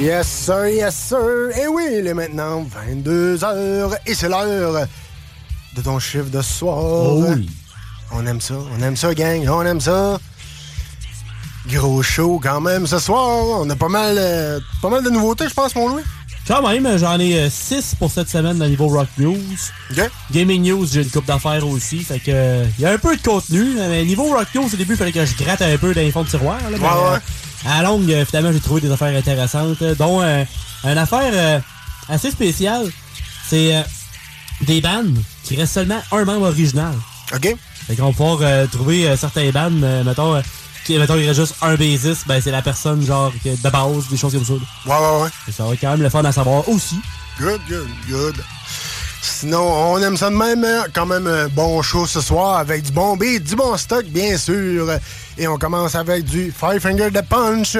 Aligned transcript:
Yes 0.00 0.26
sir, 0.26 0.66
yes 0.68 0.94
sir. 0.94 1.50
Et 1.56 1.68
oui, 1.68 1.84
il 1.98 2.06
est 2.06 2.14
maintenant 2.14 2.64
22h 2.64 3.96
et 4.06 4.14
c'est 4.14 4.28
l'heure 4.28 4.86
de 5.76 5.82
ton 5.82 5.98
chiffre 5.98 6.30
de 6.30 6.42
soir. 6.42 6.78
Oh 6.78 7.24
oui. 7.28 7.48
On 8.10 8.26
aime 8.26 8.40
ça, 8.40 8.54
on 8.78 8.82
aime 8.82 8.96
ça, 8.96 9.14
gang, 9.14 9.46
on 9.48 9.62
aime 9.62 9.80
ça. 9.80 10.18
Gros 11.68 12.02
show 12.02 12.40
quand 12.42 12.60
même 12.60 12.86
ce 12.86 12.98
soir. 12.98 13.60
On 13.60 13.70
a 13.70 13.76
pas 13.76 13.88
mal, 13.88 14.16
euh, 14.18 14.58
pas 14.80 14.88
mal 14.90 15.04
de 15.04 15.10
nouveautés, 15.10 15.48
je 15.48 15.54
pense, 15.54 15.74
mon 15.76 15.88
Louis. 15.88 16.02
Quand 16.48 16.60
même, 16.68 16.98
j'en 16.98 17.20
ai 17.20 17.48
6 17.48 17.94
pour 17.96 18.10
cette 18.10 18.28
semaine 18.28 18.58
dans 18.58 18.64
le 18.64 18.70
niveau 18.72 18.88
Rock 18.88 19.06
News. 19.18 19.38
Gaming 20.32 20.62
News, 20.68 20.86
j'ai 20.92 21.02
une 21.02 21.10
coupe 21.10 21.26
d'affaires 21.26 21.66
aussi. 21.68 22.00
Fait 22.02 22.18
que 22.18 22.30
euh, 22.32 22.64
il 22.78 22.82
y 22.82 22.86
a 22.86 22.90
un 22.90 22.98
peu 22.98 23.16
de 23.16 23.22
contenu. 23.22 23.74
Mais 23.76 24.04
niveau 24.04 24.24
Rock 24.24 24.48
News, 24.56 24.68
au 24.72 24.76
début, 24.76 24.94
il 24.94 24.96
fallait 24.96 25.12
que 25.12 25.24
je 25.24 25.36
gratte 25.36 25.62
un 25.62 25.78
peu 25.78 25.94
dans 25.94 26.00
les 26.00 26.10
fonds 26.10 26.24
de 26.24 26.28
tiroir. 26.28 26.56
Là, 26.68 26.76
mais, 26.76 26.78
Ouais, 26.78 26.84
ouais. 26.84 27.14
euh, 27.14 27.18
à 27.64 27.82
la 27.82 27.88
longue, 27.88 28.10
euh, 28.10 28.24
finalement, 28.24 28.52
j'ai 28.52 28.60
trouvé 28.60 28.80
des 28.80 28.90
affaires 28.90 29.16
intéressantes, 29.16 29.82
dont 29.98 30.20
euh, 30.22 30.44
une 30.84 30.98
affaire 30.98 31.30
euh, 31.32 31.60
assez 32.08 32.30
spéciale. 32.30 32.90
C'est 33.48 33.84
des 34.62 34.80
bandes 34.80 35.18
qui 35.44 35.56
restent 35.56 35.74
seulement 35.74 36.00
un 36.12 36.24
membre 36.24 36.46
original. 36.48 36.94
OK. 37.34 37.56
Fait 37.86 37.96
qu'on 37.96 38.06
va 38.06 38.12
pouvoir 38.12 38.38
euh, 38.42 38.66
trouver 38.66 39.08
euh, 39.08 39.16
certains 39.16 39.50
bands, 39.50 39.70
euh, 39.82 40.04
mettons, 40.04 40.40
qui, 40.84 40.96
mettons, 40.98 41.16
il 41.16 41.26
reste 41.26 41.40
juste 41.40 41.54
un 41.62 41.74
bassiste, 41.76 42.26
ben 42.26 42.40
c'est 42.40 42.50
la 42.50 42.62
personne, 42.62 43.04
genre, 43.04 43.32
que- 43.44 43.50
de 43.60 43.70
base, 43.70 44.08
des 44.10 44.16
choses 44.16 44.32
comme 44.32 44.44
ça. 44.44 44.52
Ouais, 44.52 44.60
ouais, 44.86 45.22
ouais. 45.22 45.28
Et 45.48 45.52
ça 45.52 45.64
va 45.64 45.76
quand 45.76 45.90
même 45.90 46.02
le 46.02 46.08
fun 46.10 46.24
à 46.24 46.32
savoir 46.32 46.68
aussi. 46.68 46.96
Good, 47.38 47.60
good, 47.68 47.88
good. 48.08 48.36
Sinon, 49.20 49.62
on 49.92 49.98
aime 49.98 50.16
ça 50.16 50.30
de 50.30 50.34
même. 50.36 50.64
hein? 50.64 50.84
Quand 50.92 51.06
même 51.06 51.48
bon 51.54 51.80
show 51.82 52.06
ce 52.06 52.20
soir 52.20 52.58
avec 52.58 52.82
du 52.84 52.92
bon 52.92 53.16
beat, 53.16 53.44
du 53.44 53.54
bon 53.56 53.76
stock, 53.76 54.04
bien 54.06 54.36
sûr. 54.36 54.88
Et 55.38 55.48
on 55.48 55.56
commence 55.58 55.94
avec 55.94 56.24
du 56.24 56.52
Five 56.52 56.80
Finger 56.80 57.10
de 57.10 57.20
Punch. 57.20 57.76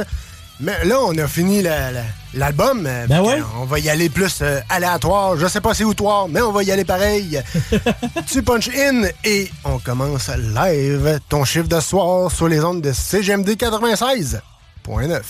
Mais 0.60 0.84
là, 0.84 1.00
on 1.00 1.16
a 1.18 1.26
fini 1.26 1.60
la- 1.60 1.90
la- 1.90 2.02
l'album. 2.34 2.84
euh, 2.86 3.06
Ben 3.08 3.20
ouais. 3.20 3.42
On 3.60 3.64
va 3.64 3.78
y 3.80 3.90
aller 3.90 4.08
plus 4.08 4.38
euh, 4.42 4.60
aléatoire. 4.68 5.36
Je 5.36 5.46
sais 5.48 5.60
pas 5.60 5.74
c'est 5.74 5.82
où 5.84 5.92
toi, 5.94 6.26
mais 6.30 6.40
on 6.40 6.52
va 6.52 6.62
y 6.62 6.70
aller 6.70 6.84
pareil. 6.84 7.40
tu 8.30 8.42
punch 8.42 8.68
in 8.68 9.02
et 9.24 9.50
on 9.64 9.78
commence 9.78 10.30
live 10.54 11.18
ton 11.28 11.44
chiffre 11.44 11.66
de 11.68 11.80
soir 11.80 12.30
sur 12.30 12.46
les 12.48 12.62
ondes 12.62 12.80
de 12.80 12.92
CGMD 12.92 13.50
96.9. 13.56 15.20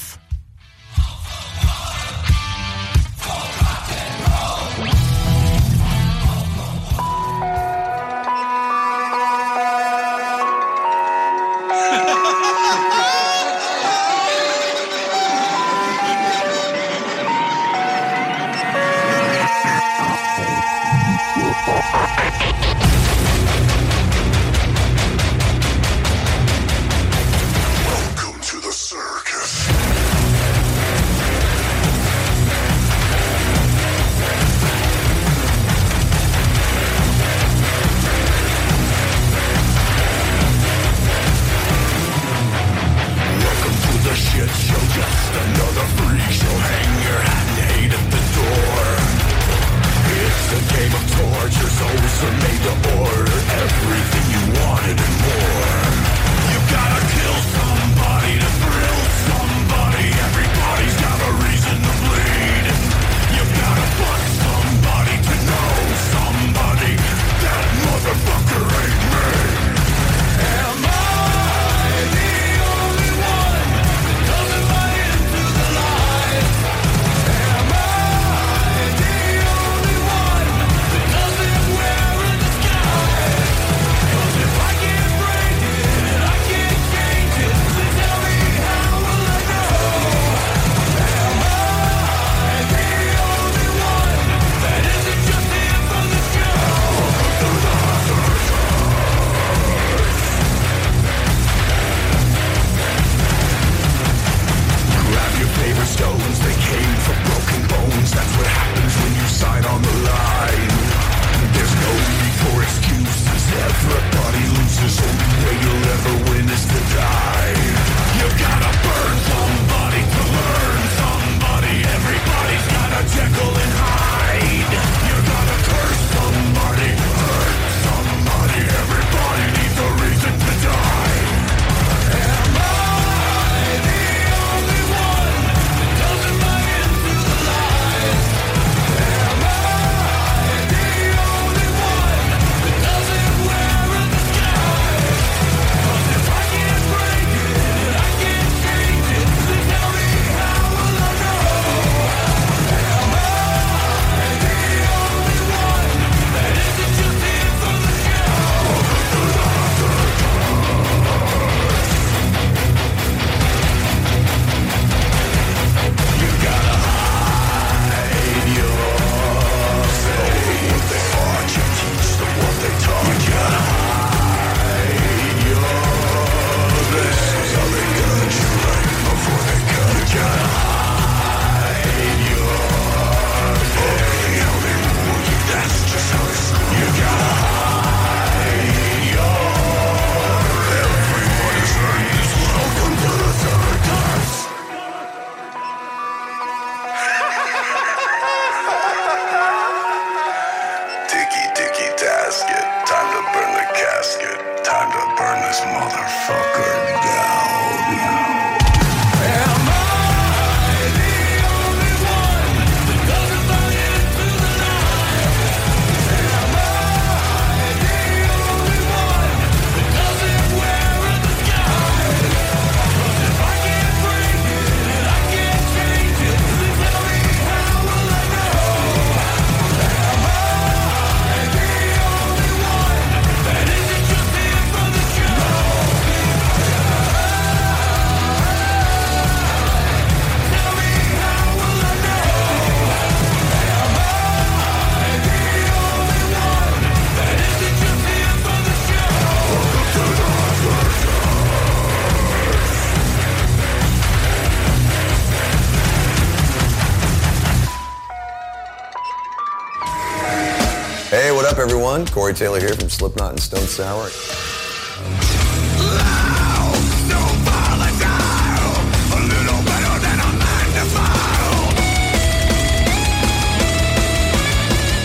Corey 262.33 262.39
Taylor 262.39 262.61
here 262.61 262.75
from 262.75 262.89
Slipknot 262.89 263.31
and 263.31 263.41
Stone 263.41 263.67
Sour. 263.67 264.09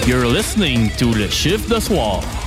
You're 0.08 0.28
listening 0.28 0.90
to 0.98 1.08
Le 1.08 1.28
Chiffre 1.28 1.68
de 1.68 1.82
Soir. 1.82 2.47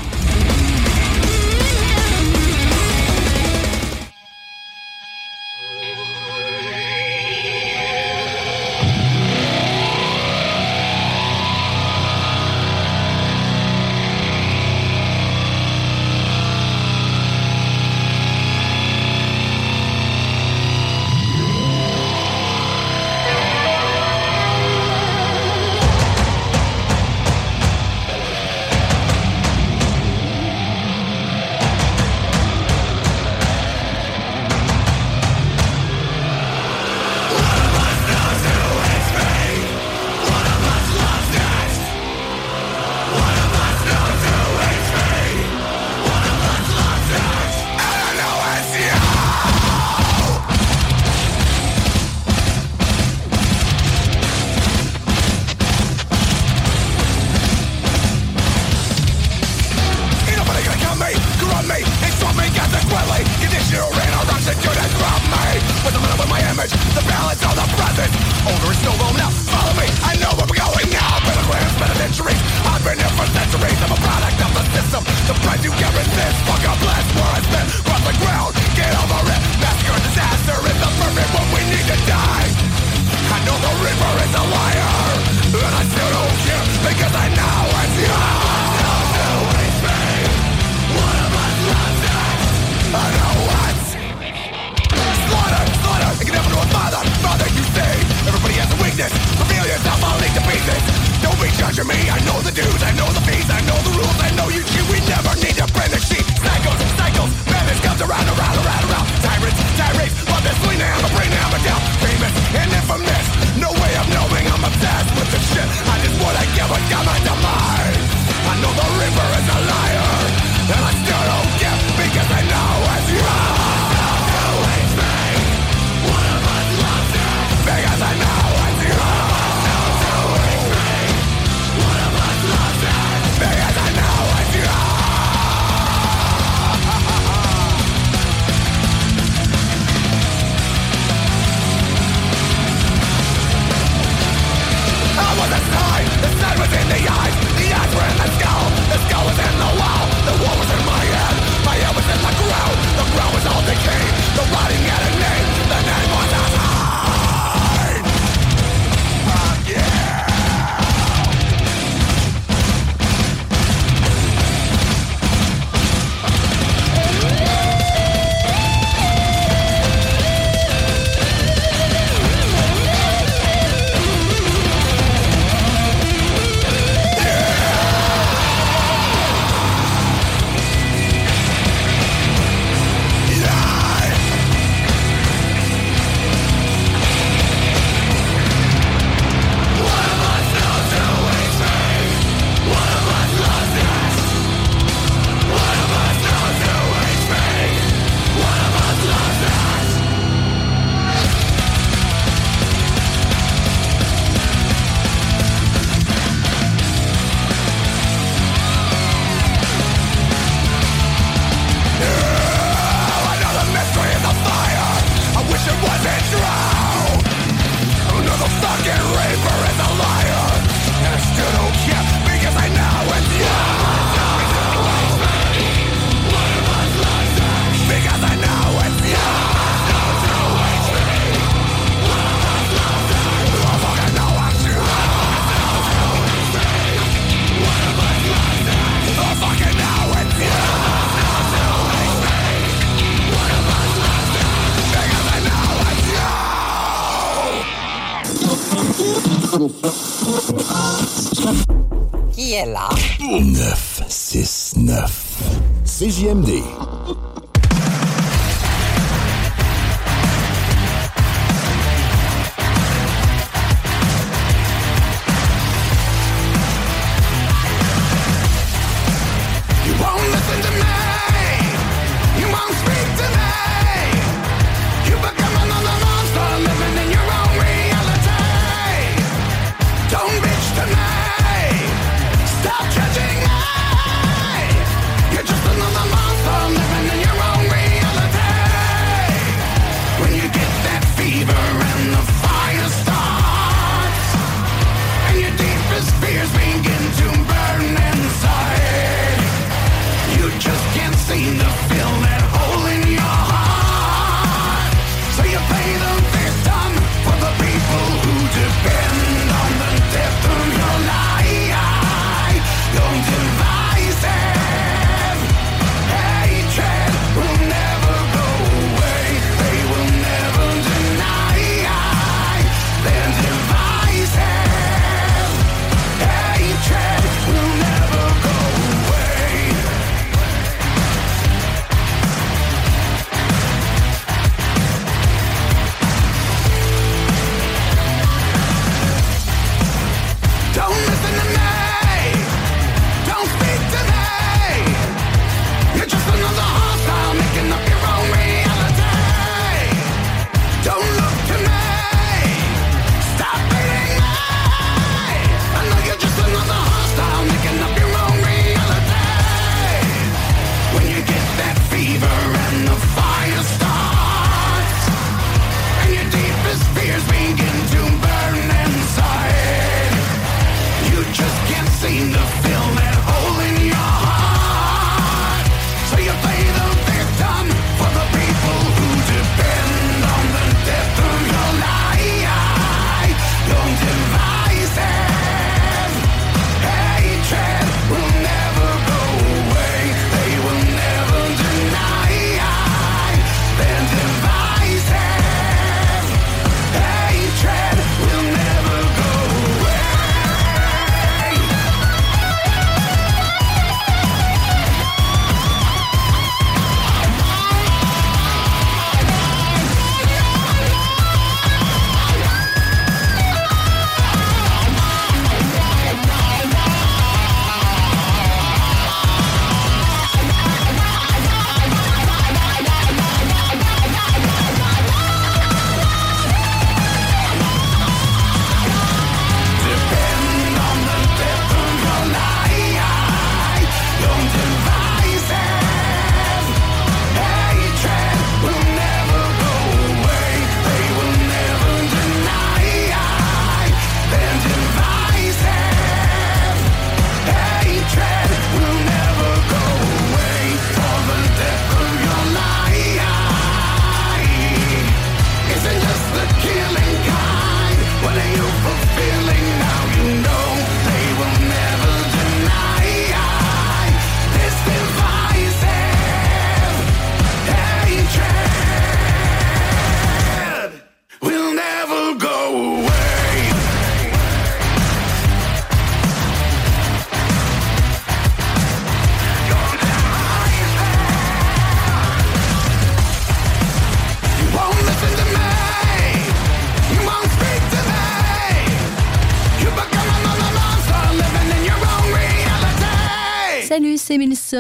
Deuxième 256.11 256.41
D. 256.43 256.60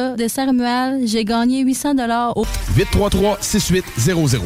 De 0.00 0.28
Saint-Romuald, 0.28 1.06
j'ai 1.06 1.24
gagné 1.24 1.60
800 1.60 1.94
au 2.34 2.46
833-6800. 2.74 4.40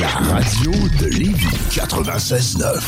La 0.00 0.08
radio 0.08 0.70
de 0.98 1.06
Lévis 1.06 1.46
96.9. 1.70 2.80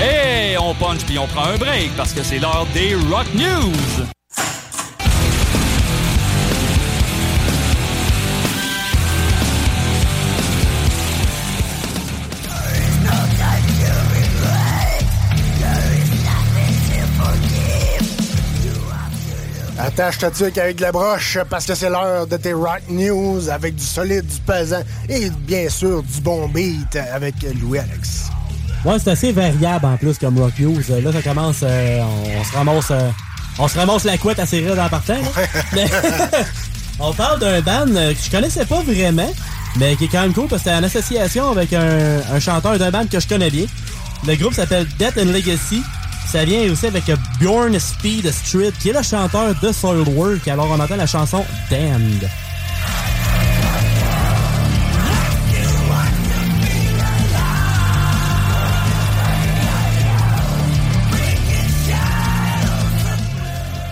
Hey, 0.00 0.56
on 0.58 0.74
punch 0.74 1.04
puis 1.04 1.18
on 1.18 1.26
prend 1.26 1.44
un 1.44 1.56
break 1.56 1.90
parce 1.96 2.12
que 2.12 2.22
c'est 2.22 2.38
l'heure 2.38 2.66
des 2.72 2.94
Rock 3.10 3.26
News. 3.34 4.06
Attache 19.92 20.18
ta 20.18 20.30
tuque 20.30 20.56
avec 20.56 20.80
la 20.80 20.90
broche 20.90 21.36
parce 21.50 21.66
que 21.66 21.74
c'est 21.74 21.90
l'heure 21.90 22.26
de 22.26 22.38
tes 22.38 22.54
rock 22.54 22.80
news 22.88 23.50
avec 23.50 23.76
du 23.76 23.84
solide, 23.84 24.26
du 24.26 24.40
pesant 24.40 24.82
et 25.06 25.28
bien 25.28 25.68
sûr 25.68 26.02
du 26.02 26.20
bon 26.22 26.48
beat 26.48 26.96
avec 26.96 27.34
Louis-Alex. 27.60 28.30
Ouais, 28.86 28.96
c'est 28.98 29.10
assez 29.10 29.32
variable 29.32 29.84
en 29.84 29.98
plus 29.98 30.16
comme 30.16 30.38
rock 30.38 30.54
news. 30.58 30.80
Là, 30.88 31.12
ça 31.12 31.20
commence, 31.20 31.58
euh, 31.62 32.00
on, 32.00 32.42
se 32.42 32.52
ramasse, 32.56 32.90
euh, 32.90 33.10
on 33.58 33.68
se 33.68 33.78
ramasse 33.78 34.04
la 34.04 34.16
couette 34.16 34.38
assez 34.38 34.66
raide 34.66 34.78
en 34.78 34.88
partant. 34.88 35.18
Mais 35.74 35.84
on 36.98 37.12
parle 37.12 37.40
d'un 37.40 37.60
band 37.60 37.94
euh, 37.94 38.14
que 38.14 38.18
je 38.18 38.30
connaissais 38.30 38.64
pas 38.64 38.80
vraiment, 38.80 39.30
mais 39.76 39.94
qui 39.96 40.04
est 40.04 40.08
quand 40.08 40.22
même 40.22 40.32
cool 40.32 40.48
parce 40.48 40.62
que 40.62 40.70
c'est 40.70 40.74
en 40.74 40.82
association 40.82 41.50
avec 41.50 41.70
un, 41.74 42.20
un 42.32 42.40
chanteur 42.40 42.78
d'un 42.78 42.90
band 42.90 43.06
que 43.06 43.20
je 43.20 43.28
connais 43.28 43.50
bien. 43.50 43.66
Le 44.26 44.36
groupe 44.36 44.54
s'appelle 44.54 44.86
Death 44.98 45.18
and 45.18 45.32
Legacy. 45.32 45.82
Ça 46.26 46.44
vient 46.44 46.70
aussi 46.72 46.86
avec 46.86 47.04
Bjorn 47.38 47.78
Speed 47.78 48.30
Street, 48.32 48.72
qui 48.80 48.88
est 48.88 48.92
le 48.92 49.02
chanteur 49.02 49.54
de 49.60 49.70
Soilwork. 49.72 50.48
Alors 50.48 50.68
on 50.70 50.80
entend 50.80 50.96
la 50.96 51.06
chanson 51.06 51.44
Damned. 51.70 52.28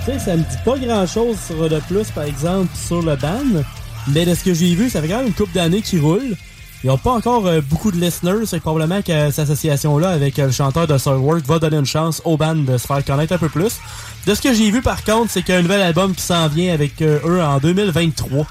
Tu 0.04 0.12
sais, 0.12 0.18
ça 0.18 0.36
me 0.36 0.42
dit 0.42 0.56
pas 0.64 0.78
grand 0.78 1.06
chose 1.06 1.36
sur 1.46 1.68
de 1.68 1.78
plus, 1.80 2.10
par 2.10 2.24
exemple, 2.24 2.70
sur 2.74 3.02
le 3.02 3.16
band. 3.16 3.62
Mais 4.08 4.24
de 4.24 4.34
ce 4.34 4.44
que 4.44 4.54
j'ai 4.54 4.74
vu, 4.74 4.88
ça 4.88 5.02
fait 5.02 5.08
quand 5.08 5.18
même 5.18 5.26
une 5.26 5.34
couple 5.34 5.52
d'années 5.52 5.82
qu'ils 5.82 6.00
roulent. 6.00 6.36
Ils 6.82 6.86
n'ont 6.86 6.98
pas 6.98 7.12
encore 7.12 7.46
euh, 7.46 7.60
beaucoup 7.60 7.90
de 7.92 8.00
listeners. 8.00 8.46
C'est 8.46 8.60
probablement 8.60 9.02
que 9.02 9.30
cette 9.30 9.50
association-là 9.50 10.10
avec 10.10 10.38
euh, 10.38 10.46
le 10.46 10.52
chanteur 10.52 10.86
de 10.86 10.96
Soilwork 10.96 11.44
va 11.44 11.58
donner 11.58 11.76
une 11.76 11.86
chance 11.86 12.22
au 12.24 12.36
band 12.36 12.54
de 12.54 12.78
se 12.78 12.86
faire 12.86 13.04
connaître 13.04 13.34
un 13.34 13.38
peu 13.38 13.48
plus. 13.50 13.78
De 14.26 14.34
ce 14.34 14.40
que 14.40 14.54
j'ai 14.54 14.70
vu, 14.70 14.80
par 14.80 15.04
contre, 15.04 15.30
c'est 15.30 15.42
qu'il 15.42 15.54
y 15.54 15.56
a 15.56 15.60
un 15.60 15.62
nouvel 15.62 15.82
album 15.82 16.14
qui 16.14 16.22
s'en 16.22 16.48
vient 16.48 16.72
avec 16.72 17.00
euh, 17.02 17.18
eux 17.26 17.42
en 17.42 17.58
2023. 17.58 18.46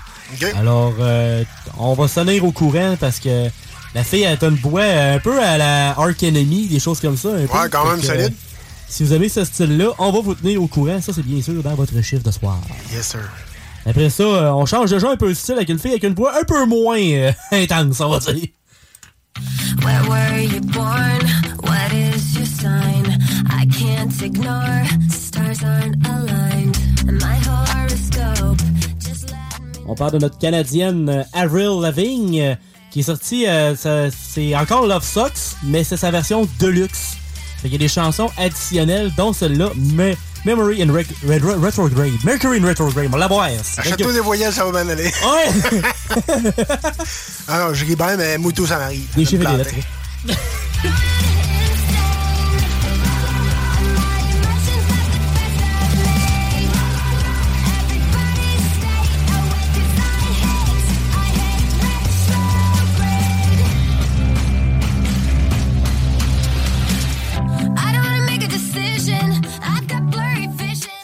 Alors, 0.56 0.94
euh, 1.00 1.44
on 1.80 1.94
va 1.94 2.08
se 2.08 2.20
tenir 2.20 2.46
au 2.46 2.52
courant 2.52 2.96
parce 3.00 3.20
que 3.20 3.48
la 3.96 4.04
fille 4.04 4.22
elle 4.22 4.38
a 4.40 4.46
une 4.48 4.56
voix 4.56 4.84
un 4.84 5.18
peu 5.20 5.42
à 5.42 5.58
la 5.58 5.90
Ark 5.92 6.22
Enemy, 6.22 6.68
des 6.68 6.80
choses 6.80 7.00
comme 7.00 7.18
ça. 7.18 7.30
un 7.30 7.48
peu. 7.48 7.58
Ouais, 7.58 7.70
quand 7.72 7.90
même 7.90 8.02
solide. 8.02 8.34
si 8.88 9.04
vous 9.04 9.14
aimez 9.14 9.30
ce 9.30 9.44
style-là, 9.44 9.88
on 9.98 10.12
va 10.12 10.22
vous 10.22 10.36
tenir 10.36 10.62
au 10.62 10.68
courant. 10.68 11.02
Ça, 11.02 11.14
c'est 11.14 11.26
bien 11.26 11.42
sûr 11.42 11.64
dans 11.64 11.74
votre 11.74 12.00
chiffre 12.04 12.24
de 12.24 12.32
soir. 12.32 12.60
Yes, 12.94 13.08
sir. 13.08 13.28
Après 13.90 14.10
ça, 14.10 14.24
euh, 14.24 14.52
on 14.52 14.66
change 14.66 14.92
déjà 14.92 15.10
un 15.10 15.16
peu 15.18 15.30
de 15.30 15.34
style 15.34 15.56
avec 15.56 15.70
une 15.70 15.80
fille 15.80 15.92
avec 15.92 16.04
une 16.04 16.14
voix 16.14 16.34
un 16.40 16.44
peu 16.44 16.66
moins 16.66 17.00
euh, 17.00 17.32
intense, 17.52 18.00
on 18.02 18.10
va 18.10 18.20
dire. 18.20 18.48
Where 19.84 20.02
were 20.08 20.40
you 20.40 20.60
born? 20.62 21.20
What 21.64 21.94
is 21.94 22.36
your 22.36 22.46
sign? 22.46 23.18
I 23.50 23.66
can't 23.68 24.22
ignore. 24.22 24.86
Stars 25.10 25.64
aren't 25.64 25.96
aligned. 26.08 26.78
My 27.06 27.38
horoscope. 27.48 28.60
On 29.88 29.96
parle 29.96 30.12
de 30.14 30.18
notre 30.20 30.38
Canadienne 30.38 31.10
euh, 31.10 31.24
Avril 31.34 31.80
Lavigne, 31.82 32.58
qui 32.92 33.00
est 33.00 33.04
sortie, 33.04 33.48
euh, 33.48 33.76
c'est 34.12 34.56
encore 34.56 34.86
Love 34.86 35.04
Sucks, 35.04 35.56
mais 35.64 35.84
c'est 35.84 35.98
sa 35.98 36.12
version 36.12 36.48
deluxe. 36.60 37.16
Fait 37.58 37.70
qu'il 37.70 37.74
y 37.74 37.76
a 37.76 37.80
des 37.80 37.88
chansons 37.88 38.30
additionnelles, 38.38 39.12
dont 39.18 39.34
celle-là, 39.34 39.70
Me- 39.76 40.16
Memory 40.46 40.82
in 40.82 40.92
Red- 40.94 41.08
Retrograde. 41.62 42.14
Mercury 42.24 42.60
in 42.60 42.66
Retrograde, 42.66 43.10
on 43.14 43.18
la 43.18 43.28
voir. 43.28 43.50
Achète-toi 43.78 44.14
des 44.14 44.20
voyages, 44.22 44.54
ça 44.54 44.66
va 44.66 44.84
bien 44.84 44.90
aller. 44.92 45.12
Ouais! 45.24 45.82
non, 47.50 47.74
je 47.74 47.86
ris 47.86 47.96
bien, 47.96 48.16
mais 48.18 48.38
Moutou, 48.38 48.66
ça 48.66 48.78
m'arrive. 48.78 49.06
Des 49.16 49.26
chiffres 49.26 49.44
et 49.44 49.58
des 49.58 49.64
lettres. 49.64 49.76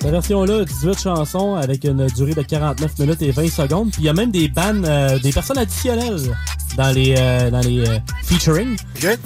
Cette 0.05 0.13
version-là, 0.13 0.65
18 0.65 1.01
chansons 1.01 1.55
avec 1.55 1.83
une 1.83 2.05
durée 2.05 2.35
de 2.35 2.43
49 2.43 2.99
minutes 2.99 3.23
et 3.23 3.31
20 3.31 3.49
secondes. 3.49 3.89
Puis 3.89 4.03
il 4.03 4.05
y 4.05 4.09
a 4.09 4.13
même 4.13 4.29
des 4.29 4.47
bands, 4.47 4.83
euh, 4.83 5.17
des 5.17 5.31
personnes 5.31 5.57
additionnelles 5.57 6.31
dans 6.77 6.91
les, 6.91 7.15
euh, 7.17 7.49
dans 7.49 7.61
les 7.61 7.79
euh, 7.79 7.97
featuring. 8.23 8.77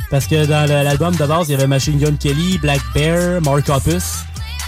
Parce 0.09 0.25
que 0.25 0.45
dans 0.45 0.69
l'album 0.69 1.13
de 1.17 1.25
base, 1.25 1.49
il 1.49 1.51
y 1.51 1.55
avait 1.55 1.67
Machine 1.67 1.99
Gun 1.99 2.15
Kelly, 2.15 2.57
Black 2.59 2.79
Bear, 2.93 3.41
Mark 3.41 3.67
Hoppus 3.67 4.23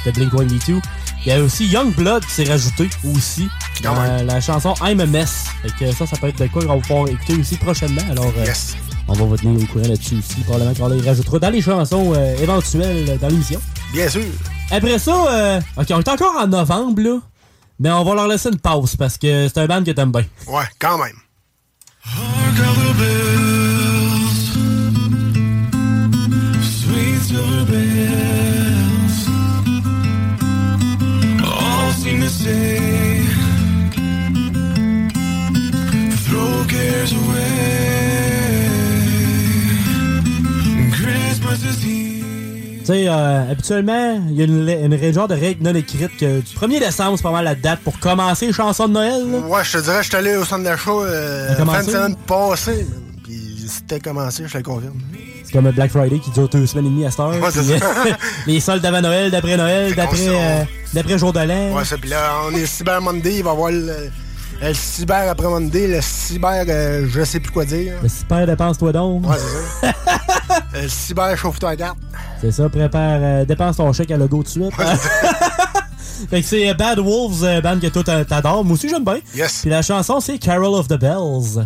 de 0.05 0.11
Blink-182. 0.11 0.81
Il 1.25 1.29
y 1.29 1.31
a 1.31 1.41
aussi 1.41 1.67
Young 1.67 1.95
Blood 1.95 2.25
qui 2.25 2.31
s'est 2.31 2.43
rajouté 2.43 2.89
aussi 3.15 3.47
dans 3.81 3.93
la, 3.93 4.21
la 4.21 4.41
chanson 4.41 4.73
I'm 4.83 4.99
a 4.99 5.05
Mess. 5.05 5.45
Fait 5.61 5.85
que 5.85 5.91
ça, 5.93 6.05
ça 6.05 6.17
peut 6.17 6.27
être 6.27 6.39
de 6.39 6.47
quoi 6.47 6.65
qu'on 6.65 6.75
va 6.75 6.81
pouvoir 6.81 7.07
écouter 7.07 7.35
aussi 7.39 7.55
prochainement. 7.55 8.03
Alors, 8.11 8.33
euh, 8.37 8.53
on 9.07 9.13
va 9.13 9.23
vous 9.23 9.37
tenir 9.37 9.63
au 9.63 9.65
courant 9.65 9.87
là-dessus 9.87 10.15
aussi. 10.15 10.41
Probablement 10.41 10.73
qu'on 10.73 10.89
les 10.89 11.07
rajoutera 11.07 11.39
dans 11.39 11.51
les 11.51 11.61
chansons 11.61 12.13
éventuelles 12.41 13.17
dans 13.21 13.29
l'émission. 13.29 13.61
Bien 13.93 14.09
sûr. 14.09 14.23
Après 14.71 14.99
ça, 14.99 15.11
euh, 15.11 15.61
ok, 15.77 15.87
on 15.91 15.99
est 15.99 16.09
encore 16.09 16.35
en 16.37 16.47
novembre, 16.47 17.01
là. 17.01 17.19
Mais 17.79 17.91
on 17.91 18.03
va 18.03 18.13
leur 18.15 18.27
laisser 18.27 18.49
une 18.49 18.59
pause 18.59 18.95
parce 18.95 19.17
que 19.17 19.47
c'est 19.47 19.57
un 19.59 19.65
band 19.65 19.83
que 19.83 19.91
t'aimes 19.91 20.11
bien. 20.11 20.23
Ouais, 20.47 20.63
quand 20.79 20.97
même. 20.97 21.17
Sweet 26.61 27.21
silver 27.21 27.65
bells 27.65 29.27
all 31.43 31.91
seem 31.93 32.19
to 32.21 32.29
say, 32.29 32.79
throw 36.25 36.65
cares 36.67 37.13
away. 37.13 37.81
Christmas 40.93 41.63
is 41.63 41.83
here. 41.83 42.20
Tu 42.81 42.87
sais, 42.87 43.05
euh, 43.07 43.51
habituellement, 43.51 44.21
il 44.29 44.35
y 44.35 44.41
a 44.41 44.45
une, 44.45 44.67
une 44.67 44.93
région 44.95 45.27
de 45.27 45.33
règles 45.35 45.63
non 45.63 45.73
écrites 45.75 46.17
que 46.17 46.39
du 46.41 46.55
1er 46.55 46.79
décembre, 46.79 47.17
c'est 47.17 47.23
pas 47.23 47.31
mal 47.31 47.45
la 47.45 47.55
date 47.55 47.79
pour 47.81 47.99
commencer 47.99 48.47
les 48.47 48.53
chansons 48.53 48.87
de 48.87 48.93
Noël. 48.93 49.23
là. 49.31 49.37
Ouais, 49.39 49.63
je 49.63 49.77
te 49.77 49.83
dirais, 49.83 50.01
je 50.03 50.07
suis 50.09 50.15
allé 50.17 50.35
au 50.35 50.43
centre 50.45 50.63
d'achat 50.63 50.91
euh, 50.91 51.55
fin 51.65 51.83
de 51.83 51.89
semaine 51.89 52.15
passée. 52.27 52.85
Puis 53.23 53.65
c'était 53.67 53.99
commencé, 53.99 54.43
je 54.47 54.51
te 54.51 54.57
le 54.57 54.63
confirme. 54.63 54.99
C'est 55.43 55.53
comme 55.53 55.69
Black 55.71 55.91
Friday 55.91 56.19
qui 56.19 56.31
dure 56.31 56.49
deux 56.49 56.65
semaines 56.65 56.87
et 56.87 56.89
demie 56.89 57.05
à 57.05 57.11
cette 57.11 57.19
heure. 57.19 57.29
Ouais, 57.39 57.51
c'est 57.51 57.63
ça. 57.63 57.73
euh, 57.85 58.11
les 58.47 58.59
soldes 58.59 58.81
d'avant 58.81 59.01
Noël, 59.01 59.29
d'après 59.31 59.57
Noël, 59.57 59.93
d'après 59.95 60.27
euh, 60.27 60.63
d'après 60.93 61.17
jour 61.17 61.31
de 61.33 61.39
l'an. 61.39 61.75
Ouais, 61.75 61.85
ça, 61.85 61.97
puis 61.97 62.09
là, 62.09 62.33
on 62.47 62.55
est 62.55 62.65
Cyber 62.65 63.01
Monday, 63.01 63.37
il 63.37 63.43
va 63.43 63.51
y 63.51 63.53
avoir 63.53 63.71
le, 63.71 64.09
le 64.61 64.73
Cyber 64.73 65.29
après 65.29 65.47
Monday, 65.47 65.87
le 65.87 66.01
Cyber, 66.01 66.65
euh, 66.67 67.07
je 67.09 67.23
sais 67.23 67.39
plus 67.39 67.51
quoi 67.51 67.65
dire. 67.65 67.93
Le 68.03 68.09
super 68.09 68.45
dépense-toi 68.45 68.91
donc. 68.91 69.27
Ouais, 69.27 69.35
c'est 69.81 69.87
ça. 69.87 69.93
Euh, 70.73 70.83
le 70.83 70.89
Cyber 70.89 71.37
chauffe-toi 71.37 71.69
à 71.71 71.75
carte. 71.75 71.97
C'est 72.39 72.51
ça, 72.51 72.67
prépare, 72.69 73.19
euh, 73.21 73.45
dépense 73.45 73.77
ton 73.77 73.91
chèque 73.93 74.11
à 74.11 74.17
logo 74.17 74.37
tout 74.37 74.43
de 74.43 74.65
suite. 74.65 74.73
fait 76.29 76.41
que 76.41 76.47
c'est 76.47 76.69
euh, 76.69 76.73
Bad 76.73 76.99
Wolves, 76.99 77.43
euh, 77.43 77.61
band 77.61 77.79
que 77.79 77.87
toi 77.87 78.03
t'a- 78.03 78.23
t'adores. 78.25 78.63
Moi 78.63 78.73
aussi, 78.75 78.87
j'aime 78.89 79.03
bien. 79.03 79.19
Yes. 79.35 79.61
Puis 79.61 79.69
la 79.69 79.81
chanson, 79.81 80.19
c'est 80.21 80.37
Carol 80.37 80.73
of 80.75 80.87
the 80.87 80.97
Bells. 80.99 81.65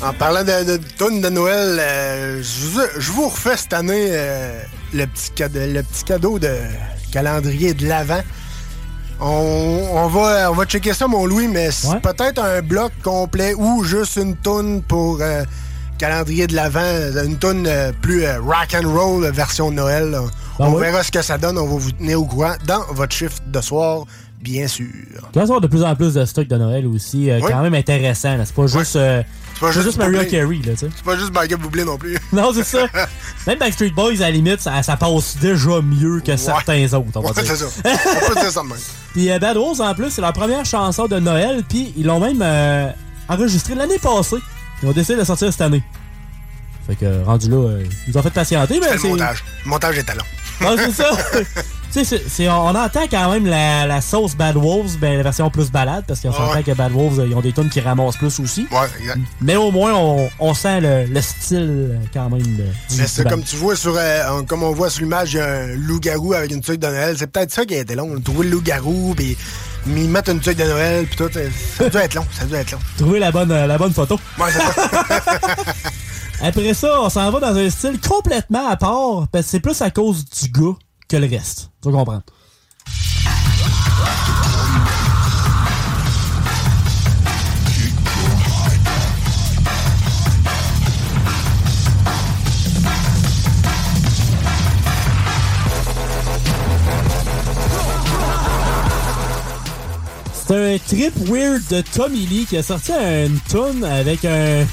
En 0.00 0.12
parlant 0.12 0.44
de, 0.44 0.76
de 0.76 1.20
de 1.20 1.28
Noël, 1.28 1.78
euh, 1.80 2.40
je, 2.42 2.66
vous, 2.68 2.80
je 2.98 3.12
vous 3.12 3.28
refais 3.28 3.56
cette 3.56 3.72
année 3.72 4.06
euh, 4.10 4.60
le, 4.94 5.06
petit 5.06 5.30
cadeau, 5.32 5.58
le 5.60 5.82
petit 5.82 6.04
cadeau 6.04 6.38
de 6.38 6.54
calendrier 7.10 7.74
de 7.74 7.86
l'Avent. 7.88 8.22
On, 9.20 9.88
on 9.92 10.06
va, 10.06 10.52
on 10.52 10.54
va 10.54 10.64
checker 10.66 10.94
ça, 10.94 11.08
mon 11.08 11.26
Louis, 11.26 11.48
mais 11.48 11.72
c'est 11.72 12.00
peut-être 12.00 12.40
un 12.40 12.62
bloc 12.62 12.92
complet 13.02 13.54
ou 13.56 13.82
juste 13.82 14.16
une 14.16 14.36
toune 14.36 14.82
pour 14.82 15.18
euh, 15.20 15.42
calendrier 15.98 16.46
de 16.46 16.54
l'Avent, 16.54 17.24
une 17.24 17.36
toune 17.36 17.66
euh, 17.66 17.90
plus 18.00 18.24
euh, 18.24 18.38
rock 18.40 18.76
and 18.80 18.88
roll 18.88 19.28
version 19.32 19.72
Noël. 19.72 20.12
Ben 20.12 20.66
on 20.66 20.74
oui. 20.74 20.80
verra 20.82 21.02
ce 21.02 21.10
que 21.10 21.22
ça 21.22 21.38
donne, 21.38 21.58
on 21.58 21.66
va 21.66 21.76
vous 21.76 21.90
tenir 21.92 22.22
au 22.22 22.24
courant 22.24 22.54
dans 22.66 22.84
votre 22.92 23.12
shift 23.12 23.42
de 23.48 23.60
soir, 23.60 24.04
bien 24.40 24.68
sûr. 24.68 24.86
Tu 25.32 25.38
vas 25.38 25.42
avoir 25.42 25.60
de 25.60 25.66
plus 25.66 25.82
en 25.82 25.94
plus 25.96 26.14
de 26.14 26.24
stocks 26.24 26.48
de 26.48 26.56
Noël 26.56 26.86
aussi, 26.86 27.30
euh, 27.30 27.40
Oui. 27.42 27.50
quand 27.52 27.62
même 27.62 27.74
intéressant. 27.74 28.36
C'est 28.44 28.54
pas 28.54 28.66
juste, 28.66 28.96
euh, 28.96 29.22
C'est 29.54 29.60
pas 29.60 29.72
juste 29.72 29.84
juste 29.86 29.98
Mariah 29.98 30.24
Bublé. 30.24 30.60
Carey. 30.62 30.76
C'est 30.76 31.02
pas 31.04 31.16
juste 31.16 31.32
Bagger 31.32 31.56
Boublé 31.56 31.84
non 31.84 31.98
plus. 31.98 32.16
Non, 32.32 32.52
c'est 32.54 32.64
ça. 32.64 32.86
Même 33.46 33.58
Backstreet 33.58 33.90
Boys, 33.90 34.16
à 34.18 34.26
la 34.26 34.30
limite, 34.30 34.60
ça, 34.60 34.82
ça 34.82 34.96
passe 34.96 35.36
déjà 35.38 35.80
mieux 35.82 36.20
que 36.20 36.36
certains 36.36 36.84
autres, 36.94 37.08
on 37.16 37.20
va 37.20 37.28
Ouais, 37.30 37.42
dire. 37.42 37.44
c'est 37.46 37.56
ça. 37.56 37.66
On 37.66 38.34
peut 38.34 38.40
dire 38.40 38.50
ça 38.52 38.62
de 38.62 38.66
même. 38.68 38.78
Puis 39.12 39.30
euh, 39.30 39.38
Bad 39.38 39.56
Wolves, 39.56 39.80
en 39.80 39.94
plus, 39.94 40.10
c'est 40.10 40.20
leur 40.20 40.32
première 40.32 40.64
chanson 40.64 41.06
de 41.06 41.18
Noël, 41.18 41.62
puis 41.68 41.92
ils 41.96 42.04
l'ont 42.06 42.20
même 42.20 42.40
euh, 42.42 42.90
enregistrée 43.28 43.74
l'année 43.74 43.98
passée. 43.98 44.36
Ils 44.82 44.88
ont 44.88 44.92
décidé 44.92 45.14
de 45.14 45.18
la 45.20 45.24
sortir 45.24 45.50
cette 45.50 45.60
année. 45.62 45.82
Fait 46.86 46.94
que, 46.94 47.04
euh, 47.04 47.22
rendu 47.24 47.48
là, 47.50 47.56
euh, 47.56 47.84
ils 48.06 48.12
nous 48.12 48.18
ont 48.18 48.22
fait 48.22 48.30
patienter, 48.30 48.78
mais 48.80 48.96
C'est 48.96 49.02
le 49.04 49.08
montage. 49.10 49.44
Le 49.64 49.68
montage 49.70 49.98
est 49.98 50.04
talent. 50.04 50.24
Ah, 50.60 50.74
c'est 50.76 50.92
ça. 50.92 51.10
Tu 51.92 51.92
sais, 51.92 52.04
c'est- 52.04 52.28
c'est- 52.28 52.48
on 52.48 52.68
entend 52.74 53.06
quand 53.10 53.30
même 53.32 53.46
la, 53.46 53.86
la 53.86 54.00
sauce 54.00 54.34
Bad 54.36 54.56
Wolves, 54.56 54.96
ben, 55.00 55.16
la 55.16 55.22
version 55.22 55.50
plus 55.50 55.70
balade, 55.70 56.04
parce 56.06 56.20
qu'on 56.20 56.32
s'entend 56.32 56.52
ouais. 56.54 56.62
que 56.62 56.72
Bad 56.72 56.92
Wolves, 56.92 57.24
ils 57.28 57.34
ont 57.34 57.40
des 57.40 57.52
tonnes 57.52 57.70
qui 57.70 57.80
ramassent 57.80 58.16
plus 58.16 58.38
aussi. 58.40 58.66
Ouais, 58.70 58.86
exact. 59.00 59.18
Mais 59.40 59.56
au 59.56 59.70
moins, 59.70 59.94
on, 59.94 60.28
on 60.38 60.54
sent 60.54 60.80
le, 60.80 61.04
le 61.06 61.20
style 61.20 61.98
quand 62.12 62.28
même. 62.30 62.42
de- 62.42 62.64
Mais 62.98 63.06
c'est 63.06 63.28
comme 63.28 63.42
tu 63.42 63.56
vois 63.56 63.76
sur 63.76 63.94
euh, 63.96 64.42
comme 64.46 64.62
on 64.62 64.72
voit 64.72 64.90
sur 64.90 65.02
l'image, 65.02 65.32
il 65.34 65.36
y 65.38 65.40
a 65.40 65.46
un 65.46 65.66
loup-garou 65.76 66.34
avec 66.34 66.50
une 66.52 66.60
tuque 66.60 66.80
de 66.80 66.86
Noël. 66.86 67.16
C'est 67.18 67.26
peut-être 67.26 67.50
ça 67.52 67.64
qui 67.64 67.74
a 67.74 67.78
été 67.80 67.94
long. 67.94 68.20
Trouver 68.20 68.44
le 68.44 68.50
loup-garou, 68.52 69.14
puis 69.16 69.36
m'y 69.86 70.06
mettre 70.08 70.30
une 70.30 70.40
tuque 70.40 70.58
de 70.58 70.64
Noël, 70.64 71.06
puis 71.06 71.16
tout. 71.16 71.30
Ça 71.78 71.88
doit 71.88 72.04
être 72.04 72.14
long, 72.14 72.26
ça 72.38 72.44
doit 72.44 72.58
être 72.58 72.72
long. 72.72 72.78
Trouver 72.98 73.18
la 73.18 73.30
bonne, 73.32 73.48
la 73.48 73.78
bonne 73.78 73.92
photo. 73.92 74.18
Ouais, 74.38 74.46
c'est 74.52 74.60
ça. 74.80 74.88
Après 76.40 76.72
ça, 76.74 77.00
on 77.00 77.08
s'en 77.08 77.30
va 77.32 77.40
dans 77.40 77.56
un 77.56 77.68
style 77.68 77.98
complètement 78.00 78.68
à 78.68 78.76
part, 78.76 79.26
parce 79.32 79.46
que 79.46 79.50
c'est 79.50 79.60
plus 79.60 79.80
à 79.82 79.90
cause 79.90 80.24
du 80.24 80.48
gars 80.50 80.74
que 81.08 81.16
le 81.16 81.26
reste. 81.26 81.70
Tu 81.82 81.90
vas 81.90 81.98
comprendre. 81.98 82.22
C'est 100.48 100.74
un 100.74 100.78
trip 100.78 101.12
weird 101.28 101.62
de 101.68 101.82
Tommy 101.82 102.24
Lee 102.26 102.46
qui 102.48 102.56
a 102.56 102.62
sorti 102.62 102.92
une 102.92 103.38
tune 103.50 103.84
avec 103.84 104.24
un 104.24 104.66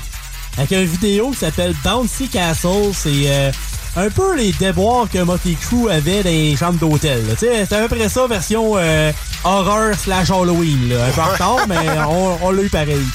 avec 0.58 0.72
une 0.72 0.86
vidéo 0.86 1.32
qui 1.32 1.38
s'appelle 1.40 1.76
Bouncy 1.84 2.30
Castle. 2.30 2.94
C'est 2.94 3.10
euh, 3.26 3.52
un 3.96 4.10
peu 4.10 4.36
les 4.36 4.52
déboires 4.52 5.08
que 5.12 5.20
Motley 5.20 5.56
Crue 5.56 5.90
avait 5.90 6.24
dans 6.24 6.30
les 6.30 6.56
chambres 6.56 6.80
d'hôtel. 6.80 7.24
C'est 7.38 7.72
à 7.72 7.88
peu 7.88 7.96
près 7.96 8.10
ça, 8.10 8.28
version 8.28 8.74
euh, 8.76 9.12
horreur 9.44 9.96
slash 9.98 10.30
Halloween. 10.30 10.90
Là. 10.90 11.06
Un 11.06 11.12
peu 11.12 11.22
en 11.22 11.26
retard, 11.26 11.60
mais 11.68 11.90
on, 12.08 12.38
on 12.46 12.52
l'a 12.52 12.64
eu 12.64 12.70
pareil. 12.70 13.06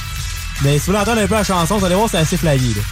Mais 0.62 0.74
si 0.74 0.78
vous 0.80 0.86
voulez 0.86 0.98
entendre 0.98 1.20
un 1.22 1.26
peu 1.26 1.34
la 1.34 1.44
chanson, 1.44 1.78
vous 1.78 1.84
allez 1.84 1.94
voir, 1.94 2.08
c'est 2.10 2.18
assez 2.18 2.36
flyé. 2.36 2.74
Là. 2.74 2.82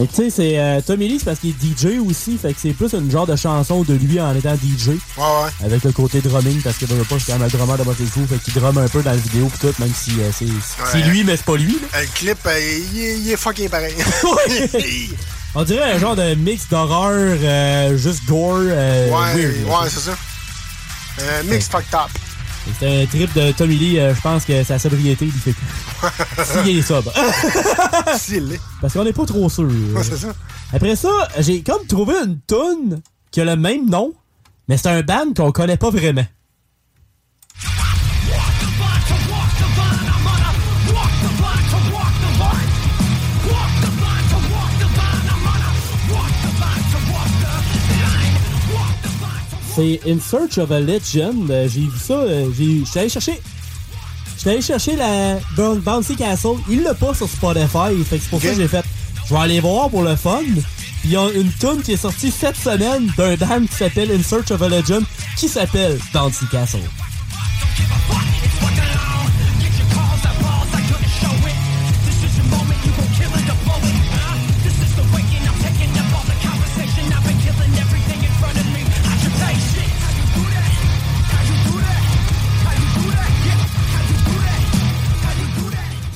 Et 0.00 0.06
tu 0.06 0.14
sais, 0.14 0.30
c'est 0.30 0.58
euh, 0.58 0.80
Tommy 0.80 1.08
Lee, 1.08 1.18
c'est 1.18 1.24
parce 1.24 1.40
qu'il 1.40 1.50
est 1.50 1.60
DJ 1.60 1.98
aussi, 1.98 2.38
fait 2.38 2.52
que 2.52 2.60
c'est 2.60 2.72
plus 2.72 2.92
une 2.94 3.10
genre 3.10 3.26
de 3.26 3.34
chanson 3.34 3.82
de 3.82 3.94
lui 3.94 4.20
en 4.20 4.34
étant 4.34 4.54
DJ. 4.54 4.88
Ouais, 4.88 4.96
ouais. 5.16 5.50
Avec 5.64 5.82
le 5.82 5.90
côté 5.90 6.20
drumming, 6.20 6.62
parce 6.62 6.78
que 6.78 6.84
veut 6.84 7.02
pas, 7.02 7.16
c'est 7.18 7.32
quand 7.32 7.38
même 7.38 7.48
un 7.52 7.56
drummer 7.56 7.76
de 7.76 7.82
Motley 7.82 8.06
Crue, 8.06 8.26
fait 8.26 8.38
qu'il 8.38 8.54
drumme 8.54 8.78
un 8.78 8.86
peu 8.86 9.02
dans 9.02 9.10
la 9.10 9.16
vidéo 9.16 9.46
pis 9.48 9.58
tout, 9.58 9.74
même 9.80 9.92
si 9.92 10.12
euh, 10.20 10.30
c'est 10.32 10.46
c'est 10.92 11.02
lui, 11.02 11.24
mais 11.24 11.36
c'est 11.36 11.44
pas 11.44 11.56
lui. 11.56 11.80
là. 11.92 12.00
Le 12.00 12.06
clip, 12.14 12.38
euh, 12.46 12.78
il, 12.94 13.30
est, 13.30 13.36
fucking 13.36 13.68
pareil. 13.68 13.94
On 15.54 15.64
dirait 15.64 15.92
un 15.92 15.98
genre 15.98 16.14
de 16.14 16.34
mix 16.34 16.68
d'horreur, 16.68 17.10
euh, 17.42 17.96
juste 17.96 18.24
gore, 18.26 18.58
euh, 18.60 19.08
ouais, 19.08 19.34
weird. 19.34 19.64
ouais, 19.64 19.88
c'est 19.90 20.00
ça. 20.00 20.16
Euh, 21.20 21.42
mix 21.44 21.66
fucked 21.68 21.92
up. 21.94 22.10
C'est 22.78 23.02
un 23.02 23.06
trip 23.06 23.32
de 23.34 23.52
Tommy 23.52 23.76
Lee, 23.76 23.98
euh, 23.98 24.14
je 24.14 24.20
pense 24.20 24.44
que 24.44 24.62
sa 24.62 24.78
sobriété, 24.78 25.24
il 25.26 25.32
fait 25.32 25.52
plus. 25.52 26.44
S'il 26.64 26.78
est 26.78 26.82
sobre. 26.82 27.12
S'il 28.18 28.52
est. 28.52 28.60
Parce 28.80 28.92
qu'on 28.92 29.04
n'est 29.04 29.12
pas 29.12 29.26
trop 29.26 29.48
sûr. 29.48 29.64
Ouais, 29.64 30.02
c'est 30.02 30.16
ça. 30.16 30.34
Après 30.72 30.96
ça, 30.96 31.08
j'ai 31.38 31.62
comme 31.62 31.86
trouvé 31.86 32.14
une 32.24 32.38
toune 32.46 33.00
qui 33.30 33.40
a 33.40 33.44
le 33.44 33.56
même 33.56 33.88
nom, 33.88 34.12
mais 34.68 34.76
c'est 34.76 34.88
un 34.88 35.02
band 35.02 35.32
qu'on 35.34 35.52
connaît 35.52 35.76
pas 35.76 35.90
vraiment. 35.90 36.24
C'est 49.78 50.00
In 50.10 50.18
Search 50.18 50.58
of 50.58 50.72
a 50.72 50.80
Legend. 50.80 51.48
Euh, 51.50 51.68
J'ai 51.72 51.80
vu 51.82 51.98
ça. 52.04 52.14
euh, 52.14 52.48
j'ai- 52.58 52.82
J'étais 52.84 52.98
allé 53.00 53.08
chercher. 53.08 53.40
J'étais 54.36 54.50
allé 54.50 54.60
chercher 54.62 54.96
la 54.96 55.38
Boun- 55.54 55.78
Bouncy 55.80 56.16
Castle. 56.16 56.56
Il 56.68 56.82
l'a 56.82 56.94
pas 56.94 57.14
sur 57.14 57.28
Spotify. 57.28 57.94
Fait 58.08 58.18
que 58.18 58.24
c'est 58.24 58.30
pour 58.30 58.42
ça 58.42 58.48
que 58.48 58.56
j'ai 58.56 58.66
fait. 58.68 58.84
Je 59.28 59.34
vais 59.34 59.40
aller 59.40 59.60
voir 59.60 59.88
pour 59.88 60.02
le 60.02 60.16
fun. 60.16 60.40
Il 61.04 61.10
y 61.12 61.16
a 61.16 61.28
une 61.30 61.52
tune 61.52 61.80
qui 61.84 61.92
est 61.92 61.96
sortie 61.96 62.32
cette 62.32 62.56
semaine 62.56 63.12
d'un 63.16 63.36
band 63.36 63.60
qui 63.70 63.76
s'appelle 63.76 64.10
In 64.10 64.22
Search 64.22 64.50
of 64.50 64.60
a 64.62 64.68
Legend 64.68 65.04
qui 65.36 65.48
s'appelle 65.48 65.96
Bouncy 66.12 66.46
Castle. 66.50 66.80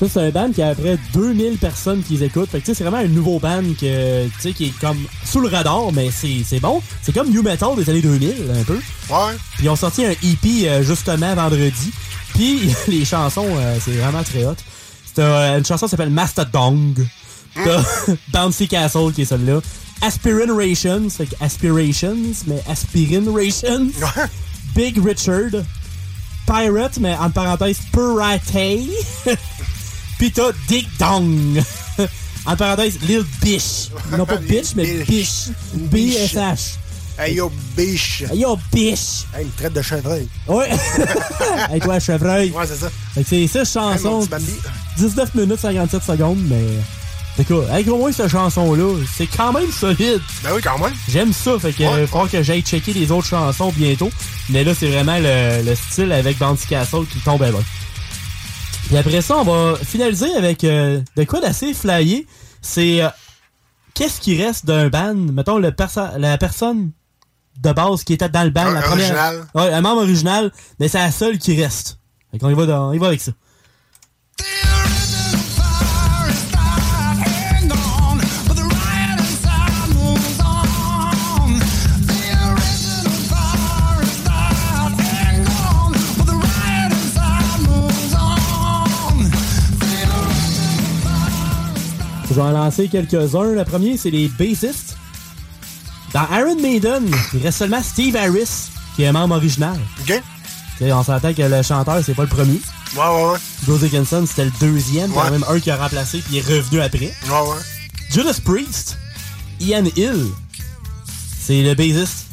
Ça, 0.03 0.09
c'est 0.09 0.27
un 0.27 0.29
band 0.31 0.51
qui 0.51 0.61
a 0.61 0.69
à 0.69 0.75
peu 0.75 0.81
près 0.81 0.97
2000 1.13 1.57
personnes 1.57 2.03
qui 2.03 2.17
les 2.17 2.25
écoutent. 2.25 2.49
Fait 2.49 2.59
que, 2.59 2.65
tu 2.65 2.71
sais, 2.71 2.77
c'est 2.77 2.83
vraiment 2.83 3.03
un 3.03 3.07
nouveau 3.07 3.39
band 3.39 3.61
que, 3.79 4.25
tu 4.25 4.31
sais, 4.39 4.51
qui 4.51 4.65
est 4.65 4.79
comme 4.79 4.97
sous 5.23 5.39
le 5.39 5.47
radar, 5.47 5.91
mais 5.93 6.09
c'est 6.11 6.43
c'est 6.45 6.59
bon. 6.59 6.81
C'est 7.01 7.13
comme 7.13 7.29
New 7.29 7.41
Metal 7.41 7.75
des 7.75 7.89
années 7.89 8.01
2000, 8.01 8.51
un 8.53 8.63
peu. 8.63 8.75
Ouais. 9.09 9.33
Puis 9.55 9.65
ils 9.65 9.69
ont 9.69 9.75
sorti 9.77 10.05
un 10.05 10.11
EP 10.11 10.69
euh, 10.69 10.83
justement 10.83 11.33
vendredi. 11.35 11.91
Puis 12.33 12.69
les 12.89 13.05
chansons, 13.05 13.47
euh, 13.47 13.77
c'est 13.79 13.91
vraiment 13.91 14.23
très 14.23 14.45
hot. 14.45 14.55
C'est 15.05 15.21
euh, 15.21 15.57
une 15.57 15.65
chanson 15.65 15.85
qui 15.85 15.91
s'appelle 15.91 16.09
Mastodong. 16.09 17.07
T'as 17.55 17.83
Bouncy 18.33 18.67
Castle 18.67 19.13
qui 19.13 19.21
est 19.21 19.25
celle-là. 19.25 19.61
Aspirin 20.01 20.53
Rations, 20.53 21.09
fait 21.09 21.29
Aspirations, 21.39 22.17
mais 22.47 22.61
Aspirin 22.67 23.23
Rations. 23.33 23.87
Big 24.75 24.99
Richard. 25.01 25.63
Pirate, 26.45 26.97
mais 26.99 27.15
en 27.15 27.29
parenthèse 27.29 27.79
Pirate. 27.93 28.41
Puis 30.23 30.31
t'as 30.31 30.53
Dick 30.69 30.87
Dong. 30.97 31.61
en 32.45 32.55
parenthèse 32.55 32.97
Lil 33.01 33.25
Bish. 33.41 33.89
Non 34.17 34.25
pas 34.25 34.37
Bitch, 34.37 34.67
mais 34.73 35.03
Bish. 35.03 35.49
B-S-H. 35.73 36.77
Hey 37.19 37.33
yo, 37.33 37.51
biche. 37.75 38.23
Hey 38.31 38.39
yo, 38.39 38.57
biche. 38.71 39.25
Hey, 39.35 39.41
il 39.41 39.47
me 39.47 39.51
traite 39.57 39.73
de 39.73 39.81
chevreuil. 39.81 40.25
Ouais. 40.47 40.69
hey 41.73 41.81
toi, 41.81 41.99
chevreuil. 41.99 42.51
Ouais, 42.51 42.65
c'est 42.65 42.77
ça. 42.77 42.89
Fait 43.13 43.23
que 43.23 43.27
c'est. 43.27 43.41
Hey, 43.41 43.97
petit 43.97 44.29
Bambi. 44.29 44.53
19 44.95 45.35
minutes 45.35 45.59
57 45.59 46.01
secondes, 46.01 46.39
mais. 46.47 46.67
Écoute, 47.37 47.65
avec 47.69 47.89
au 47.89 47.97
moins 47.97 48.13
cette 48.13 48.29
chanson-là, 48.29 48.95
c'est 49.17 49.27
quand 49.27 49.51
même 49.51 49.73
solide. 49.73 50.21
Ben 50.41 50.51
oui, 50.55 50.61
quand 50.63 50.79
même. 50.79 50.93
J'aime 51.09 51.33
ça, 51.33 51.59
fait 51.59 51.73
que 51.73 51.83
Ouais, 51.83 52.29
que 52.31 52.41
j'aille 52.41 52.61
checker 52.61 52.93
les 52.93 53.11
autres 53.11 53.27
chansons 53.27 53.73
bientôt. 53.75 54.09
Mais 54.49 54.63
là, 54.63 54.73
c'est 54.73 54.87
vraiment 54.87 55.17
le, 55.17 55.63
le 55.65 55.75
style 55.75 56.13
avec 56.13 56.37
Bounty 56.37 56.67
Castle 56.67 57.05
qui 57.11 57.19
tombe 57.19 57.43
à 57.43 57.51
bas. 57.51 57.59
Puis 58.93 58.99
après 58.99 59.21
ça, 59.21 59.37
on 59.37 59.43
va 59.43 59.75
finaliser 59.77 60.31
avec 60.35 60.63
euh, 60.63 61.01
de 61.17 61.23
quoi 61.23 61.39
d'assez 61.41 61.73
flyé. 61.73 62.27
C'est 62.61 63.01
euh, 63.01 63.09
qu'est-ce 63.95 64.21
qui 64.21 64.39
reste 64.41 64.67
d'un 64.67 64.89
band, 64.89 65.15
mettons 65.15 65.57
le 65.57 65.71
perso- 65.71 66.15
la 66.17 66.37
personne 66.37 66.91
de 67.59 67.71
base 67.71 68.03
qui 68.03 68.13
était 68.13 68.29
dans 68.29 68.43
le 68.43 68.51
band, 68.51 68.67
Un- 68.67 68.73
la 68.73 68.81
première. 68.81 68.97
original. 69.05 69.47
Ouais, 69.55 69.73
un 69.73 69.81
membre 69.81 70.01
original, 70.03 70.51
mais 70.79 70.87
c'est 70.89 70.99
la 70.99 71.11
seule 71.11 71.39
qui 71.39 71.59
reste. 71.59 71.97
Fait 72.31 72.37
qu'on 72.37 72.49
y 72.51 72.53
va, 72.53 72.67
dans- 72.67 72.89
on 72.89 72.93
y 72.93 72.99
va 72.99 73.07
avec 73.07 73.21
ça. 73.21 73.31
Je 92.33 92.39
vais 92.39 92.47
en 92.47 92.51
lancer 92.51 92.87
quelques-uns. 92.87 93.51
Le 93.51 93.63
premier, 93.63 93.95
c'est 93.95 94.09
les 94.09 94.27
bassistes. 94.27 94.97
Dans 96.13 96.25
Iron 96.35 96.55
Maiden, 96.59 97.03
il 97.35 97.43
reste 97.43 97.59
seulement 97.59 97.83
Steve 97.83 98.15
Harris, 98.15 98.69
qui 98.95 99.03
est 99.03 99.11
membre 99.11 99.35
original. 99.35 99.77
OK. 100.01 100.19
T'sais, 100.75 100.91
on 100.91 101.03
s'entend 101.03 101.31
que 101.31 101.43
le 101.43 101.61
chanteur, 101.61 102.01
c'est 102.03 102.15
pas 102.15 102.23
le 102.23 102.29
premier. 102.29 102.59
Ouais, 102.95 103.05
ouais, 103.05 103.31
ouais. 103.33 103.37
Joe 103.67 103.79
Dickinson, 103.79 104.25
c'était 104.27 104.45
le 104.45 104.51
deuxième. 104.59 105.11
Il 105.11 105.15
y 105.15 105.19
en 105.19 105.25
a 105.25 105.29
même 105.29 105.45
un 105.47 105.59
qui 105.59 105.69
a 105.69 105.77
remplacé, 105.77 106.23
puis 106.25 106.37
il 106.37 106.39
est 106.39 106.57
revenu 106.57 106.81
après. 106.81 107.13
Ouais, 107.27 107.31
ouais. 107.31 107.61
Judas 108.09 108.39
Priest, 108.43 108.97
Ian 109.59 109.85
Hill, 109.95 110.25
c'est 111.39 111.61
le 111.61 111.75
bassiste. 111.75 112.25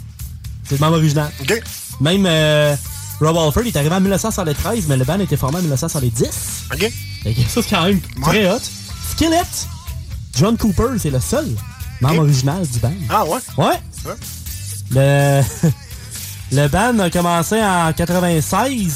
C'est 0.64 0.76
le 0.76 0.80
membre 0.80 0.96
original. 0.96 1.30
OK. 1.42 1.62
Même 2.00 2.24
euh, 2.26 2.74
Rob 3.20 3.36
Alford, 3.36 3.64
il 3.64 3.68
est 3.68 3.76
arrivé 3.76 3.94
en 3.94 4.00
1973, 4.00 4.86
mais 4.88 4.96
le 4.96 5.04
band 5.04 5.20
été 5.20 5.36
formé 5.36 5.58
en 5.58 5.60
1970. 5.60 6.68
OK. 6.72 6.90
Fait 7.22 7.34
que 7.34 7.40
ça, 7.42 7.60
c'est 7.60 7.68
quand 7.68 7.84
même 7.84 8.00
très 8.22 8.50
hot. 8.50 8.60
Skillet, 9.10 9.42
John 10.40 10.56
Cooper, 10.56 10.98
c'est 10.98 11.10
le 11.10 11.20
seul 11.20 11.46
membre 12.00 12.20
original 12.22 12.66
du 12.66 12.78
band. 12.78 12.92
Ah, 13.10 13.24
ouais? 13.26 13.38
Ouais. 13.58 13.78
Le, 14.92 15.42
le 16.56 16.68
band 16.68 16.98
a 16.98 17.10
commencé 17.10 17.62
en 17.62 17.92
96, 17.92 18.92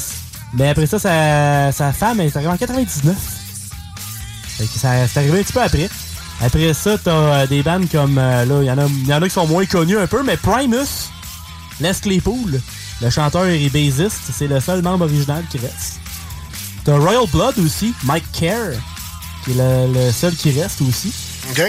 mais 0.55 0.69
après 0.69 0.87
ça, 0.87 0.97
sa, 0.99 1.71
sa 1.71 1.93
femme 1.93 2.19
est 2.21 2.35
arrivée 2.35 2.51
en 2.51 2.57
99. 2.57 3.15
Fait 4.57 4.65
que 4.65 4.79
ça, 4.79 5.07
c'est 5.07 5.19
arrivé 5.19 5.39
un 5.39 5.43
petit 5.43 5.53
peu 5.53 5.61
après. 5.61 5.89
Après 6.41 6.73
ça, 6.73 6.97
t'as 6.97 7.11
euh, 7.11 7.47
des 7.47 7.61
bands 7.63 7.85
comme. 7.91 8.17
euh, 8.17 8.43
là, 8.45 8.61
il 8.61 8.65
y, 8.65 8.71
en 8.71 8.77
a- 8.77 8.87
y 8.87 9.13
en 9.13 9.21
a 9.21 9.27
qui 9.27 9.33
sont 9.33 9.47
moins 9.47 9.65
connus 9.65 9.97
un 9.99 10.07
peu, 10.07 10.23
mais 10.23 10.35
Primus, 10.37 11.09
Les 11.79 11.93
Claypool, 11.93 12.59
le 13.01 13.09
chanteur 13.09 13.45
et 13.45 13.69
bassiste, 13.69 14.31
c'est 14.33 14.47
le 14.47 14.59
seul 14.59 14.81
membre 14.81 15.05
original 15.05 15.43
qui 15.49 15.59
reste. 15.59 15.99
T'as 16.83 16.97
Royal 16.97 17.25
Blood 17.31 17.57
aussi, 17.59 17.93
Mike 18.03 18.31
Kerr, 18.33 18.71
qui 19.43 19.51
est 19.51 19.55
le, 19.55 19.93
le 19.93 20.11
seul 20.11 20.35
qui 20.35 20.51
reste 20.59 20.81
aussi. 20.81 21.13
OK. 21.51 21.59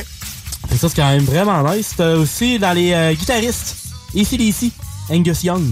Et 0.72 0.76
ça, 0.76 0.88
c'est 0.88 0.96
quand 0.96 1.08
même 1.10 1.24
vraiment 1.24 1.62
nice. 1.72 1.92
T'as 1.96 2.14
aussi 2.16 2.58
dans 2.58 2.72
les 2.72 2.92
euh, 2.92 3.14
guitaristes, 3.14 3.76
ACDC, 4.16 4.72
Angus 5.10 5.44
Young. 5.44 5.64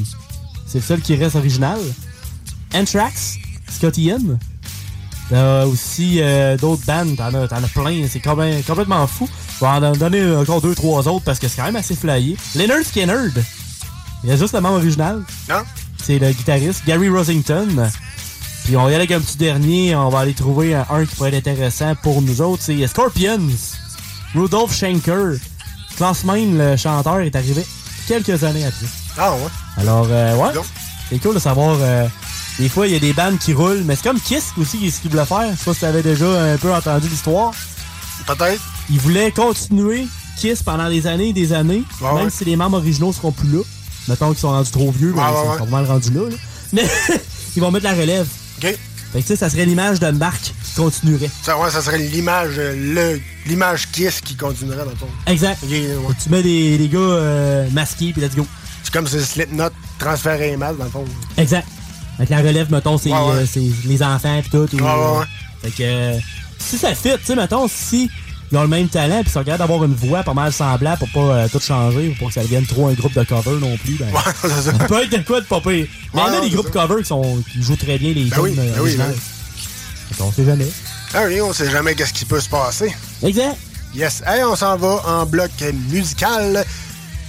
C'est 0.66 0.78
le 0.78 0.84
seul 0.84 1.00
qui 1.00 1.16
reste 1.16 1.36
original. 1.36 1.78
Anthrax, 2.74 3.36
Scott 3.70 3.96
Ian. 3.98 4.18
T'as 5.30 5.64
aussi 5.66 6.18
euh, 6.20 6.56
d'autres 6.56 6.84
bands, 6.86 7.14
t'en 7.16 7.32
as, 7.34 7.44
as 7.44 7.60
plein, 7.68 8.06
c'est 8.10 8.22
complè- 8.22 8.62
complètement 8.62 9.06
fou. 9.06 9.28
Je 9.56 9.60
vais 9.64 9.70
en 9.70 9.92
donner 9.92 10.36
encore 10.36 10.60
deux, 10.60 10.74
trois 10.74 11.06
autres 11.08 11.24
parce 11.24 11.38
que 11.38 11.48
c'est 11.48 11.56
quand 11.56 11.64
même 11.64 11.76
assez 11.76 11.94
flyé. 11.96 12.36
Leonard 12.54 12.84
Skinner, 12.84 13.28
il 14.22 14.30
y 14.30 14.32
a 14.32 14.36
juste 14.36 14.52
le 14.54 14.60
membre 14.60 14.76
original. 14.76 15.22
Non? 15.48 15.62
C'est 16.02 16.18
le 16.18 16.30
guitariste 16.32 16.82
Gary 16.86 17.08
Rosington. 17.08 17.90
Puis 18.64 18.76
on 18.76 18.84
va 18.84 18.90
y 18.90 18.94
aller 18.94 19.04
avec 19.04 19.12
un 19.12 19.20
petit 19.20 19.36
dernier, 19.38 19.94
on 19.96 20.08
va 20.08 20.20
aller 20.20 20.34
trouver 20.34 20.74
un, 20.74 20.86
un 20.90 21.04
qui 21.06 21.14
pourrait 21.16 21.32
être 21.34 21.48
intéressant 21.48 21.94
pour 22.02 22.20
nous 22.20 22.40
autres. 22.42 22.62
C'est 22.62 22.86
Scorpions. 22.86 23.48
Rudolph 24.34 24.74
Schenker. 24.74 25.36
Klaus 25.96 26.24
Meine, 26.24 26.58
le 26.58 26.76
chanteur, 26.76 27.20
est 27.20 27.34
arrivé 27.36 27.64
quelques 28.08 28.42
années 28.42 28.64
après. 28.66 28.86
Ah 29.16 29.32
ouais? 29.32 29.38
Alors, 29.76 30.06
euh, 30.10 30.36
ouais, 30.36 30.52
c'est 31.08 31.18
cool 31.22 31.34
de 31.34 31.38
savoir. 31.38 31.76
euh, 31.80 32.06
des 32.58 32.68
fois, 32.68 32.86
il 32.86 32.92
y 32.92 32.96
a 32.96 33.00
des 33.00 33.12
bandes 33.12 33.38
qui 33.38 33.52
roulent, 33.52 33.82
mais 33.84 33.94
c'est 33.96 34.02
comme 34.04 34.20
Kiss 34.20 34.52
aussi 34.60 34.90
ce 34.90 35.00
qu'ils 35.00 35.10
voulaient 35.10 35.24
faire. 35.24 35.50
Je 35.52 35.56
sais 35.58 35.64
pas 35.64 35.74
si 35.74 35.80
t'avais 35.80 36.02
déjà 36.02 36.26
un 36.52 36.56
peu 36.56 36.72
entendu 36.74 37.08
l'histoire. 37.08 37.52
Peut-être. 38.26 38.60
Ils 38.90 38.98
voulaient 38.98 39.30
continuer 39.32 40.06
Kiss 40.38 40.62
pendant 40.62 40.88
des 40.88 41.06
années 41.06 41.28
et 41.28 41.32
des 41.32 41.52
années, 41.52 41.84
Ouais, 42.00 42.12
même 42.14 42.24
ouais. 42.24 42.30
si 42.30 42.44
les 42.44 42.56
membres 42.56 42.78
originaux 42.78 43.12
seront 43.12 43.32
plus 43.32 43.48
là. 43.50 43.60
Mettons 44.08 44.30
qu'ils 44.30 44.38
sont 44.40 44.50
rendus 44.50 44.70
trop 44.70 44.90
vieux, 44.90 45.12
mais 45.14 45.22
Ouais, 45.22 45.28
ils 45.30 45.58
sont 45.58 45.72
ouais. 45.74 45.84
rendus 45.86 46.10
là. 46.12 46.28
là. 46.30 46.36
Mais 46.72 46.84
ils 47.56 47.62
vont 47.62 47.70
mettre 47.70 47.84
la 47.84 47.92
relève. 47.94 48.26
OK. 48.58 48.62
Fait 48.66 48.76
que 49.14 49.18
tu 49.20 49.22
sais, 49.28 49.36
ça 49.36 49.48
serait 49.48 49.64
l'image 49.64 50.00
de 50.00 50.10
Marc 50.10 50.40
qui 50.42 50.63
continuerait. 50.76 51.30
Ça, 51.42 51.58
ouais, 51.58 51.70
ça 51.70 51.80
serait 51.82 51.98
l'image, 51.98 52.54
euh, 52.58 52.74
le- 52.76 53.20
l'image 53.46 53.88
Kiss 53.92 54.20
qui 54.20 54.34
continuerait 54.36 54.84
dans 54.84 54.90
le 54.90 54.96
fond. 54.96 55.08
Exact. 55.26 55.58
Ouais. 55.62 55.86
Tu 56.22 56.30
mets 56.30 56.42
des, 56.42 56.78
des 56.78 56.88
gars 56.88 56.98
euh, 56.98 57.68
masqués, 57.72 58.12
puis 58.12 58.20
let's 58.22 58.34
go. 58.34 58.46
C'est 58.82 58.92
comme 58.92 59.06
si 59.06 59.20
Slipknot 59.20 59.70
transférait 59.98 60.50
les 60.50 60.56
masques 60.56 60.78
dans 60.78 60.84
le 60.84 60.90
fond. 60.90 61.04
Exact. 61.36 61.66
Avec 62.18 62.30
la 62.30 62.38
relève, 62.38 62.70
mettons, 62.70 62.96
c'est 62.98 63.10
Ouais, 63.10 63.18
euh, 63.18 63.46
c'est 63.50 63.62
les 63.86 64.02
enfants 64.02 64.40
pis 64.42 64.50
tout. 64.50 64.68
ou, 64.76 64.82
Ouais. 64.84 65.24
Fait 65.62 65.70
que 65.70 66.20
si 66.58 66.78
ça 66.78 66.94
fit, 66.94 67.10
tu 67.18 67.24
sais, 67.24 67.34
mettons, 67.34 67.66
si 67.68 68.10
ils 68.52 68.58
ont 68.58 68.62
le 68.62 68.68
même 68.68 68.88
talent 68.88 69.22
pis 69.22 69.28
ils 69.30 69.32
sont 69.32 69.40
capables 69.42 69.58
d'avoir 69.60 69.84
une 69.84 69.94
voix 69.94 70.22
pas 70.22 70.34
mal 70.34 70.52
semblable 70.52 70.98
pour 70.98 71.08
pas 71.08 71.34
euh, 71.34 71.48
tout 71.50 71.58
changer, 71.60 72.10
pour 72.10 72.18
pas 72.18 72.28
que 72.28 72.34
ça 72.34 72.42
devienne 72.42 72.66
trop 72.66 72.86
un 72.88 72.92
groupe 72.92 73.14
de 73.14 73.24
cover 73.24 73.58
non 73.60 73.76
plus, 73.78 73.94
ben, 73.94 74.06
ça. 74.42 74.62
ça 74.62 74.72
peut 74.86 75.02
être 75.02 75.10
de 75.10 75.26
quoi 75.26 75.40
de 75.40 75.46
pas 75.46 75.60
pire. 75.60 75.70
Mais 75.72 75.86
il 76.14 76.18
y 76.18 76.20
en 76.20 76.38
a 76.38 76.40
des 76.40 76.50
groupes 76.50 76.66
c'est 76.66 76.72
cover 76.78 77.02
qui, 77.02 77.08
sont, 77.08 77.42
qui 77.52 77.62
jouent 77.62 77.76
très 77.76 77.98
bien 77.98 78.12
les 78.12 78.24
Ben 78.26 78.36
oui, 78.40 78.52
ben 78.54 78.62
oui, 78.80 78.96
qu'on 80.18 80.32
sait 80.32 80.44
jamais. 80.44 80.68
Ah 81.14 81.24
oui, 81.26 81.40
on 81.40 81.52
sait 81.52 81.70
jamais 81.70 81.94
qu'est-ce 81.94 82.12
qui 82.12 82.24
peut 82.24 82.40
se 82.40 82.48
passer. 82.48 82.94
Exact. 83.22 83.56
Yes. 83.94 84.22
Hey, 84.26 84.42
on 84.42 84.56
s'en 84.56 84.76
va 84.76 85.02
en 85.06 85.26
bloc 85.26 85.50
musical. 85.90 86.64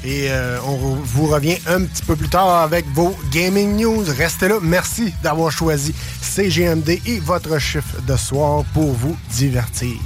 Et 0.03 0.27
euh, 0.29 0.59
on 0.63 0.75
vous 0.75 1.25
revient 1.27 1.57
un 1.67 1.81
petit 1.81 2.03
peu 2.03 2.15
plus 2.15 2.29
tard 2.29 2.61
avec 2.61 2.85
vos 2.93 3.15
gaming 3.31 3.75
news. 3.75 4.05
Restez 4.17 4.47
là. 4.47 4.59
Merci 4.61 5.13
d'avoir 5.23 5.51
choisi 5.51 5.93
CGMD 6.21 7.01
et 7.05 7.19
votre 7.19 7.57
chiffre 7.59 8.01
de 8.07 8.15
soir 8.15 8.63
pour 8.73 8.91
vous 8.91 9.17
divertir. 9.31 9.97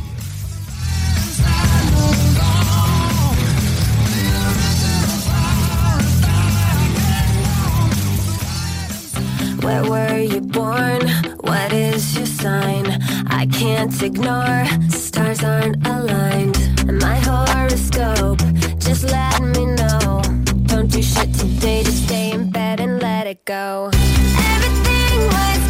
Where 9.62 9.84
were 9.84 10.20
you 10.20 10.42
born? 10.42 11.02
What 11.44 11.74
is 11.74 12.16
your 12.16 12.26
sign? 12.42 12.86
I 13.28 13.46
can't 13.48 14.02
ignore. 14.02 14.66
Stars 14.90 15.44
aren't 15.44 15.86
aligned. 15.86 16.58
And 16.88 16.98
my 17.00 17.18
horoscope, 17.20 18.40
just 18.78 19.04
let 19.04 19.42
me 19.42 19.66
know. 19.66 20.22
Don't 20.72 20.90
do 20.90 21.02
shit 21.02 21.34
today, 21.34 21.84
just 21.84 22.06
stay 22.06 22.32
in 22.32 22.50
bed 22.50 22.80
and 22.80 23.02
let 23.02 23.28
it 23.28 23.44
go. 23.46 23.90
Everything 24.54 25.20
was 25.36 25.69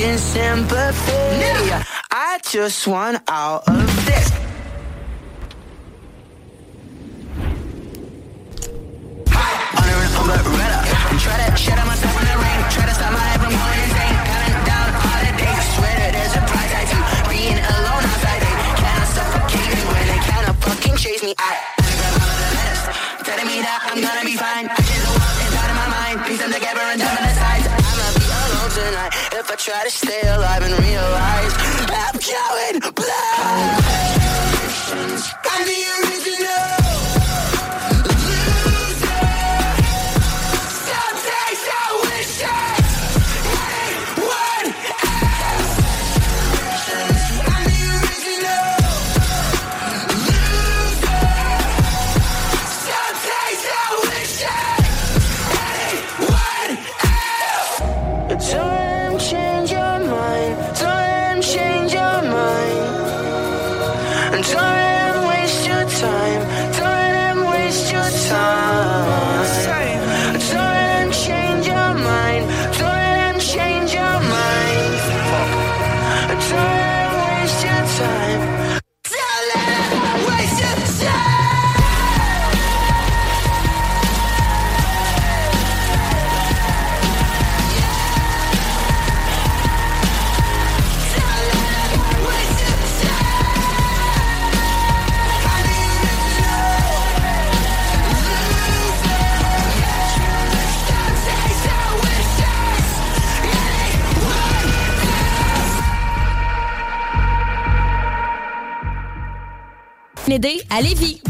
seeking 0.00 0.18
sympathy. 0.18 1.12
I 2.10 2.40
just 2.50 2.86
want 2.86 3.22
out 3.28 3.68
of 3.68 4.06
this. 4.06 4.30
Try 11.20 11.36
to 11.36 11.56
shadow 11.56 11.84
myself 11.84 12.16
in 12.16 12.24
the 12.24 12.36
rain. 12.40 12.60
Try 12.72 12.86
to 12.86 12.94
stop 12.94 13.12
my 13.12 13.20
head 13.20 13.40
from 13.44 13.52
going 13.52 13.80
insane. 13.84 14.16
Counting 14.24 14.64
down 14.64 14.88
all 15.04 15.20
the 15.20 15.32
days. 15.36 15.52
I 15.52 15.64
swear 15.76 15.94
that 16.00 16.12
there's 16.16 16.32
a 16.32 16.42
price 16.48 16.72
I 16.72 16.84
do. 16.88 16.98
Being 17.28 17.60
alone 17.60 18.04
outside, 18.08 18.40
they 18.40 18.56
cannot 18.80 19.08
suffocate 19.12 19.68
me 19.68 19.82
when 19.84 20.04
they 20.08 20.20
cannot 20.24 20.56
fucking 20.64 20.96
chase 20.96 21.22
me. 21.22 21.34
I 21.36 21.60
anagram 21.76 22.14
all 22.16 22.30
of 22.30 22.40
the 22.40 22.48
letters, 22.56 22.82
telling 23.20 23.48
me 23.52 23.60
that 23.60 23.78
I'm 23.84 24.00
gonna 24.00 24.24
be 24.24 24.36
fine. 24.40 24.64
I 24.64 24.80
can't 24.80 25.02
know 25.04 25.12
inside 25.44 25.70
of 25.70 25.76
my 25.76 25.88
mind. 25.92 26.16
Piece 26.24 26.40
them 26.40 26.52
together 26.52 26.80
and 26.88 27.00
jump 27.00 27.29
if 29.40 29.50
I 29.50 29.54
try 29.56 29.84
to 29.84 29.90
stay 29.90 30.20
alive 30.28 30.62
and 30.62 30.78
realize 30.84 31.54
I'm 31.88 32.16
going 32.20 32.80
blind. 32.94 33.80
I'm 35.50 35.64
the 35.66 35.80
original. 35.96 36.19
L'aider 110.30 110.62
à 110.70 110.80
Lévis. 110.80 111.20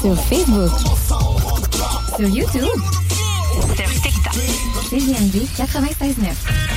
Sur 0.00 0.18
Facebook. 0.24 0.70
Sur 2.16 2.28
YouTube. 2.30 2.64
Sur 3.76 4.02
TikTok. 4.02 4.32
CGMD 4.88 5.44
96.9. 5.58 6.67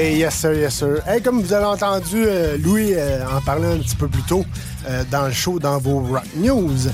Et 0.00 0.16
yes 0.16 0.32
sir, 0.32 0.54
yes 0.54 0.74
sir. 0.74 1.00
Hey, 1.08 1.20
comme 1.20 1.42
vous 1.42 1.52
avez 1.52 1.64
entendu 1.64 2.22
euh, 2.24 2.56
Louis 2.58 2.92
euh, 2.94 3.18
en 3.36 3.40
parler 3.40 3.66
un 3.66 3.78
petit 3.78 3.96
peu 3.96 4.06
plus 4.06 4.22
tôt 4.22 4.44
euh, 4.88 5.02
dans 5.10 5.26
le 5.26 5.32
show, 5.32 5.58
dans 5.58 5.78
vos 5.78 5.98
Rock 5.98 6.22
News, 6.36 6.86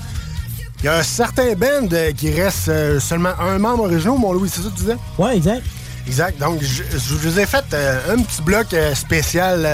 il 0.78 0.86
y 0.86 0.88
a 0.88 1.02
certains 1.02 1.52
bands 1.52 1.86
qui 2.16 2.30
restent 2.30 2.98
seulement 3.00 3.38
un 3.38 3.58
membre 3.58 3.84
original, 3.84 4.18
mon 4.18 4.32
Louis, 4.32 4.48
c'est 4.48 4.62
ça 4.62 4.70
que 4.70 4.74
tu 4.76 4.84
disais? 4.84 4.96
Ouais, 5.18 5.36
exact. 5.36 5.62
Exact. 6.06 6.40
Donc, 6.40 6.62
je, 6.62 6.82
je 6.92 7.14
vous 7.16 7.38
ai 7.38 7.44
fait 7.44 7.64
un 8.08 8.22
petit 8.22 8.40
bloc 8.40 8.74
spécial, 8.94 9.68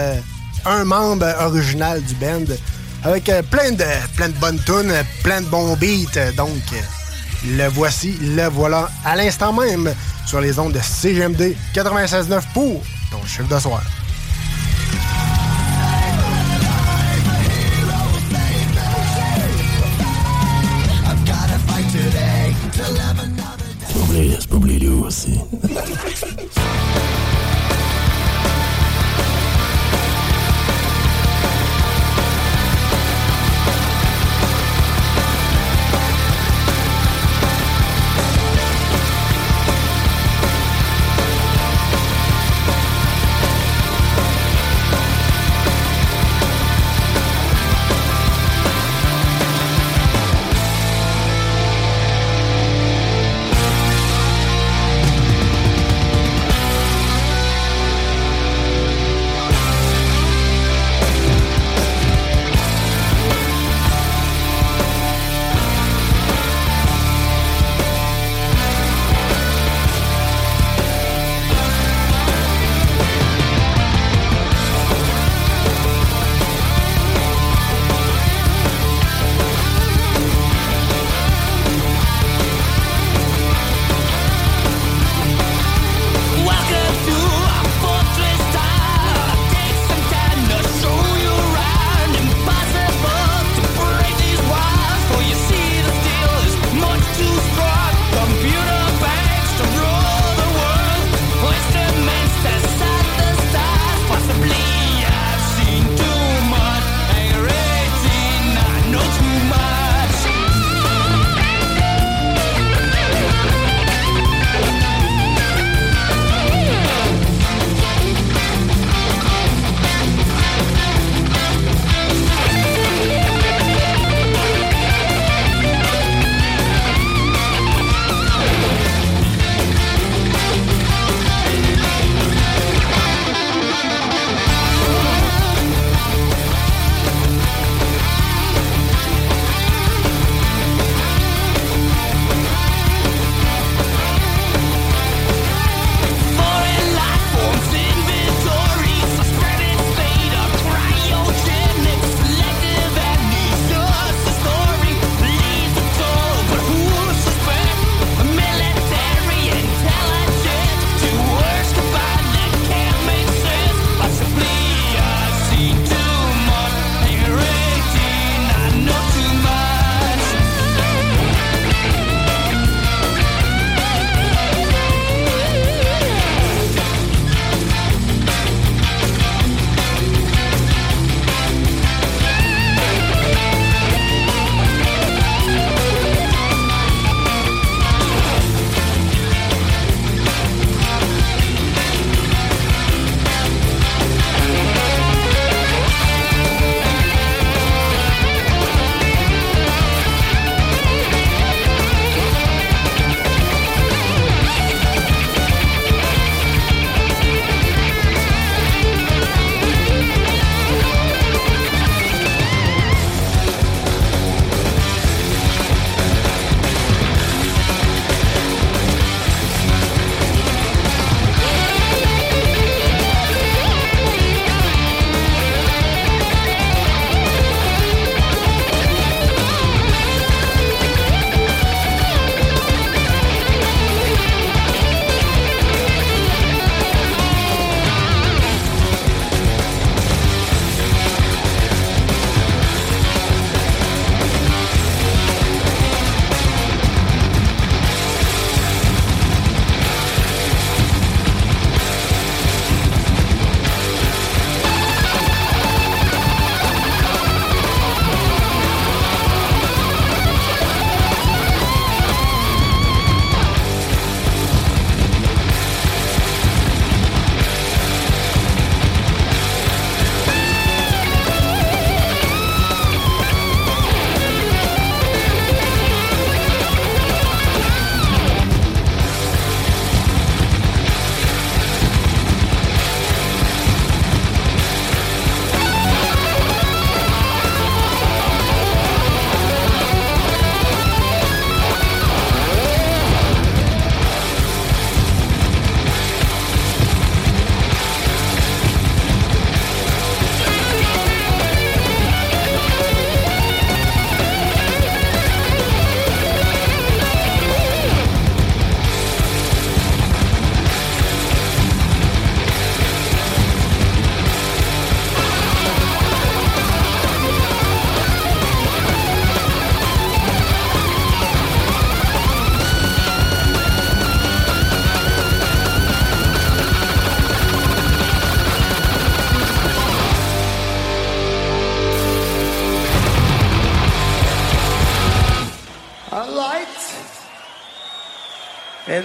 un 0.66 0.84
membre 0.84 1.32
original 1.40 2.02
du 2.02 2.14
band, 2.14 2.52
avec 3.04 3.30
plein, 3.48 3.70
de, 3.70 3.84
plein 4.16 4.30
de 4.30 4.38
bonnes 4.40 4.60
tunes, 4.66 4.92
plein 5.22 5.40
de 5.40 5.46
bons 5.46 5.76
beats. 5.76 6.32
donc, 6.36 6.48
le 7.46 7.68
voici, 7.68 8.18
le 8.20 8.48
voilà, 8.48 8.90
à 9.04 9.14
l'instant 9.14 9.52
même, 9.52 9.94
sur 10.26 10.40
les 10.40 10.58
ondes 10.58 10.72
de 10.72 10.80
CGMD 10.80 11.54
96.9 11.74 12.40
pour 12.52 12.82
ton 13.10 13.24
chiffre 13.26 13.48
de 13.48 13.58
soir. 13.58 13.82
Pas 24.48 24.56
pas 24.56 24.78
lui 24.78 24.88
aussi? 24.88 25.40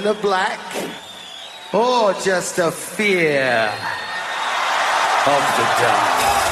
the 0.05 0.13
black, 0.21 0.59
or 1.73 2.13
just 2.21 2.59
a 2.59 2.69
fear 2.69 3.73
of 5.25 5.43
the 5.57 5.65
dark? 5.81 6.44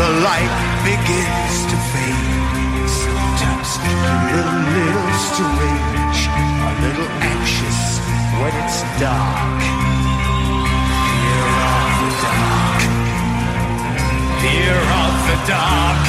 The 0.00 0.10
light 0.26 0.54
begins 0.84 1.56
to 1.70 1.76
fade, 1.92 2.88
sometimes 2.88 3.70
a 3.78 4.46
little 4.76 5.12
strange, 5.28 6.20
a 6.28 6.72
little 6.84 7.10
anxious 7.32 7.80
when 8.40 8.52
it's 8.62 8.78
dark. 9.00 9.62
Fear 11.06 11.46
of 11.70 11.92
the 12.00 12.10
dark 12.22 13.02
fear 14.42 14.74
of 14.74 15.14
the 15.30 15.38
dark. 15.54 16.02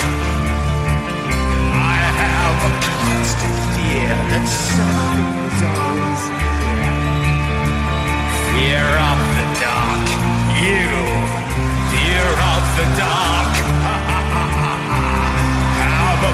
I 1.94 2.02
have 2.22 2.58
a 2.70 2.74
constant 2.90 3.58
fear 3.74 4.14
that 4.32 4.46
something's 4.50 5.62
always 5.70 6.24
there. 6.42 6.98
Fear 8.50 8.90
of 9.12 9.20
the 9.38 9.48
dark. 9.62 10.08
You, 10.66 11.03
of 12.30 12.64
the 12.78 12.86
dark. 12.98 13.54
have 15.84 16.24
a 16.24 16.34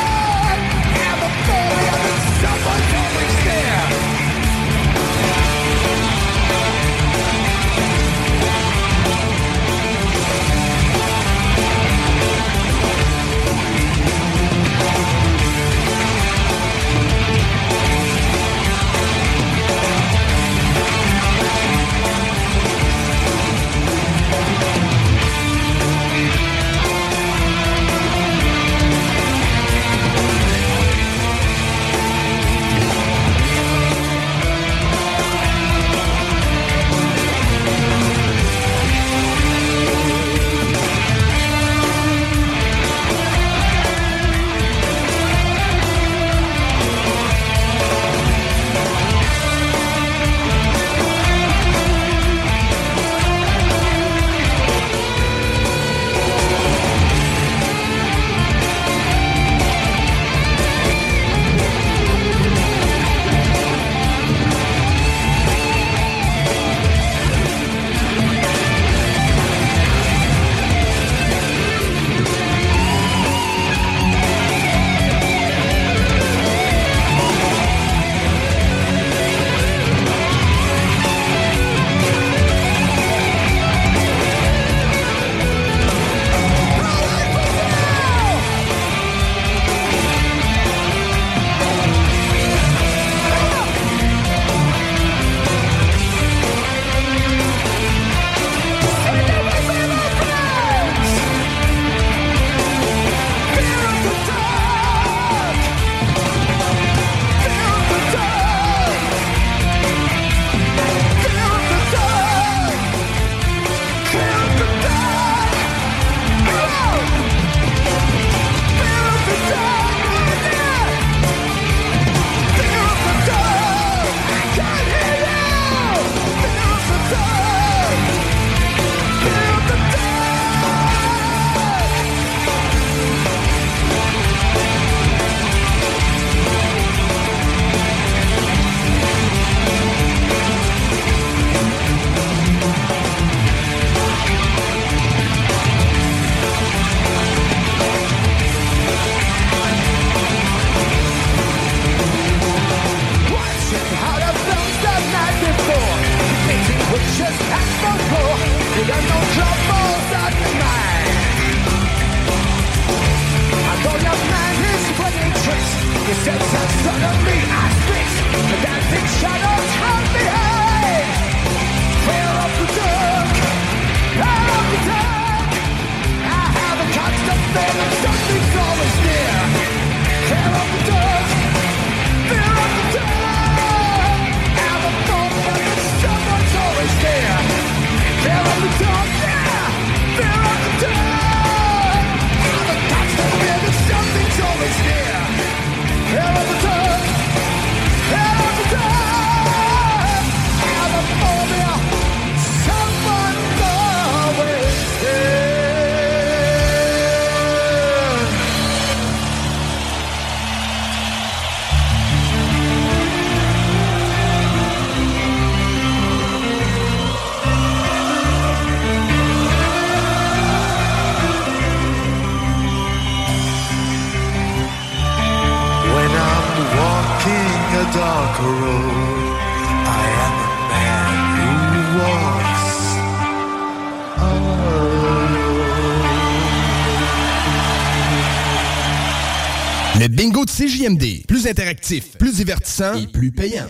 CJMD. 240.51 241.25
Plus 241.27 241.47
interactif, 241.47 242.17
plus 242.17 242.35
divertissant 242.35 242.95
et 242.95 243.07
plus 243.07 243.31
payant. 243.31 243.69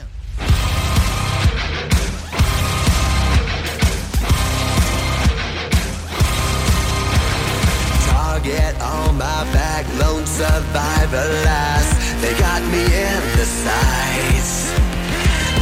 Target 8.10 8.76
on 8.82 9.16
my 9.16 9.44
back, 9.54 9.86
lone 10.00 10.26
survivor 10.26 11.28
last. 11.46 11.94
They 12.22 12.34
got 12.40 12.64
me 12.72 12.82
in 12.82 13.22
the 13.38 13.46
sights. 13.46 14.74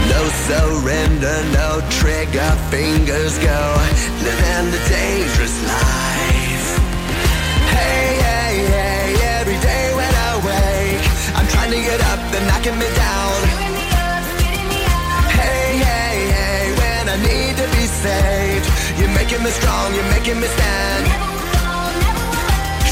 No 0.07 0.23
surrender, 0.47 1.43
no 1.51 1.81
trigger, 1.99 2.51
fingers 2.71 3.37
go. 3.39 3.75
Living 4.23 4.71
the 4.71 4.79
dangerous 4.87 5.67
life. 5.67 6.79
Hey, 7.75 8.18
get 11.89 12.01
up, 12.13 12.21
they're 12.31 12.45
knocking 12.45 12.77
me 12.77 12.89
down. 12.93 13.37
Hey, 15.41 15.65
hey, 15.89 16.17
hey, 16.37 16.63
when 16.81 17.03
I 17.09 17.17
need 17.17 17.53
to 17.61 17.65
be 17.75 17.83
saved, 18.05 18.65
you're 18.99 19.13
making 19.19 19.41
me 19.41 19.49
strong, 19.49 19.87
you're 19.97 20.11
making 20.13 20.37
me 20.37 20.47
stand. 20.57 21.03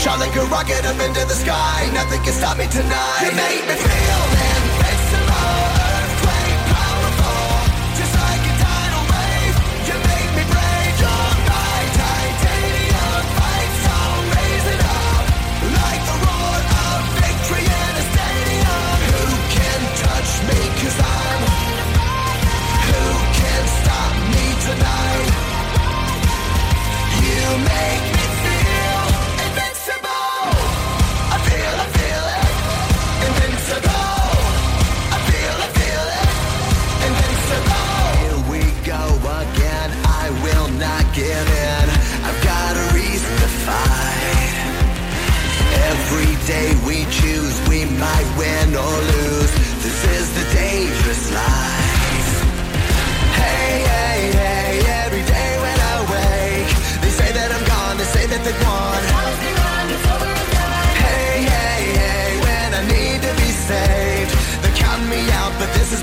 Shot 0.01 0.17
like 0.17 0.35
a 0.41 0.45
rocket 0.49 0.83
up 0.89 0.99
into 1.05 1.23
the 1.31 1.37
sky, 1.43 1.77
nothing 1.93 2.21
can 2.25 2.33
stop 2.33 2.57
me 2.57 2.65
tonight. 2.77 3.21
You 3.21 3.33
make 3.37 3.63
me 3.69 3.75
feel 3.85 4.21
invincible, 4.33 4.56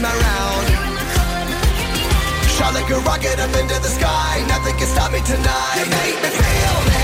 my 0.04 0.12
round. 0.12 0.66
Shot 2.56 2.74
like 2.74 2.90
a 2.90 3.00
rocket 3.08 3.40
up 3.40 3.54
into 3.56 3.76
the 3.80 3.88
sky, 3.88 4.44
nothing 4.46 4.76
can 4.76 4.86
stop 4.86 5.10
me 5.10 5.20
tonight. 5.20 5.76
You 5.80 5.86
make 5.96 6.18
me 6.22 6.28
feel 6.28 7.03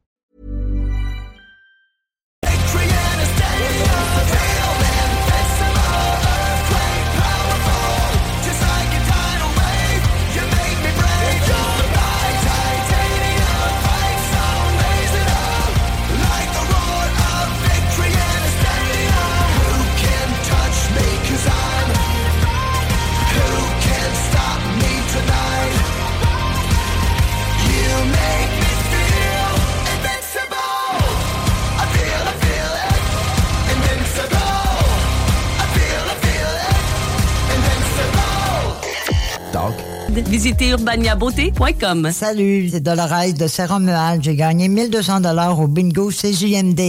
Visitez 40.27 40.71
urbaniabeauté.com. 40.71 42.11
Salut, 42.11 42.69
c'est 42.69 42.81
Dolores 42.81 43.33
de 43.37 43.47
Saint-Romuald. 43.47 44.23
J'ai 44.23 44.35
gagné 44.35 44.67
1200 44.67 45.21
dollars 45.21 45.59
au 45.59 45.67
bingo 45.67 46.09
CJMD. 46.09 46.79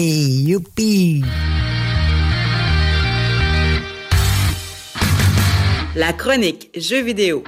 Youpi! 0.48 1.24
La 5.94 6.12
chronique 6.14 6.70
Jeux 6.74 7.02
vidéo 7.02 7.44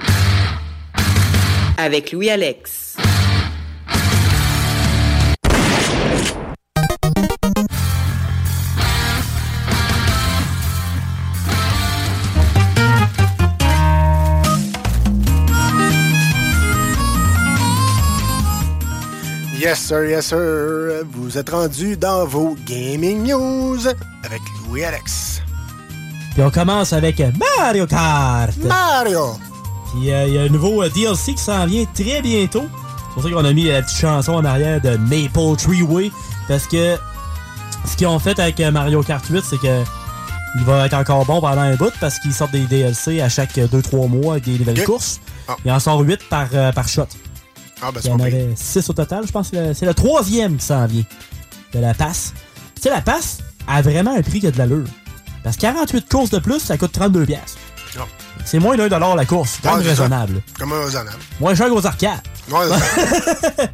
avec 1.77 2.11
Louis-Alex. 2.11 2.84
Yes, 19.65 19.79
sir, 19.79 20.05
yes, 20.05 20.27
sir. 20.27 21.03
Vous 21.11 21.39
êtes 21.39 21.49
rendu 21.49 21.97
dans 21.97 22.27
vos 22.27 22.55
gaming 22.67 23.23
news 23.23 23.79
avec 24.23 24.39
Louis 24.67 24.83
Alex. 24.83 25.41
Puis 26.35 26.43
on 26.43 26.51
commence 26.51 26.93
avec 26.93 27.19
Mario 27.19 27.87
Kart. 27.87 28.55
Mario! 28.57 29.39
Puis 29.89 30.11
euh, 30.11 30.27
il 30.27 30.33
y 30.35 30.37
a 30.37 30.43
un 30.43 30.49
nouveau 30.49 30.83
euh, 30.83 30.89
DLC 30.89 31.33
qui 31.33 31.41
s'en 31.41 31.65
vient 31.65 31.83
très 31.95 32.21
bientôt. 32.21 32.65
C'est 32.69 33.13
pour 33.15 33.23
ça 33.23 33.29
qu'on 33.31 33.43
a 33.43 33.53
mis 33.53 33.63
la 33.63 33.81
petite 33.81 33.97
chanson 33.97 34.33
en 34.33 34.45
arrière 34.45 34.79
de 34.81 34.97
Maple 34.97 35.57
Tree 35.57 35.81
Way. 35.81 36.11
Parce 36.47 36.67
que 36.67 36.95
ce 37.87 37.97
qu'ils 37.97 38.05
ont 38.05 38.19
fait 38.19 38.37
avec 38.37 38.59
euh, 38.59 38.69
Mario 38.69 39.01
Kart 39.01 39.25
8, 39.27 39.43
c'est 39.49 39.57
que 39.59 39.81
il 40.57 40.63
va 40.63 40.85
être 40.85 40.93
encore 40.93 41.25
bon 41.25 41.41
pendant 41.41 41.61
un 41.61 41.75
bout 41.75 41.91
parce 41.99 42.19
qu'ils 42.19 42.33
sortent 42.33 42.51
des 42.51 42.67
DLC 42.67 43.19
à 43.19 43.29
chaque 43.29 43.57
2-3 43.57 44.09
mois 44.09 44.33
avec 44.33 44.43
des 44.43 44.59
nouvelles 44.59 44.83
courses. 44.83 45.19
Ah. 45.47 45.55
Il 45.65 45.71
en 45.71 45.79
sort 45.79 46.01
8 46.01 46.29
par, 46.29 46.49
euh, 46.53 46.71
par 46.71 46.87
shot. 46.87 47.07
Ah, 47.81 47.91
ben 47.91 47.99
Il 48.03 48.09
y 48.09 48.13
en 48.13 48.19
avait 48.19 48.49
6 48.55 48.89
au 48.89 48.93
total, 48.93 49.25
je 49.27 49.31
pense 49.31 49.49
que 49.49 49.73
c'est 49.73 49.85
le- 49.85 49.93
troisième 49.93 50.57
qui 50.57 50.65
s'en 50.65 50.85
vient 50.87 51.03
de 51.73 51.79
la 51.79 51.93
passe. 51.93 52.33
Tu 52.75 52.83
sais, 52.83 52.89
la 52.89 53.01
passe 53.01 53.39
a 53.67 53.81
vraiment 53.81 54.15
un 54.15 54.21
prix 54.21 54.39
qui 54.39 54.47
a 54.47 54.51
de 54.51 54.57
l'allure. 54.57 54.87
Parce 55.43 55.57
que 55.57 55.61
48 55.61 56.09
courses 56.09 56.29
de 56.31 56.39
plus, 56.39 56.59
ça 56.59 56.77
coûte 56.77 56.91
32 56.93 57.25
pièces. 57.25 57.55
Non. 57.97 58.05
C'est 58.45 58.59
moins 58.59 58.75
d'un 58.77 58.87
dollar 58.87 59.15
la 59.15 59.25
course. 59.25 59.51
C'est 59.61 59.67
quand 59.69 59.77
même 59.77 59.85
raisonnable. 59.87 60.41
Comme 60.57 60.71
raisonnable. 60.73 61.17
Moins 61.39 61.55
cher 61.55 61.69
qu'aux 61.69 61.85
arcades. 61.85 62.19
Ouais, 62.51 62.65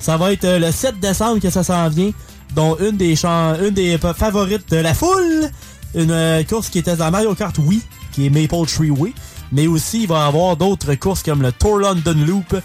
ça. 0.00 0.16
Va 0.16 0.32
être 0.32 0.44
euh, 0.44 0.58
le 0.58 0.70
7 0.72 1.00
décembre 1.00 1.40
que 1.40 1.50
ça 1.50 1.62
s'en 1.64 1.88
vient, 1.88 2.10
dont 2.54 2.76
une 2.78 2.96
des 2.96 3.14
une 3.24 3.70
des 3.70 3.98
favorites 3.98 4.70
de 4.70 4.76
la 4.76 4.94
foule, 4.94 5.50
une 5.94 6.10
euh, 6.10 6.42
course 6.44 6.68
qui 6.68 6.78
était 6.78 6.96
dans 6.96 7.10
Mario 7.10 7.34
Kart 7.34 7.56
Wii, 7.58 7.82
qui 8.12 8.26
est 8.26 8.30
Maple 8.30 8.66
Tree 8.66 8.90
Way, 8.90 9.12
mais 9.52 9.66
aussi 9.66 10.02
il 10.02 10.08
va 10.08 10.24
y 10.24 10.28
avoir 10.28 10.56
d'autres 10.56 10.94
courses 10.94 11.22
comme 11.22 11.42
le 11.42 11.52
Tour 11.52 11.78
London 11.78 12.14
Loop, 12.26 12.56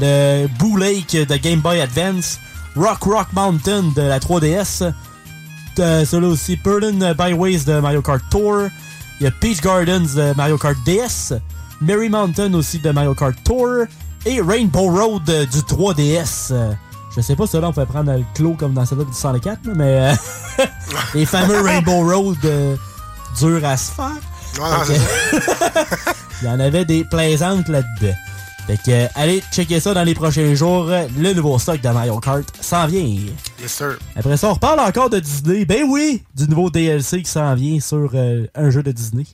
le 0.00 0.46
Boo 0.58 0.76
Lake 0.76 1.12
de 1.16 1.36
Game 1.36 1.60
Boy 1.60 1.80
Advance, 1.80 2.38
Rock 2.76 3.02
Rock 3.04 3.28
Mountain 3.32 3.92
de 3.94 4.02
la 4.02 4.18
3DS, 4.18 4.92
euh, 5.78 6.04
celui 6.04 6.26
aussi 6.26 6.56
Burden 6.56 7.14
Byways 7.16 7.64
de 7.64 7.80
Mario 7.80 8.02
Kart 8.02 8.22
Tour, 8.30 8.68
il 9.20 9.24
y 9.24 9.26
a 9.26 9.30
Peach 9.30 9.60
Gardens 9.60 10.14
de 10.14 10.34
Mario 10.36 10.58
Kart 10.58 10.76
DS, 10.84 11.34
Merry 11.80 12.08
Mountain 12.08 12.52
aussi 12.54 12.78
de 12.78 12.90
Mario 12.90 13.14
Kart 13.14 13.34
Tour, 13.44 13.84
et 14.26 14.40
Rainbow 14.40 14.88
Road 14.90 15.28
euh, 15.28 15.44
du 15.46 15.58
3DS. 15.58 16.48
Euh, 16.52 16.72
je 17.14 17.20
sais 17.20 17.36
pas 17.36 17.46
si 17.46 17.60
là 17.60 17.68
on 17.68 17.72
peut 17.72 17.84
prendre 17.86 18.12
le 18.12 18.24
clos 18.34 18.54
comme 18.58 18.72
dans 18.74 18.86
celui 18.86 19.04
du 19.04 19.12
104, 19.12 19.66
là, 19.66 19.72
mais 19.76 20.12
euh, 20.60 20.64
les 21.14 21.26
fameux 21.26 21.60
Rainbow 21.60 22.00
Road 22.08 22.38
euh, 22.44 22.74
durs 23.38 23.64
à 23.64 23.76
se 23.76 23.92
faire. 23.92 24.10
Ouais, 24.58 24.86
que- 24.86 25.36
Il 26.42 26.48
y 26.48 26.50
en 26.50 26.58
avait 26.60 26.84
des 26.84 27.04
plaisantes 27.04 27.68
là-dedans. 27.68 28.14
Fait 28.66 28.78
que, 28.78 28.90
euh, 28.90 29.06
allez 29.14 29.42
checker 29.52 29.78
ça 29.78 29.92
dans 29.92 30.04
les 30.04 30.14
prochains 30.14 30.54
jours. 30.54 30.86
Le 30.86 31.32
nouveau 31.34 31.58
stock 31.58 31.80
de 31.80 31.88
Mario 31.90 32.18
Kart 32.18 32.44
s'en 32.60 32.86
vient. 32.86 33.04
Yes, 33.60 33.72
sir. 33.72 33.98
Après 34.16 34.36
ça, 34.38 34.48
on 34.48 34.54
reparle 34.54 34.80
encore 34.80 35.10
de 35.10 35.20
Disney. 35.20 35.66
Ben 35.66 35.82
oui, 35.86 36.22
du 36.34 36.48
nouveau 36.48 36.70
DLC 36.70 37.22
qui 37.22 37.30
s'en 37.30 37.54
vient 37.54 37.78
sur 37.80 38.10
euh, 38.14 38.46
un 38.54 38.70
jeu 38.70 38.82
de 38.82 38.92
Disney. 38.92 39.24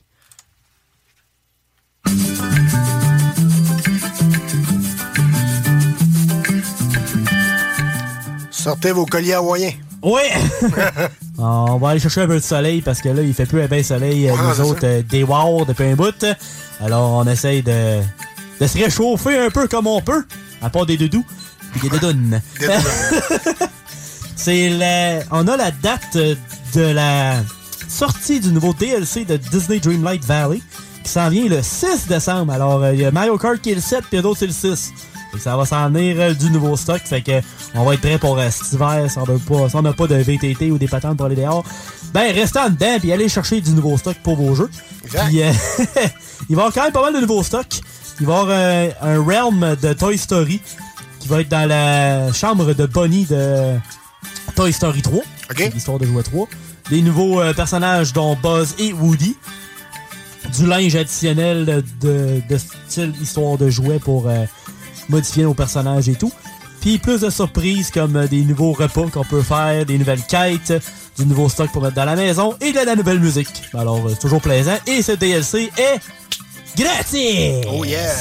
Sortez 8.51 8.91
vos 8.91 9.05
colliers 9.05 9.33
hawaïens. 9.33 9.71
Oui! 10.03 10.21
on 11.37 11.77
va 11.77 11.89
aller 11.89 11.99
chercher 11.99 12.21
un 12.21 12.27
peu 12.27 12.35
de 12.35 12.39
soleil 12.39 12.81
parce 12.81 13.01
que 13.01 13.09
là, 13.09 13.21
il 13.21 13.33
fait 13.33 13.45
plus 13.45 13.61
un 13.61 13.67
bien 13.67 13.83
soleil, 13.83 14.29
euh, 14.29 14.33
Ouais, 14.33 14.39
nous 14.49 14.61
autres, 14.61 14.85
euh, 14.85 15.01
des 15.03 15.23
wow 15.23 15.63
depuis 15.65 15.85
un 15.85 15.95
bout. 15.95 16.25
Alors, 16.79 17.11
on 17.11 17.27
essaye 17.27 17.61
de, 17.63 18.01
de 18.61 18.67
se 18.67 18.77
réchauffer 18.77 19.39
un 19.39 19.49
peu 19.49 19.67
comme 19.67 19.87
on 19.87 20.01
peut, 20.01 20.23
à 20.61 20.69
part 20.69 20.85
des 20.85 20.95
doudous 20.95 21.25
et 21.75 21.79
des 21.79 21.89
doudounes. 21.89 22.39
C'est 24.35 24.69
la... 24.69 25.23
On 25.31 25.47
a 25.47 25.57
la 25.57 25.71
date 25.71 26.15
de 26.15 26.81
la 26.81 27.37
sortie 27.89 28.39
du 28.39 28.51
nouveau 28.51 28.73
DLC 28.73 29.25
de 29.25 29.37
Disney 29.37 29.79
Dreamlight 29.79 30.23
Valley 30.25 30.61
qui 31.03 31.09
s'en 31.09 31.29
vient 31.29 31.47
le 31.47 31.63
6 31.63 32.05
décembre. 32.07 32.53
Alors, 32.53 32.83
euh, 32.83 32.93
il 32.93 33.01
y 33.01 33.05
a 33.05 33.09
Mario 33.09 33.35
Kart 33.39 33.59
qui 33.59 33.71
est 33.71 33.75
le 33.75 33.81
7 33.81 34.03
puis 34.11 34.21
l'autre 34.21 34.37
c'est 34.39 34.47
le 34.47 34.53
6. 34.53 34.93
Fait 35.31 35.37
que 35.37 35.43
ça 35.43 35.57
va 35.57 35.65
s'en 35.65 35.89
venir 35.89 36.17
euh, 36.19 36.33
du 36.35 36.51
nouveau 36.51 36.77
stock. 36.77 37.01
Fait 37.03 37.21
que 37.23 37.41
on 37.73 37.83
va 37.83 37.95
être 37.95 38.01
prêt 38.01 38.19
pour 38.19 38.37
euh, 38.37 38.47
cet 38.51 38.73
hiver 38.73 39.09
si 39.09 39.17
on 39.17 39.25
n'a 39.25 39.39
pas, 39.39 39.69
si 39.69 39.75
on 39.75 39.81
n'a 39.81 39.93
pas 39.93 40.05
de 40.05 40.15
VTT 40.15 40.69
ou 40.69 40.77
des 40.77 40.87
patentes 40.87 41.17
pour 41.17 41.25
aller 41.25 41.35
dehors. 41.35 41.63
Ben, 42.13 42.31
restez 42.31 42.59
en 42.59 42.69
dedans 42.69 42.97
puis 42.99 43.11
allez 43.11 43.27
chercher 43.27 43.59
du 43.59 43.71
nouveau 43.71 43.97
stock 43.97 44.17
pour 44.21 44.35
vos 44.35 44.53
jeux. 44.53 44.69
Puis, 45.03 45.41
euh, 45.41 45.51
il 46.49 46.55
va 46.55 46.63
y 46.63 46.65
avoir 46.65 46.73
quand 46.73 46.83
même 46.83 46.91
pas 46.91 47.01
mal 47.01 47.15
de 47.15 47.21
nouveaux 47.21 47.41
stocks. 47.41 47.81
Il 48.21 48.27
va 48.27 48.33
y 48.33 48.39
avoir 48.41 48.93
un 49.01 49.19
realm 49.19 49.75
de 49.81 49.93
Toy 49.93 50.15
Story 50.15 50.61
qui 51.19 51.27
va 51.27 51.41
être 51.41 51.49
dans 51.49 51.67
la 51.67 52.31
chambre 52.31 52.71
de 52.75 52.85
Bonnie 52.85 53.25
de 53.25 53.73
Toy 54.55 54.71
Story 54.71 55.01
3. 55.01 55.23
C'est 55.57 55.73
L'histoire 55.73 55.97
de 55.97 56.05
jouer 56.05 56.19
à 56.19 56.23
3. 56.23 56.47
Des 56.91 57.01
nouveaux 57.01 57.41
euh, 57.41 57.51
personnages 57.55 58.13
dont 58.13 58.35
Buzz 58.35 58.75
et 58.77 58.93
Woody. 58.93 59.35
Du 60.55 60.67
linge 60.67 60.95
additionnel 60.95 61.83
de, 61.99 62.57
style 62.57 63.11
histoire 63.19 63.57
de 63.57 63.71
jouet 63.71 63.97
pour 63.97 64.27
euh, 64.27 64.45
modifier 65.09 65.41
nos 65.41 65.55
personnages 65.55 66.07
et 66.07 66.15
tout. 66.15 66.31
Puis 66.79 66.99
plus 66.99 67.21
de 67.21 67.31
surprises 67.31 67.89
comme 67.89 68.17
euh, 68.17 68.27
des 68.27 68.43
nouveaux 68.43 68.73
repas 68.73 69.07
qu'on 69.11 69.25
peut 69.25 69.41
faire, 69.41 69.83
des 69.87 69.97
nouvelles 69.97 70.23
quêtes, 70.27 70.73
du 71.17 71.25
nouveau 71.25 71.49
stock 71.49 71.71
pour 71.71 71.81
mettre 71.81 71.95
dans 71.95 72.05
la 72.05 72.15
maison 72.15 72.55
et 72.61 72.71
de 72.71 72.85
la 72.85 72.95
nouvelle 72.95 73.19
musique. 73.19 73.63
Alors, 73.73 73.99
c'est 74.09 74.19
toujours 74.19 74.41
plaisant. 74.41 74.77
Et 74.85 75.01
ce 75.01 75.13
DLC 75.13 75.71
est 75.75 75.99
gratis! 76.77 77.65
Oh 77.71 77.83
yeah! 77.85 78.13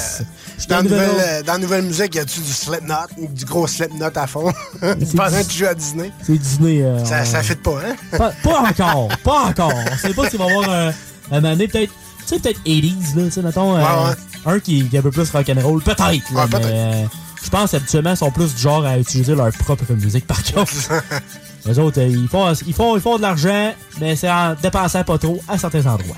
Dans 0.69 0.77
la, 0.77 0.83
nouvelle, 0.83 1.11
euh, 1.19 1.43
dans 1.43 1.59
nouvelle 1.59 1.83
musique, 1.83 2.15
y 2.15 2.19
a-tu 2.19 2.39
du 2.41 2.53
Slipknot, 2.53 2.95
du 3.31 3.45
gros 3.45 3.67
Slipknot 3.67 4.11
à 4.15 4.27
fond? 4.27 4.53
Pendant 4.81 4.97
que 5.43 5.49
tu 5.49 5.59
joues 5.59 5.67
à 5.67 5.75
Disney. 5.75 6.13
C'est 6.23 6.37
Disney. 6.39 6.83
euh, 6.83 7.05
Ça, 7.05 7.25
ça 7.25 7.43
fit 7.43 7.55
pas, 7.57 7.79
hein? 7.87 7.97
Pas, 8.17 8.31
pas 8.43 8.61
encore, 8.61 9.09
pas 9.25 9.45
encore. 9.47 9.73
On 9.75 9.97
sait 9.97 10.15
pas 10.15 10.29
s'il 10.31 10.39
va 10.39 10.47
y 10.47 10.51
avoir 10.51 10.71
un, 10.71 10.93
un 11.33 11.45
année 11.45 11.67
peut-être, 11.67 11.93
tu 12.21 12.27
sais, 12.35 12.39
peut-être 12.39 12.61
80s, 12.65 13.17
là, 13.17 13.25
tu 13.25 13.31
sais, 13.33 13.43
mettons, 13.43 13.75
euh, 13.77 13.81
Ouais, 13.81 14.15
un 14.47 14.61
qui, 14.61 14.87
qui 14.89 14.95
est 14.97 14.99
un 14.99 15.03
peu 15.03 15.11
plus 15.11 15.29
rock'n'roll, 15.31 15.83
peut-être, 15.83 16.03
Ouais, 16.03 16.19
peut-être. 16.49 16.69
euh, 16.69 17.05
je 17.43 17.49
pense 17.51 17.73
habituellement, 17.75 18.11
ils 18.11 18.17
sont 18.19 18.31
plus 18.31 18.55
du 18.55 18.61
genre 18.61 18.85
à 18.85 18.99
utiliser 18.99 19.35
leur 19.35 19.51
propre 19.53 19.91
musique, 19.95 20.27
par 20.27 20.43
contre. 20.45 20.73
Les 21.67 21.79
autres, 21.79 22.01
euh, 22.01 22.07
ils 22.07 22.29
font, 22.29 22.53
ils 22.67 22.75
font, 22.75 22.97
ils 22.97 23.03
font 23.03 23.17
de 23.17 23.23
l'argent, 23.23 23.73
mais 24.01 24.15
c'est 24.15 24.31
en 24.31 24.55
dépensant 24.63 25.03
pas 25.05 25.19
trop 25.19 25.41
à 25.49 25.59
certains 25.59 25.81
endroits. 25.87 26.17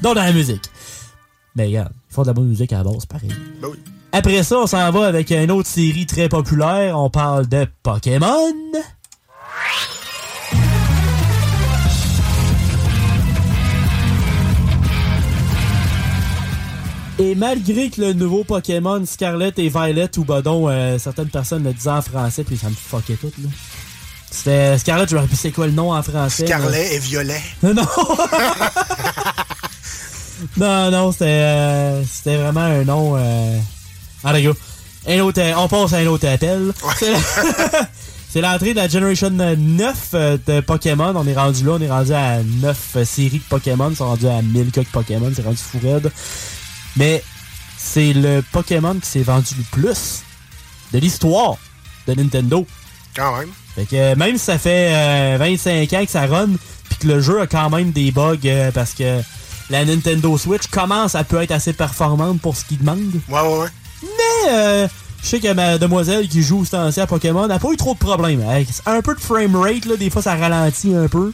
Donc, 0.00 0.14
dans 0.16 0.22
la 0.22 0.32
musique. 0.32 0.62
Mais 1.54 1.66
regarde, 1.66 1.92
ils 2.10 2.14
font 2.14 2.22
de 2.22 2.28
la 2.28 2.32
bonne 2.32 2.48
musique 2.48 2.72
à 2.72 2.78
la 2.78 2.84
base, 2.84 3.06
pareil. 3.06 3.30
Ben 3.60 3.68
oui. 3.70 3.78
Après 4.12 4.42
ça, 4.42 4.58
on 4.58 4.66
s'en 4.66 4.90
va 4.90 5.06
avec 5.06 5.30
une 5.30 5.50
autre 5.50 5.68
série 5.68 6.06
très 6.06 6.28
populaire. 6.28 6.98
On 6.98 7.10
parle 7.10 7.48
de 7.48 7.66
Pokémon. 7.82 8.52
Et 17.18 17.34
malgré 17.34 17.88
que 17.88 18.00
le 18.00 18.12
nouveau 18.14 18.42
Pokémon 18.42 19.04
Scarlet 19.06 19.52
et 19.56 19.68
Violet 19.68 20.10
ou 20.18 20.24
Badon, 20.24 20.68
euh, 20.68 20.98
certaines 20.98 21.28
personnes 21.28 21.62
le 21.62 21.72
disaient 21.72 21.90
en 21.90 22.02
français, 22.02 22.42
puis 22.42 22.56
ça 22.56 22.68
me 22.68 22.74
fuckait 22.74 23.14
tout, 23.14 23.32
là. 23.42 23.48
C'était 24.30 24.78
Scarlet, 24.78 25.06
je 25.08 25.14
me 25.14 25.20
rappelle 25.20 25.36
c'est 25.36 25.52
quoi 25.52 25.66
le 25.66 25.72
nom 25.72 25.92
en 25.92 26.02
français. 26.02 26.46
Scarlet 26.46 26.94
et 26.94 26.98
Violet. 26.98 27.40
non! 27.62 27.74
non, 30.56 30.90
non, 30.90 31.12
c'était 31.12 31.26
euh, 31.26 32.04
c'était 32.04 32.36
vraiment 32.36 32.60
un 32.60 32.84
nom. 32.84 33.14
Euh... 33.16 33.58
Ah, 34.24 34.32
les 34.32 34.42
gars. 34.42 34.52
Un 35.06 35.20
autre, 35.20 35.40
euh, 35.40 35.54
on 35.56 35.68
passe 35.68 35.92
à 35.94 35.98
un 35.98 36.06
autre 36.06 36.28
appel. 36.28 36.72
C'est 38.32 38.40
l'entrée 38.40 38.70
de 38.70 38.76
la 38.76 38.88
Generation 38.88 39.28
9 39.28 40.08
euh, 40.14 40.38
de 40.46 40.60
Pokémon. 40.60 41.12
On 41.14 41.26
est 41.26 41.34
rendu 41.34 41.64
là, 41.64 41.72
on 41.72 41.80
est 41.80 41.90
rendu 41.90 42.14
à 42.14 42.38
9 42.42 42.78
euh, 42.96 43.04
séries 43.04 43.38
de 43.38 43.44
Pokémon. 43.48 43.90
Ils 43.90 43.96
sont 43.96 44.06
rendus 44.06 44.26
à 44.26 44.40
1000 44.40 44.70
quelques 44.70 44.88
Pokémon. 44.88 45.30
C'est 45.34 45.44
rendu 45.44 45.58
fou 45.58 45.78
raide. 45.82 46.10
Mais 46.96 47.22
c'est 47.76 48.14
le 48.14 48.42
Pokémon 48.52 48.94
qui 48.94 49.06
s'est 49.06 49.22
vendu 49.22 49.54
le 49.58 49.64
plus 49.64 50.22
de 50.94 50.98
l'histoire 50.98 51.56
de 52.06 52.14
Nintendo. 52.14 52.66
Quand 53.14 53.36
même. 53.38 53.50
Fait 53.74 53.84
que 53.84 54.14
même 54.14 54.38
si 54.38 54.44
ça 54.44 54.58
fait 54.58 54.88
euh, 54.92 55.36
25 55.38 55.92
ans 55.92 56.04
que 56.04 56.10
ça 56.10 56.26
run, 56.26 56.50
puis 56.88 56.98
que 57.00 57.08
le 57.08 57.20
jeu 57.20 57.40
a 57.40 57.46
quand 57.46 57.70
même 57.70 57.90
des 57.90 58.12
bugs 58.12 58.36
euh, 58.44 58.70
parce 58.70 58.94
que 58.94 59.20
la 59.72 59.84
Nintendo 59.84 60.36
Switch 60.38 60.66
commence 60.70 61.14
à 61.14 61.24
peut 61.24 61.42
être 61.42 61.50
assez 61.52 61.72
performante 61.72 62.40
pour 62.40 62.56
ce 62.56 62.64
qu'il 62.64 62.78
demande. 62.78 63.00
Ouais, 63.28 63.40
ouais, 63.40 63.58
ouais. 63.58 63.68
Mais 64.02 64.50
euh, 64.50 64.88
je 65.22 65.28
sais 65.28 65.40
que 65.40 65.52
ma 65.52 65.78
demoiselle 65.78 66.28
qui 66.28 66.42
joue 66.42 66.64
ce 66.64 66.72
temps-ci 66.72 67.00
à 67.00 67.06
Pokémon 67.06 67.46
n'a 67.46 67.58
pas 67.58 67.68
eu 67.70 67.76
trop 67.76 67.94
de 67.94 67.98
problèmes. 67.98 68.46
Avec 68.48 68.68
un 68.86 69.00
peu 69.00 69.14
de 69.14 69.20
framerate, 69.20 69.86
là, 69.86 69.96
des 69.96 70.10
fois 70.10 70.20
ça 70.20 70.34
ralentit 70.36 70.94
un 70.94 71.08
peu. 71.08 71.32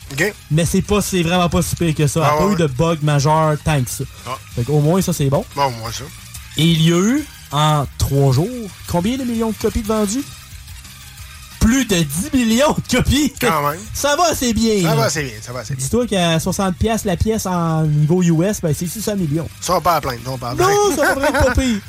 Mais 0.50 0.64
c'est 0.64 0.82
pas 0.82 1.00
c'est 1.00 1.22
vraiment 1.22 1.48
pas 1.48 1.62
si 1.62 1.74
pire 1.74 1.94
que 1.94 2.06
ça. 2.06 2.20
Elle 2.20 2.26
Ah, 2.32 2.38
pas 2.38 2.46
ouais, 2.46 2.52
eu 2.52 2.56
de 2.56 2.66
bug 2.66 2.98
majeur 3.02 3.56
tant 3.64 3.82
que 3.82 3.90
ça. 3.90 4.04
Ah. 4.26 4.38
Fait 4.54 4.62
qu'au 4.62 4.80
moins 4.80 5.02
ça 5.02 5.12
c'est 5.12 5.28
bon. 5.30 5.44
Bon, 5.56 5.70
moi, 5.80 5.90
ça. 5.92 6.04
Et 6.56 6.64
il 6.64 6.82
y 6.82 6.92
a 6.92 6.96
eu, 6.98 7.24
en 7.52 7.86
trois 7.98 8.32
jours, 8.32 8.46
combien 8.88 9.16
de 9.16 9.24
millions 9.24 9.50
de 9.50 9.56
copies 9.60 9.82
de 9.82 9.88
vendues? 9.88 10.22
Plus 11.60 11.84
de 11.84 11.96
10 11.96 12.32
millions 12.34 12.72
de 12.74 12.96
copies! 12.96 13.32
Quand 13.40 13.68
même. 13.68 13.80
Ça 13.94 14.16
va 14.16 14.30
assez 14.30 14.52
bien. 14.52 14.82
Ça 14.82 14.94
va 14.94 15.04
assez 15.04 15.22
bien, 15.22 15.32
ça 15.40 15.52
va 15.52 15.60
assez 15.60 15.74
bien. 15.74 15.84
Dis-toi 15.84 16.06
qu'à 16.06 16.38
60$ 16.38 16.72
piastres 16.74 17.06
la 17.06 17.16
pièce 17.16 17.46
en 17.46 17.82
niveau 17.82 18.22
US, 18.22 18.60
ben 18.60 18.74
c'est 18.74 18.86
600 18.86 19.16
millions. 19.16 19.48
Ils 19.60 19.64
sont 19.64 19.80
pas 19.80 19.96
à 19.96 20.00
plaindre, 20.00 20.20
sont 20.24 20.38
pas 20.38 20.50
à 20.50 20.54
plaindre. 20.54 20.70
Non, 20.70 20.96
ça 20.96 21.14
devrait 21.14 21.28
être 21.28 21.44
pas 21.44 21.54
pire. 21.60 21.80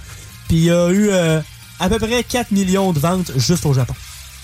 Puis 0.47 0.57
il 0.57 0.63
y 0.65 0.71
a 0.71 0.89
eu 0.89 1.09
euh, 1.09 1.41
à 1.79 1.89
peu 1.89 1.99
près 1.99 2.23
4 2.23 2.51
millions 2.51 2.91
de 2.91 2.99
ventes 2.99 3.31
juste 3.37 3.65
au 3.65 3.73
Japon. 3.73 3.93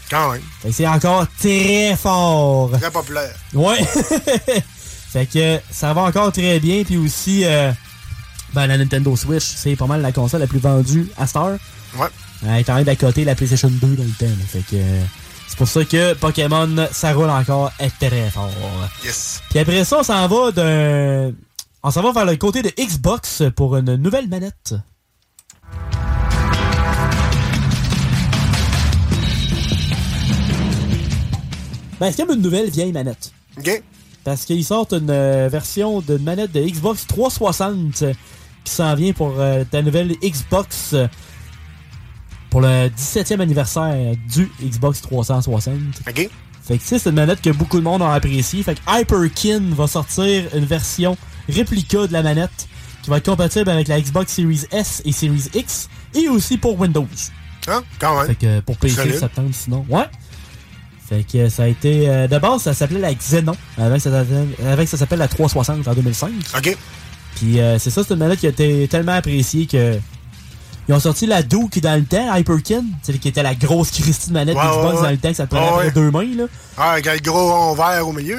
Quand 0.09 0.32
même. 0.32 0.41
C'est 0.71 0.88
encore 0.88 1.26
très 1.39 1.95
fort. 1.95 2.71
Très 2.80 2.91
populaire. 2.91 3.34
Ouais. 3.53 3.84
fait 5.11 5.26
que 5.26 5.59
ça 5.71 5.93
va 5.93 6.01
encore 6.01 6.32
très 6.32 6.59
bien. 6.59 6.84
Puis 6.84 6.97
aussi, 6.97 7.43
euh, 7.43 7.71
ben, 8.53 8.67
la 8.67 8.78
Nintendo 8.78 9.15
Switch, 9.15 9.43
c'est 9.43 9.76
pas 9.76 9.88
mal 9.88 10.01
la 10.01 10.11
console 10.11 10.41
la 10.41 10.47
plus 10.47 10.59
vendue 10.59 11.07
à 11.17 11.26
Star. 11.26 11.53
Ouais. 11.97 12.07
Elle 12.47 12.59
est 12.59 12.69
en 12.69 12.83
train 12.83 12.95
côté 12.95 13.23
la 13.23 13.35
PlayStation 13.35 13.69
2 13.69 13.95
dans 13.95 14.03
le 14.03 14.09
temps. 14.09 14.25
là. 14.25 14.45
Fait 14.47 14.59
que 14.59 14.75
euh, 14.75 15.01
c'est 15.47 15.57
pour 15.57 15.67
ça 15.67 15.83
que 15.85 16.13
Pokémon, 16.13 16.87
ça 16.91 17.13
roule 17.13 17.29
encore 17.29 17.71
très 17.99 18.29
fort. 18.29 18.49
Yes. 19.03 19.41
Puis 19.49 19.59
après 19.59 19.83
ça, 19.85 19.99
on 19.99 20.03
s'en 20.03 20.27
va 20.27 20.51
d'un. 20.51 21.31
On 21.83 21.91
s'en 21.91 22.01
va 22.01 22.11
vers 22.11 22.25
le 22.25 22.35
côté 22.35 22.61
de 22.61 22.71
Xbox 22.77 23.43
pour 23.55 23.77
une 23.77 23.95
nouvelle 23.95 24.27
manette. 24.27 24.73
Ben, 31.99 32.11
c'est 32.11 32.25
comme 32.25 32.35
une 32.35 32.41
nouvelle 32.41 32.69
vieille 32.69 32.91
manette. 32.91 33.31
OK. 33.57 33.83
Parce 34.23 34.45
qu'ils 34.45 34.65
sortent 34.65 34.93
une 34.93 35.09
euh, 35.09 35.47
version 35.49 36.01
de 36.01 36.17
manette 36.17 36.51
de 36.51 36.61
Xbox 36.61 37.05
360 37.07 38.01
euh, 38.01 38.13
qui 38.63 38.73
s'en 38.73 38.95
vient 38.95 39.13
pour 39.13 39.35
euh, 39.39 39.63
ta 39.69 39.81
nouvelle 39.81 40.13
Xbox 40.23 40.95
pour 42.55 42.61
le 42.61 42.87
17e 42.87 43.41
anniversaire 43.41 44.15
du 44.33 44.49
Xbox 44.63 45.01
360. 45.01 45.73
OK. 46.07 46.15
Fait 46.15 46.29
que 46.77 46.81
tu 46.81 46.87
sais, 46.87 46.99
c'est 46.99 47.09
une 47.09 47.17
manette 47.17 47.41
que 47.41 47.49
beaucoup 47.49 47.79
de 47.79 47.83
monde 47.83 48.01
ont 48.01 48.09
appréciée. 48.09 48.63
Fait 48.63 48.75
que 48.75 48.79
Hyperkin 48.87 49.71
va 49.75 49.87
sortir 49.87 50.45
une 50.55 50.63
version 50.63 51.17
réplica 51.49 52.07
de 52.07 52.13
la 52.13 52.23
manette 52.23 52.69
qui 53.03 53.09
va 53.09 53.17
être 53.17 53.25
compatible 53.25 53.69
avec 53.69 53.89
la 53.89 53.99
Xbox 53.99 54.31
Series 54.31 54.61
S 54.71 55.01
et 55.03 55.11
Series 55.11 55.49
X 55.53 55.89
et 56.13 56.29
aussi 56.29 56.57
pour 56.57 56.79
Windows. 56.79 57.05
Hein? 57.67 57.83
Quand 57.99 58.19
même. 58.19 58.27
Fait 58.27 58.35
que 58.35 58.61
pour 58.61 58.77
PC, 58.77 59.11
ça 59.17 59.27
tente 59.27 59.53
sinon. 59.53 59.85
Ouais. 59.89 60.05
Fait 61.09 61.25
que 61.29 61.49
ça 61.49 61.63
a 61.63 61.67
été. 61.67 62.07
euh, 62.07 62.29
de 62.29 62.37
base, 62.37 62.61
ça 62.61 62.73
s'appelait 62.73 63.01
la 63.01 63.13
Xenon. 63.13 63.57
Que 63.75 63.99
ça 63.99 64.23
que 64.77 64.85
ça 64.85 64.97
s'appelle 64.97 65.19
la 65.19 65.27
360 65.27 65.85
en 65.85 65.93
2005. 65.93 66.31
OK. 66.57 66.77
Puis 67.35 67.59
euh, 67.59 67.77
c'est 67.79 67.89
ça, 67.89 68.01
c'est 68.05 68.13
une 68.13 68.19
manette 68.21 68.39
qui 68.39 68.45
a 68.45 68.51
été 68.51 68.87
tellement 68.87 69.11
appréciée 69.11 69.65
que. 69.65 69.99
Ils 70.88 70.93
ont 70.93 70.99
sorti 70.99 71.25
la 71.25 71.41
Duke 71.41 71.79
dans 71.81 71.95
le 71.99 72.05
temps, 72.05 72.36
Hyperkin, 72.36 72.83
c'est 73.01 73.17
qui 73.17 73.27
était 73.29 73.41
la 73.43 73.55
grosse 73.55 73.89
Christie 73.91 74.29
de 74.29 74.33
manette 74.33 74.55
Ouais, 74.55 74.61
Xbox 74.63 74.95
ouais, 74.97 75.03
dans 75.03 75.09
le 75.11 75.17
temps, 75.17 75.29
que 75.29 75.36
ça 75.36 75.47
te 75.47 75.55
prenait 75.55 75.77
Ouais, 75.77 75.91
deux 75.91 76.11
mains, 76.11 76.27
là. 76.38 76.43
Ah, 76.77 76.91
avec 76.91 77.05
le 77.05 77.17
gros 77.19 77.51
rond 77.51 77.73
vert 77.73 78.07
au 78.07 78.11
milieu. 78.13 78.38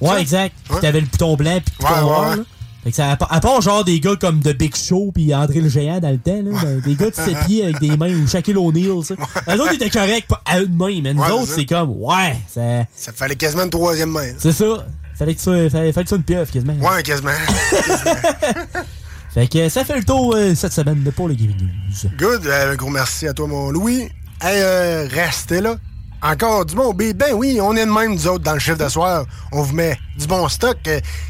Ouais, 0.00 0.08
Ça? 0.10 0.20
exact. 0.20 0.54
Puis 0.68 0.78
t'avais 0.80 1.00
le 1.00 1.06
bouton 1.06 1.34
blanc 1.34 1.58
puis 1.64 1.74
le 1.80 1.84
bouton 1.86 2.00
noir, 2.02 2.36
là. 2.36 2.42
Fait 2.84 2.90
que 2.90 2.96
ça, 2.96 3.10
à 3.28 3.40
part- 3.40 3.60
genre 3.60 3.82
des 3.84 3.98
gars 3.98 4.14
comme 4.14 4.40
The 4.40 4.56
Big 4.56 4.76
Show 4.76 5.10
puis 5.12 5.34
André 5.34 5.60
le 5.60 5.68
Géant 5.68 5.98
dans 5.98 6.10
le 6.12 6.18
temps, 6.18 6.40
là, 6.44 6.56
ben, 6.62 6.80
des 6.80 6.94
gars 6.94 7.10
de 7.10 7.14
7 7.16 7.36
pieds 7.46 7.64
avec 7.64 7.80
des 7.80 7.96
mains 7.96 8.14
ou 8.14 8.28
Shaquille 8.28 8.56
O'Neal, 8.56 9.02
ça. 9.02 9.14
Les 9.52 9.60
autres 9.60 9.74
étaient 9.74 9.90
corrects 9.90 10.28
pas 10.28 10.40
à 10.46 10.60
une 10.60 10.76
main, 10.76 11.00
mais 11.02 11.12
nous 11.12 11.24
autres, 11.24 11.52
c'est 11.52 11.66
comme, 11.66 11.90
ouais, 11.98 12.36
ça, 12.48 12.84
Ça 12.94 13.12
fallait 13.12 13.34
quasiment 13.34 13.64
une 13.64 13.70
troisième 13.70 14.10
main. 14.10 14.28
c'est 14.38 14.52
ça. 14.52 14.86
Fallait 15.18 15.34
que 15.34 15.40
ça, 15.40 15.50
fallait, 15.68 15.92
fallait 15.92 16.04
que 16.04 16.08
ça 16.10 16.14
une 16.16 16.22
pieuvre, 16.22 16.48
quasiment. 16.48 16.74
Ouais, 16.74 17.02
quasiment. 17.02 17.30
Fait 19.32 19.46
que 19.46 19.68
ça 19.68 19.84
fait 19.84 19.96
le 19.96 20.04
tour 20.04 20.34
euh, 20.34 20.54
cette 20.54 20.72
semaine 20.72 21.02
pour 21.14 21.28
les 21.28 21.36
Gaming 21.36 21.56
News. 21.60 22.10
Good. 22.18 22.46
Euh, 22.46 22.72
un 22.72 22.76
gros 22.76 22.90
merci 22.90 23.28
à 23.28 23.32
toi, 23.32 23.46
mon 23.46 23.70
Louis. 23.70 24.08
Hey, 24.40 24.62
euh, 24.62 25.08
restez 25.10 25.60
là. 25.60 25.76
Encore 26.22 26.66
du 26.66 26.74
bon 26.74 26.92
B. 26.92 27.12
Ben 27.14 27.32
oui, 27.34 27.60
on 27.60 27.76
est 27.76 27.86
de 27.86 27.90
même, 27.90 28.12
nous 28.12 28.26
autres, 28.26 28.42
dans 28.42 28.54
le 28.54 28.58
chiffre 28.58 28.78
de 28.78 28.88
soir. 28.88 29.24
On 29.52 29.62
vous 29.62 29.74
met 29.74 29.96
du 30.18 30.26
bon 30.26 30.48
stock. 30.48 30.78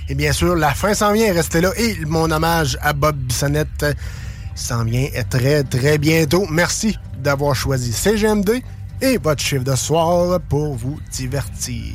Et 0.08 0.14
bien 0.14 0.32
sûr, 0.32 0.56
la 0.56 0.72
fin 0.72 0.94
s'en 0.94 1.12
vient. 1.12 1.32
Restez 1.32 1.60
là. 1.60 1.72
Et 1.76 1.96
mon 2.06 2.30
hommage 2.30 2.78
à 2.80 2.92
Bob 2.94 3.16
Bissonnette 3.16 3.82
euh, 3.82 3.92
s'en 4.54 4.84
vient 4.84 5.08
très, 5.28 5.62
très 5.64 5.98
bientôt. 5.98 6.46
Merci 6.50 6.96
d'avoir 7.18 7.54
choisi 7.54 7.92
CGMD 7.92 8.62
et 9.02 9.18
votre 9.18 9.42
chiffre 9.42 9.64
de 9.64 9.76
soir 9.76 10.40
pour 10.48 10.74
vous 10.74 10.98
divertir. 11.10 11.94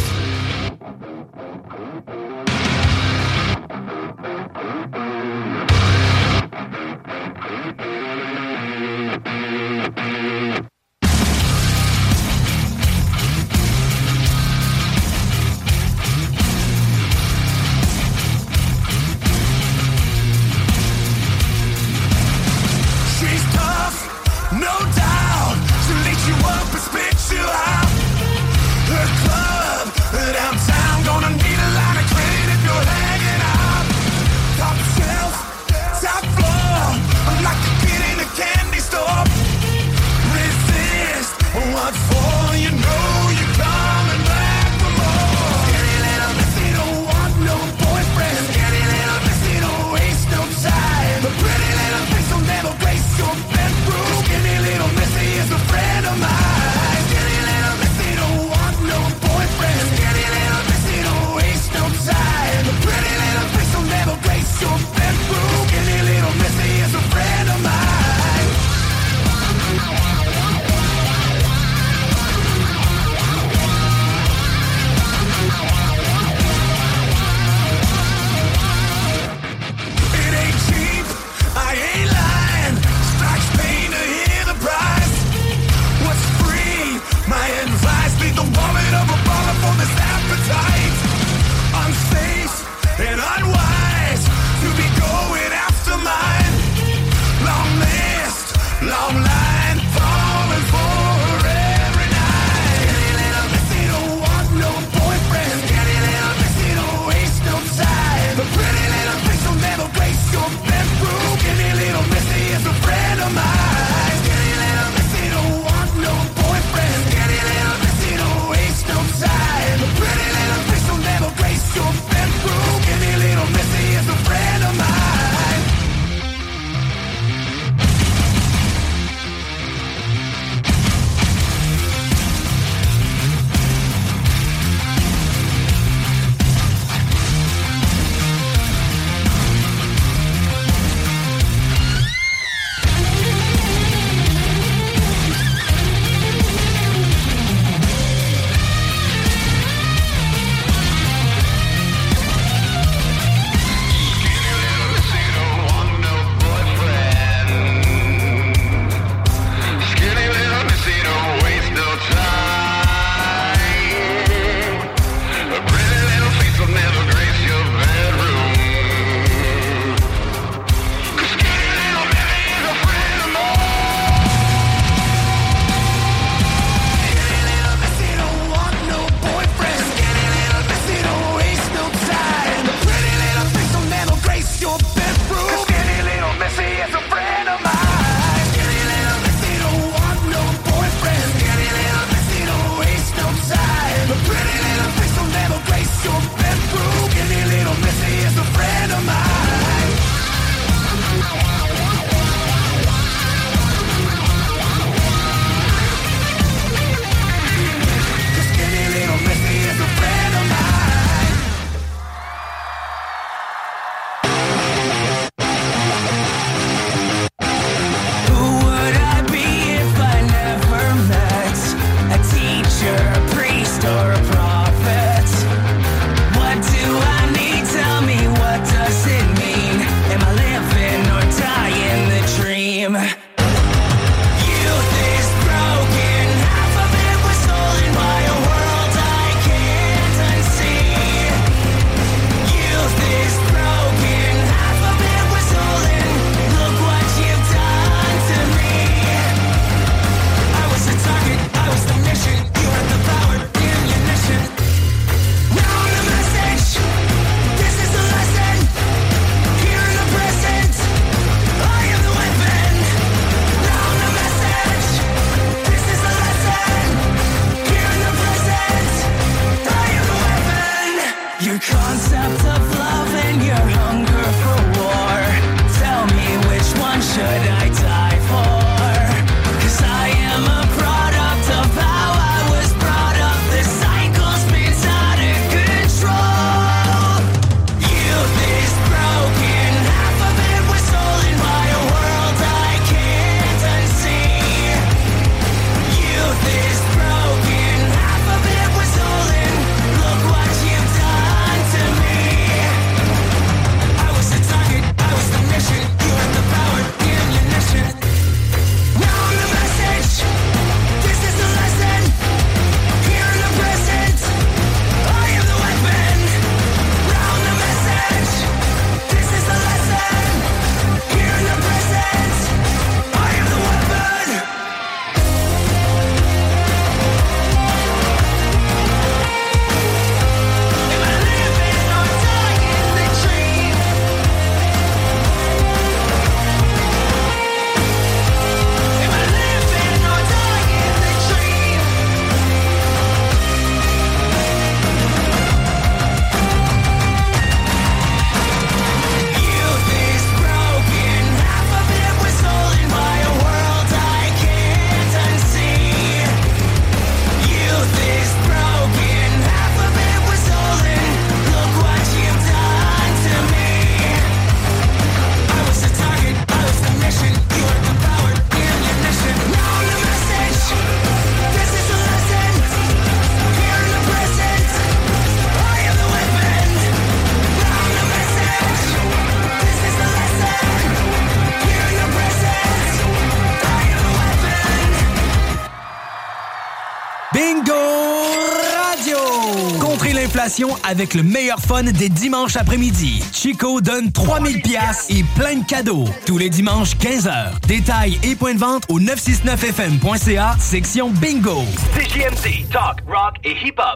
avec 390.91 391.13
le 391.13 391.23
meilleur 391.23 391.59
fun 391.59 391.83
des 391.83 392.09
dimanches 392.09 392.57
après-midi. 392.57 393.23
Chico 393.31 393.79
donne 393.79 394.11
3000 394.11 394.61
pièces 394.61 395.07
et 395.09 395.23
plein 395.37 395.55
de 395.55 395.65
cadeaux. 395.65 396.05
Tous 396.25 396.37
les 396.37 396.49
dimanches, 396.49 396.95
15h. 396.97 397.59
Détails 397.65 398.19
et 398.23 398.35
points 398.35 398.53
de 398.53 398.59
vente 398.59 398.83
au 398.89 398.99
969fm.ca, 398.99 400.57
section 400.59 401.09
bingo. 401.09 401.63
CJMD, 401.95 402.69
talk, 402.69 402.99
rock 403.07 403.35
et 403.45 403.55
hip-hop. 403.65 403.90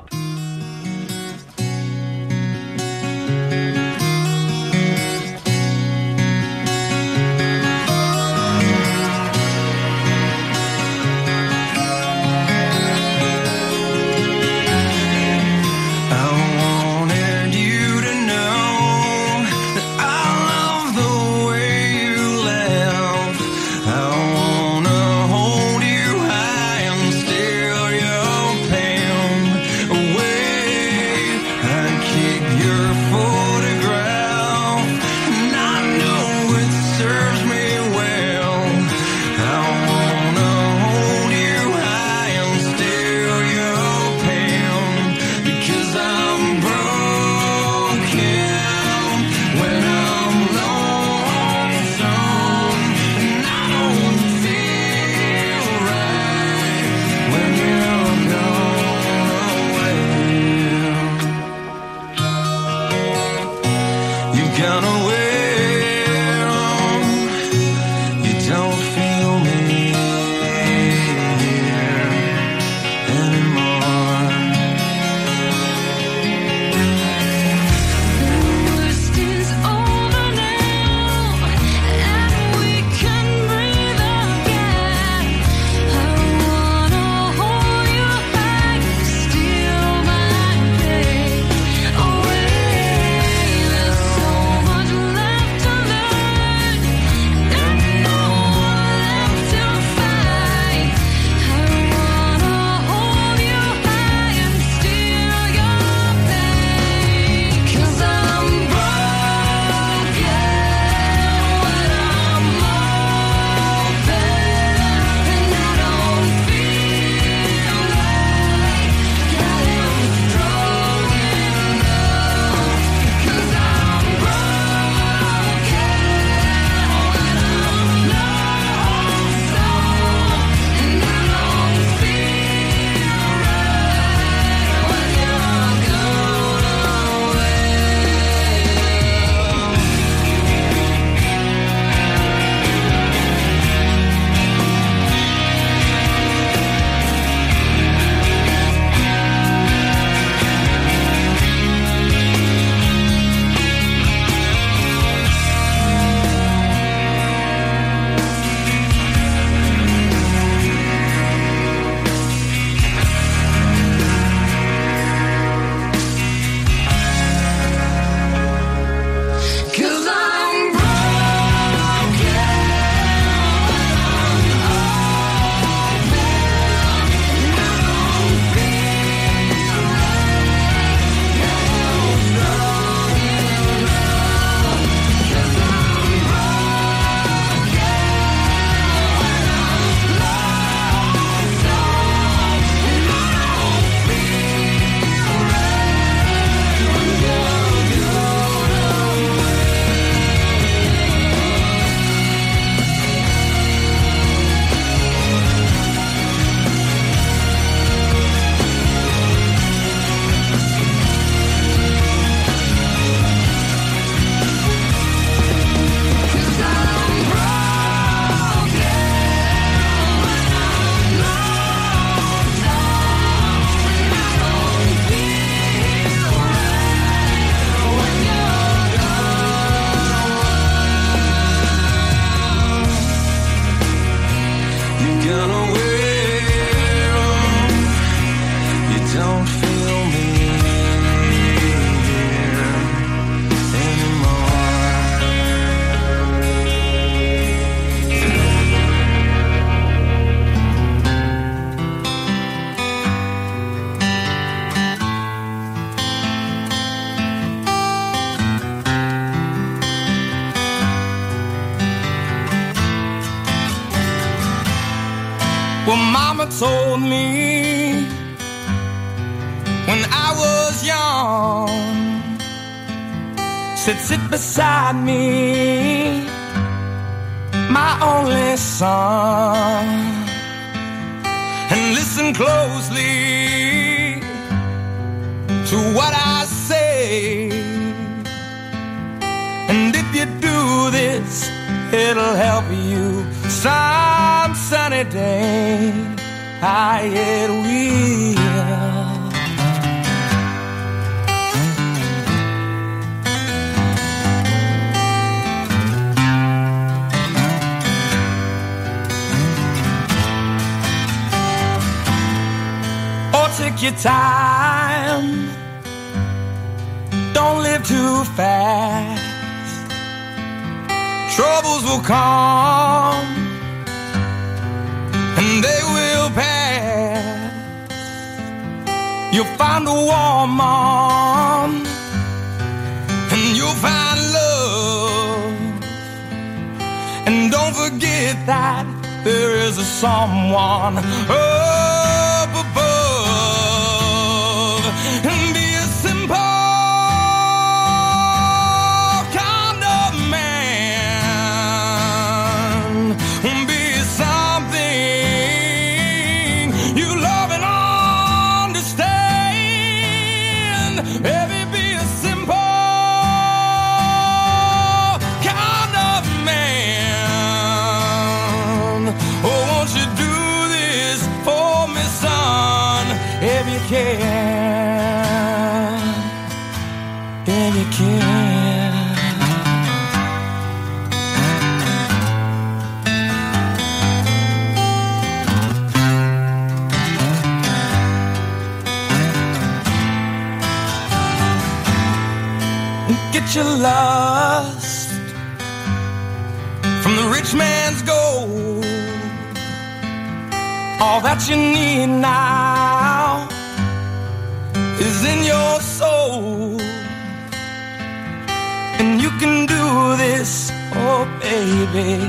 baby, 411.94 412.24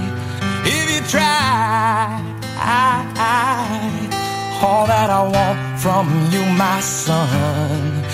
if 0.65 0.87
you 0.95 1.01
try. 1.09 2.23
I, 2.59 3.05
I, 3.17 4.61
all 4.63 4.87
that 4.87 5.11
I 5.11 5.23
want 5.23 5.59
from 5.81 6.07
you, 6.33 6.43
my 6.57 6.81
son, 6.81 8.05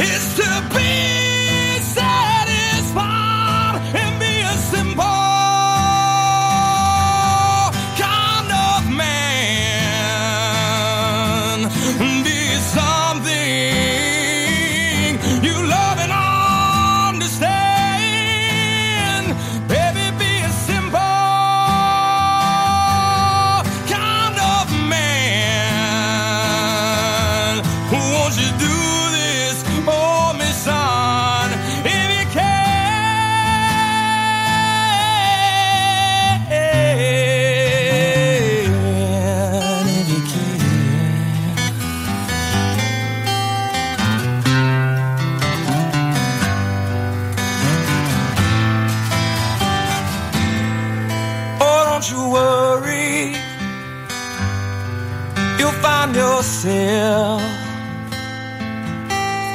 is 0.00 0.19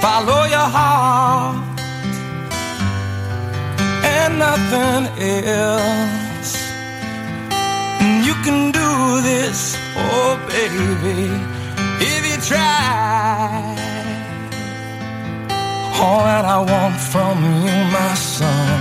Follow 0.02 0.46
your 0.46 0.70
heart 0.78 1.80
and 4.04 4.40
nothing 4.40 5.06
else. 5.24 6.54
And 8.02 8.26
you 8.26 8.34
can 8.44 8.72
do 8.72 9.22
this, 9.22 9.78
oh 9.96 10.40
baby, 10.48 11.30
if 12.02 12.22
you 12.26 12.38
try. 12.42 13.62
All 16.02 16.24
that 16.24 16.46
I 16.46 16.58
want 16.58 16.96
from 17.12 17.38
you, 17.66 17.78
my 17.94 18.14
son 18.16 18.75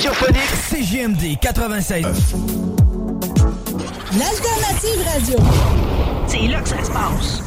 radiophonique 0.00 0.56
CGMD 0.70 1.38
96. 1.38 2.04
L'alternative 4.18 5.04
radio. 5.04 5.36
C'est 6.26 6.48
là 6.48 6.62
que 6.62 6.68
ça 6.70 6.82
se 6.82 6.90
passe. 6.90 7.39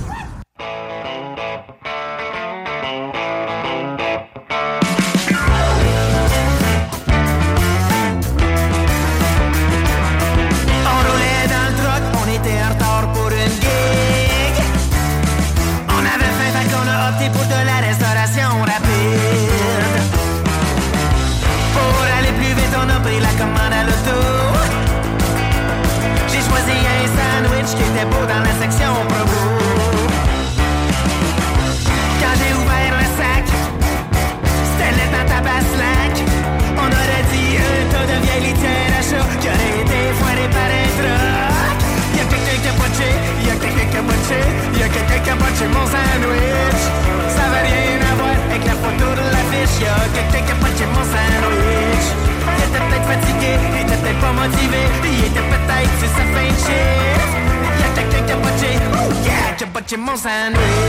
Qui 60.15 60.82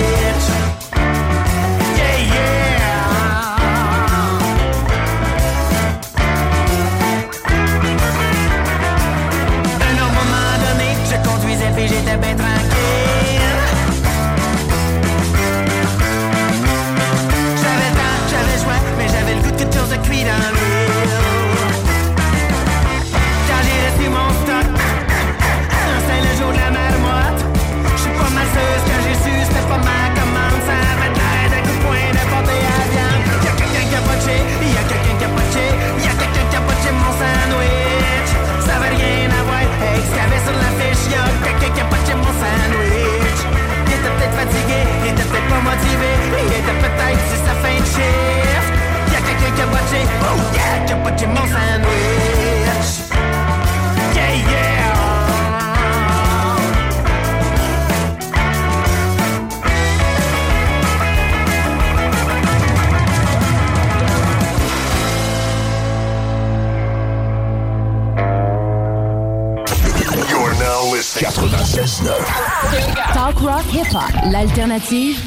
l'alternative 74.90 75.23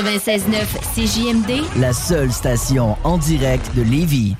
96.9 0.00 0.64
CJMD, 0.94 1.62
La 1.78 1.92
seule 1.92 2.32
station 2.32 2.96
en 3.04 3.18
direct 3.18 3.70
de 3.76 3.82
Lévis. 3.82 4.34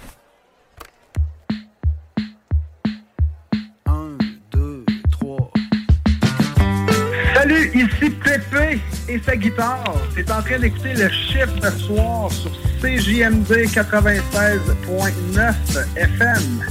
Salut, 7.35 7.71
ici 7.75 8.09
Pépé 8.09 8.81
et 9.07 9.21
sa 9.21 9.37
guitare. 9.37 9.85
T'es 10.15 10.33
en 10.33 10.41
train 10.41 10.59
d'écouter 10.59 10.95
le 10.95 11.11
chiffre 11.11 11.61
de 11.61 11.71
soir 11.79 12.31
sur 12.33 12.51
CJMD 12.81 13.67
96.9 13.67 15.53
FM. 15.95 16.65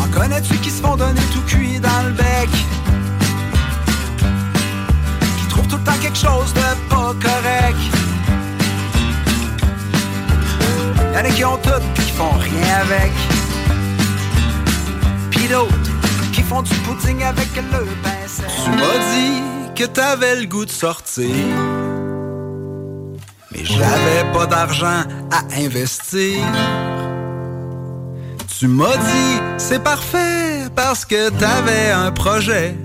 En 0.00 0.08
connais-tu 0.18 0.56
qui 0.56 0.70
se 0.70 0.80
font 0.80 0.96
donner 0.96 1.20
tout 1.34 1.42
cuit 1.42 1.78
dans 1.78 2.04
le 2.06 2.12
bec? 2.12 2.48
Quelque 6.04 6.18
chose 6.18 6.52
de 6.52 6.88
pas 6.90 7.14
correct? 7.26 7.82
Y'en 11.14 11.20
a 11.20 11.30
qui 11.30 11.44
ont 11.44 11.56
tout 11.56 12.02
qui 12.02 12.10
font 12.10 12.36
rien 12.38 12.74
avec. 12.82 13.12
Pis 15.30 15.48
d'autres 15.48 16.30
qui 16.32 16.42
font 16.42 16.60
du 16.60 16.74
pudding 16.84 17.22
avec 17.22 17.48
le 17.56 17.86
pincette. 18.02 18.52
Tu 18.64 18.70
m'as 18.70 18.98
dit 19.14 19.42
que 19.74 19.84
t'avais 19.84 20.36
le 20.40 20.46
goût 20.46 20.66
de 20.66 20.70
sortir. 20.70 21.34
Mais 23.50 23.64
j'avais 23.64 24.24
pas 24.34 24.46
d'argent 24.46 25.04
à 25.30 25.40
investir. 25.58 26.38
Tu 28.58 28.68
m'as 28.68 28.96
dit 28.96 29.40
c'est 29.56 29.82
parfait 29.82 30.68
parce 30.76 31.06
que 31.06 31.30
t'avais 31.30 31.90
un 31.92 32.12
projet. 32.12 32.76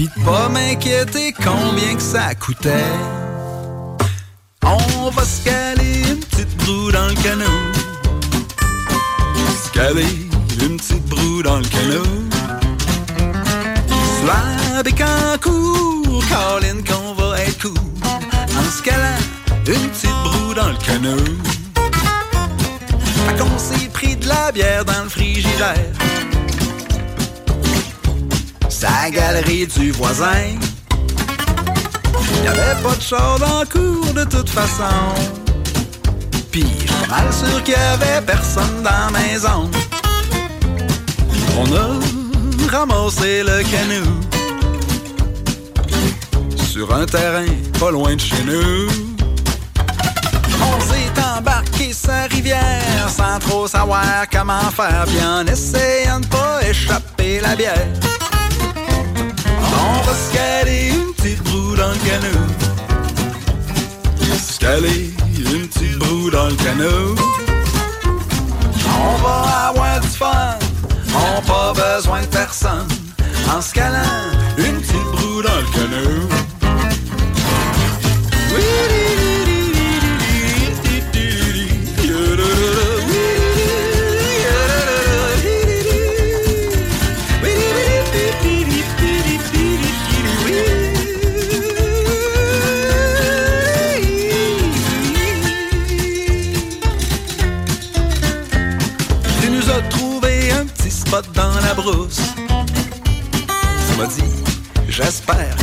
Pis 0.00 0.08
de 0.16 0.24
pas 0.24 0.48
m'inquiéter 0.48 1.34
combien 1.34 1.94
que 1.94 2.00
ça 2.00 2.34
coûtait. 2.34 2.90
On 4.64 5.10
va 5.10 5.22
se 5.22 5.44
caler 5.44 6.04
une 6.08 6.20
petite 6.20 6.56
broue 6.56 6.90
dans 6.90 7.06
le 7.06 7.14
canot. 7.16 7.44
Se 9.62 9.70
caler 9.72 10.30
une 10.62 10.78
petite 10.78 11.04
broue 11.04 11.42
dans 11.42 11.58
le 11.58 11.66
canot. 11.66 12.02
Slab 14.22 14.86
et 14.86 14.92
cancourt, 14.92 16.24
Colin 16.30 16.80
qu'on 16.82 17.12
va 17.12 17.38
être 17.40 17.60
cool. 17.60 17.74
En 18.02 18.70
se 18.70 18.82
calant 18.82 19.20
une 19.66 19.90
petite 19.90 20.22
broue 20.24 20.54
dans 20.54 20.68
le 20.68 20.78
canot. 20.78 21.24
Fait 23.26 23.38
qu'on 23.38 23.58
s'est 23.58 23.90
pris 23.92 24.16
de 24.16 24.26
la 24.28 24.50
bière 24.50 24.86
dans 24.86 25.02
le 25.02 25.10
frigidaire. 25.10 25.92
Sa 28.80 29.10
galerie 29.10 29.66
du 29.66 29.92
voisin. 29.92 30.56
Y'avait 32.42 32.82
pas 32.82 32.96
de 32.96 33.02
char 33.02 33.36
le 33.38 33.66
cours 33.68 34.14
de 34.14 34.24
toute 34.24 34.48
façon. 34.48 34.84
Pis 36.50 36.64
j'suis 36.78 36.88
pas 36.88 37.16
mal 37.16 37.30
sûr 37.30 37.62
qu'il 37.62 37.74
y 37.74 37.76
avait 37.76 38.24
personne 38.24 38.82
dans 38.82 38.90
la 38.90 39.10
maison. 39.10 39.70
On 41.58 41.76
a 41.76 42.74
ramassé 42.74 43.42
le 43.42 43.62
canot 43.64 44.10
sur 46.56 46.94
un 46.94 47.04
terrain 47.04 47.52
pas 47.78 47.90
loin 47.90 48.14
de 48.14 48.20
chez 48.20 48.42
nous. 48.46 48.88
On 50.58 50.80
s'est 50.80 51.22
embarqué 51.36 51.92
sa 51.92 52.22
rivière 52.30 53.10
sans 53.10 53.38
trop 53.40 53.66
savoir 53.68 54.24
comment 54.32 54.70
faire, 54.74 55.04
bien 55.06 55.40
en 55.40 55.46
essayant 55.46 56.20
de 56.20 56.26
pas 56.28 56.60
échapper 56.66 57.40
la 57.40 57.54
bière. 57.54 57.86
On 59.72 60.02
va 60.02 60.14
se 60.14 60.32
caler 60.32 60.92
une 60.94 61.12
petite 61.14 61.42
broue 61.44 61.76
dans 61.76 61.90
le 61.90 61.98
canot. 61.98 62.46
Se 64.38 64.58
caler 64.58 65.14
une 65.38 65.68
petite 65.68 65.98
broue 65.98 66.30
dans 66.30 66.48
le 66.48 66.54
canot. 66.54 67.14
On 69.02 69.22
va 69.22 69.68
avoir 69.68 70.00
du 70.00 70.08
fun, 70.08 70.58
on 71.14 71.42
pas 71.42 71.72
besoin 71.72 72.20
de 72.22 72.26
personne. 72.26 72.88
En 73.54 73.60
se 73.60 73.72
calant 73.72 74.30
une 74.58 74.80
petite 74.80 75.10
broue 75.12 75.42
dans 75.42 75.56
le 75.56 75.66
canot. 75.74 76.28
Tu 78.48 78.99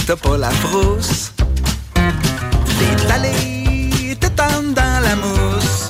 t'as 0.05 0.15
pas 0.15 0.37
la 0.37 0.49
frousse. 0.49 1.31
T'es 1.93 3.11
allé 3.11 4.15
t'étendre 4.19 4.73
dans 4.73 4.99
la 5.01 5.15
mousse. 5.15 5.89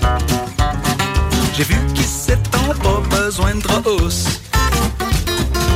J'ai 1.56 1.64
vu 1.64 1.76
qu'ici 1.94 2.32
t'ont 2.52 2.74
pas 2.82 3.18
besoin 3.18 3.56
de 3.56 3.62
trousse. 3.62 4.42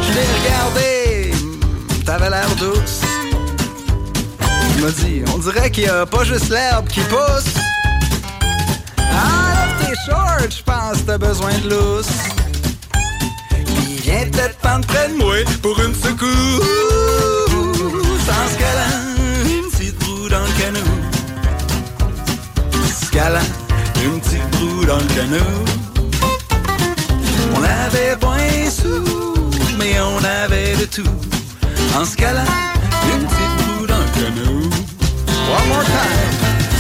Je 0.04 0.14
l'ai 0.14 0.28
regardé, 0.38 1.32
hmm, 1.36 2.04
t'avais 2.06 2.30
l'air 2.30 2.50
douce. 2.58 3.02
Il 4.76 4.84
m'a 4.84 4.92
dit, 4.92 5.24
on 5.34 5.38
dirait 5.40 5.70
qu'il 5.72 5.84
y 5.84 5.88
a 5.88 6.06
pas 6.06 6.24
juste 6.24 6.50
l'herbe 6.50 6.88
qui 6.88 7.02
pousse. 7.02 7.54
Enlève 8.98 9.74
tes 9.80 9.96
shorts, 10.06 10.50
j'pense 10.50 11.06
t'as 11.06 11.18
besoin 11.18 11.54
de 11.64 11.70
lousse. 11.70 12.12
Viens 14.04 14.26
peut-être 14.32 14.58
près 14.88 15.10
de 15.10 15.16
moi 15.16 15.36
pour 15.62 15.80
une 15.80 15.94
secousse. 15.94 17.51
Calant 18.62 19.02
une 19.44 19.72
petite 19.72 19.98
broue 20.02 20.30
dans 20.30 20.46
le 20.46 20.52
canot. 20.62 20.94
Se 22.94 23.10
calant 23.10 23.50
une 24.04 24.20
petite 24.22 24.50
broue 24.52 24.86
dans 24.86 24.98
le 24.98 25.10
canot. 25.16 25.66
On 27.56 27.64
avait 27.64 28.16
point 28.18 28.70
sous, 28.70 29.50
mais 29.80 30.00
on 30.00 30.24
avait 30.24 30.76
de 30.76 30.86
tout. 30.86 31.10
En 31.98 32.06
se 32.06 32.16
calant 32.16 32.54
une 33.14 33.26
petite 33.26 33.56
broue 33.66 33.88
dans 33.88 33.98
le 33.98 34.12
canot. 34.14 34.70
One 35.56 35.68
more 35.70 35.84
time. 35.84 36.71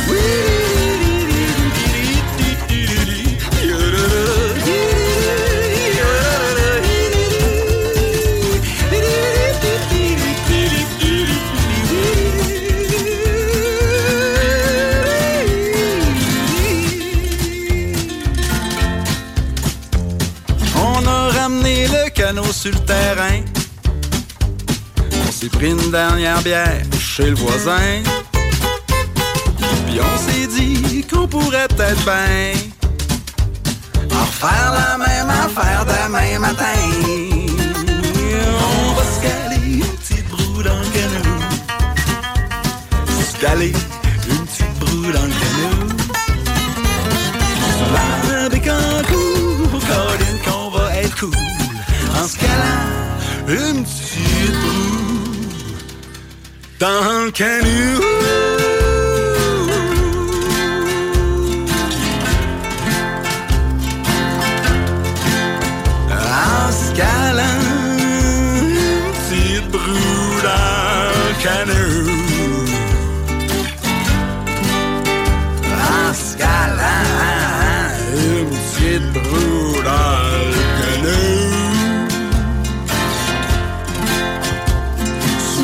Terrain. 22.79 23.41
On 25.27 25.31
s'est 25.31 25.49
pris 25.49 25.71
une 25.71 25.91
dernière 25.91 26.41
bière 26.41 26.81
chez 26.99 27.29
le 27.29 27.35
voisin. 27.35 28.01
Puis 29.87 29.99
on 29.99 30.17
s'est 30.17 30.47
dit 30.47 31.05
qu'on 31.11 31.27
pourrait 31.27 31.67
peut-être 31.69 32.03
bien 32.03 32.53
en 34.13 34.25
refaire 34.25 34.71
la 34.73 34.97
même 34.97 35.29
affaire 35.29 35.85
demain 35.85 36.39
matin. 36.39 36.79
On 38.87 38.93
va 38.93 39.03
se 39.03 39.19
caler 39.21 39.83
petite 39.99 40.29
dans 40.63 40.79
le 40.79 40.85
canot. 40.93 41.31
Calant 53.51 53.71
une 53.71 53.83
petite 53.83 54.51
broue 54.51 55.77
dans 56.79 57.25
le 57.25 57.31
canot. 57.31 58.70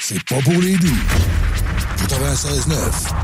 c'est 0.00 0.22
pas 0.24 0.40
pour 0.42 0.60
les 0.62 0.76
doux. 0.76 0.98
96.9 2.08 3.23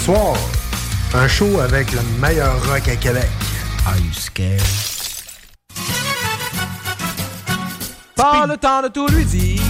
soir. 0.00 0.34
Un 1.14 1.28
show 1.28 1.60
avec 1.60 1.92
le 1.92 2.00
meilleur 2.20 2.54
rock 2.66 2.88
à 2.88 2.96
Québec. 2.96 3.28
Are 3.86 3.96
you 3.98 4.12
scared? 4.12 4.62
Pas 8.14 8.46
le 8.46 8.56
temps 8.56 8.82
de 8.82 8.88
tout 8.88 9.08
lui 9.08 9.24
dire, 9.24 9.62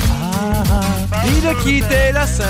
ni 1.25 1.41
de 1.41 1.53
quitter 1.63 2.13
la 2.13 2.27
scène. 2.27 2.47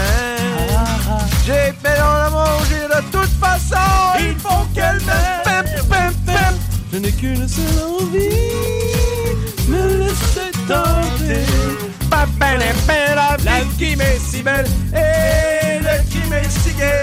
J'ai 1.46 1.72
fait 1.82 1.98
dans 1.98 2.16
la 2.24 2.30
manger 2.30 2.84
de 2.94 3.00
toute 3.12 3.34
façon, 3.38 3.90
il 4.18 4.34
faut 4.38 4.64
qu'elle 4.74 5.00
m'aime. 5.06 5.42
Pem, 5.44 5.64
pem, 5.90 6.14
pem. 6.26 6.54
Je 6.92 6.98
n'ai 6.98 7.12
qu'une 7.12 7.46
seule 7.48 7.82
envie, 8.00 8.28
me 9.68 9.82
laisser 9.98 10.50
tenter. 10.66 11.46
Pa, 12.10 12.26
pa, 12.38 12.56
la, 12.56 12.72
pa, 12.86 13.14
la 13.44 13.60
vie 13.60 13.76
qui 13.78 13.96
m'est 13.96 14.18
si 14.18 14.42
belle 14.42 14.66
et 14.92 15.78
le 15.80 16.02
qui 16.10 16.28
m'est 16.28 16.50
si 16.50 16.72
gai. 16.74 16.99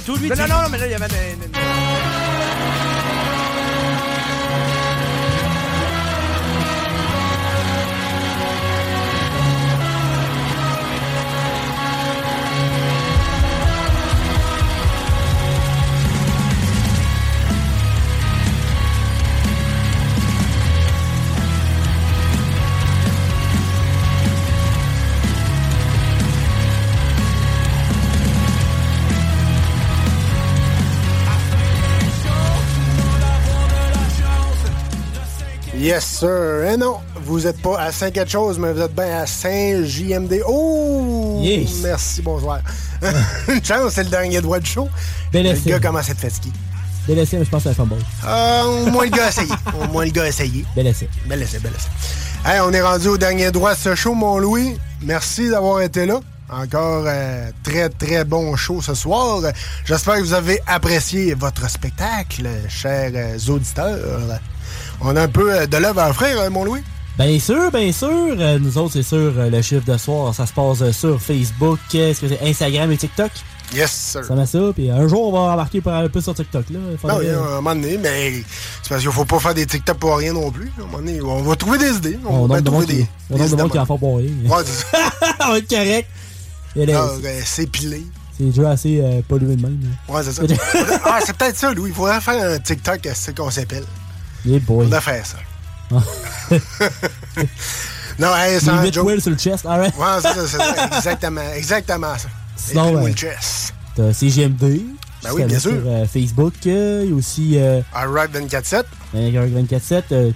De 0.00 0.34
Non, 0.34 0.46
non, 0.48 0.62
non, 0.62 0.68
mais 0.70 0.78
là, 0.78 0.86
il 0.86 0.92
y 0.92 0.94
avait 0.94 1.89
Yes, 35.80 36.04
sir. 36.04 36.66
Eh 36.70 36.76
non, 36.76 36.98
vous 37.24 37.46
êtes 37.46 37.62
pas 37.62 37.80
à 37.80 37.90
5 37.90 38.12
quelque 38.12 38.30
chose, 38.30 38.58
mais 38.58 38.70
vous 38.70 38.82
êtes 38.82 38.94
bien 38.94 39.22
à 39.22 39.26
Saint-JMD. 39.26 40.42
Oh! 40.46 41.38
Yes. 41.40 41.80
Merci, 41.82 42.20
bonsoir. 42.20 42.60
Une 43.48 43.64
chance, 43.64 43.94
c'est 43.94 44.04
le 44.04 44.10
dernier 44.10 44.42
droit 44.42 44.58
du 44.58 44.68
show. 44.70 44.90
Bel 45.32 45.46
le 45.46 45.70
gars 45.70 45.80
commence 45.80 46.10
à 46.10 46.12
être 46.12 46.18
fatigué. 46.18 46.52
Bel 47.08 47.18
essai, 47.18 47.38
mais 47.38 47.46
je 47.46 47.50
pense 47.50 47.62
que 47.64 47.70
c'est 47.72 47.80
un 47.80 47.86
fumble. 47.86 47.96
Euh, 48.26 48.62
au 48.64 48.90
moins 48.90 49.04
le 49.04 49.10
gars 49.10 49.24
a 49.24 49.28
essayé. 49.30 49.54
Au 49.82 49.90
moins 49.90 50.04
le 50.04 50.10
gars 50.10 50.24
a 50.24 50.28
essayé. 50.28 50.66
Bel 50.76 50.86
essai. 50.86 51.08
Bel 51.24 51.40
essai, 51.40 51.58
bel 51.60 51.72
essai. 51.74 51.88
Hey, 52.44 52.60
on 52.60 52.72
est 52.74 52.82
rendu 52.82 53.08
au 53.08 53.16
dernier 53.16 53.50
droit 53.50 53.72
de 53.72 53.78
ce 53.78 53.94
show, 53.94 54.12
mon 54.12 54.38
Louis. 54.38 54.76
Merci 55.00 55.48
d'avoir 55.48 55.80
été 55.80 56.04
là. 56.04 56.20
Encore 56.50 57.04
euh, 57.06 57.50
très, 57.62 57.88
très 57.88 58.24
bon 58.24 58.54
show 58.54 58.82
ce 58.82 58.92
soir. 58.92 59.40
J'espère 59.86 60.16
que 60.16 60.20
vous 60.20 60.34
avez 60.34 60.60
apprécié 60.66 61.32
votre 61.32 61.70
spectacle, 61.70 62.46
chers 62.68 63.12
euh, 63.14 63.38
auditeurs. 63.48 64.40
On 65.00 65.16
a 65.16 65.22
un 65.22 65.28
peu 65.28 65.52
euh, 65.52 65.66
de 65.66 65.76
l'œuvre 65.76 66.00
à 66.00 66.10
offrir, 66.10 66.38
euh, 66.40 66.50
mon 66.50 66.64
Louis? 66.64 66.82
Bien 67.18 67.38
sûr, 67.38 67.70
bien 67.70 67.92
sûr. 67.92 68.08
Euh, 68.10 68.58
nous 68.58 68.78
autres, 68.78 68.92
c'est 68.94 69.02
sûr, 69.02 69.32
le 69.36 69.62
chiffre 69.62 69.84
de 69.84 69.96
soir, 69.98 70.34
ça 70.34 70.46
se 70.46 70.52
passe 70.52 70.90
sur 70.92 71.20
Facebook. 71.20 71.78
Est-ce 71.94 72.20
que 72.20 72.28
c'est 72.28 72.42
Instagram 72.42 72.90
et 72.92 72.96
TikTok? 72.96 73.30
Yes, 73.74 73.90
sir. 73.92 74.24
Ça 74.24 74.34
met 74.34 74.46
ça. 74.46 74.58
Puis 74.74 74.90
un 74.90 75.06
jour, 75.06 75.28
on 75.28 75.32
va 75.32 75.52
embarquer 75.52 75.80
pour 75.80 75.92
un 75.92 76.08
peu 76.08 76.20
sur 76.20 76.34
TikTok. 76.34 76.64
Là. 76.70 76.78
Non, 77.04 77.20
il 77.20 77.28
y 77.28 77.30
a 77.30 77.38
un 77.38 77.54
moment 77.60 77.74
donné, 77.74 77.96
mais 77.98 78.42
c'est 78.82 78.88
parce 78.88 79.02
qu'il 79.02 79.10
faut 79.12 79.24
pas 79.24 79.38
faire 79.38 79.54
des 79.54 79.64
TikTok 79.66 79.96
pour 79.98 80.16
rien 80.16 80.32
non 80.32 80.50
plus. 80.50 80.72
À 80.78 80.82
un 80.82 80.86
moment 80.86 80.98
donné, 80.98 81.20
on 81.20 81.42
va 81.42 81.54
trouver 81.56 81.78
des 81.78 81.94
idées. 81.96 82.18
On 82.26 82.34
On 82.40 82.46
va 82.46 82.60
trouver 82.62 82.86
des, 82.86 83.06
on 83.30 83.34
nombre 83.38 83.44
de 83.48 83.52
idées 83.54 83.62
monde 83.62 83.72
qui 83.72 83.78
en 83.78 83.86
font 83.86 83.98
pour 83.98 84.16
rien. 84.18 84.30
Ouais, 84.46 84.62
c'est 84.64 84.86
on 85.46 85.48
va 85.52 85.58
être 85.58 85.68
correct. 85.68 86.08
Ah, 86.76 87.10
c'est- 87.14 87.22
ben, 87.22 87.42
c'est 87.44 87.66
pilé. 87.70 88.06
c'est 88.36 88.44
déjà 88.44 88.70
assez 88.70 89.00
euh, 89.00 89.20
pollué 89.28 89.54
de 89.56 89.62
même. 89.62 89.78
là. 90.08 90.14
Ouais, 90.14 90.22
c'est 90.24 90.32
ça. 90.32 90.42
ah, 91.04 91.18
c'est 91.24 91.36
peut-être 91.36 91.56
ça, 91.56 91.72
Louis. 91.72 91.90
Il 91.90 91.94
faudrait 91.94 92.20
faire 92.20 92.54
un 92.54 92.58
TikTok 92.58 93.06
à 93.06 93.14
ce 93.14 93.30
qu'on 93.30 93.50
s'appelle. 93.50 93.84
Boy. 94.44 94.86
On 94.86 94.88
doit 94.88 95.00
faire 95.00 95.24
ça. 95.26 95.38
non, 98.18 98.34
hey, 98.36 98.60
c'est 98.60 98.68
un 98.70 98.82
8 98.82 98.94
joke. 98.94 99.20
sur 99.20 99.30
le 99.30 99.36
chest. 99.36 99.66
Alright. 99.66 99.94
Ouais, 99.96 100.06
c'est 100.22 100.28
ça, 100.34 100.46
c'est 100.46 100.56
ça. 100.58 100.96
Exactement, 100.96 101.52
exactement 101.56 102.18
ça. 102.18 102.28
Sinon. 102.56 103.02
Will 103.02 103.16
Chess. 103.16 103.72
T'as 103.96 104.12
CGMD. 104.12 104.82
Ben 105.22 105.30
oui, 105.34 105.44
bien 105.44 105.58
sûr. 105.58 105.72
Sur 105.72 105.82
euh, 105.86 106.06
Facebook. 106.06 106.54
euh, 106.66 107.02
Il 107.04 107.10
y 107.10 107.12
a 107.12 107.16
aussi 107.16 107.58
euh, 107.58 107.80
Alright 107.94 108.30
24-7. 108.32 108.84
Avec 109.14 109.34
24-7. 109.34 110.02
euh, 110.12 110.30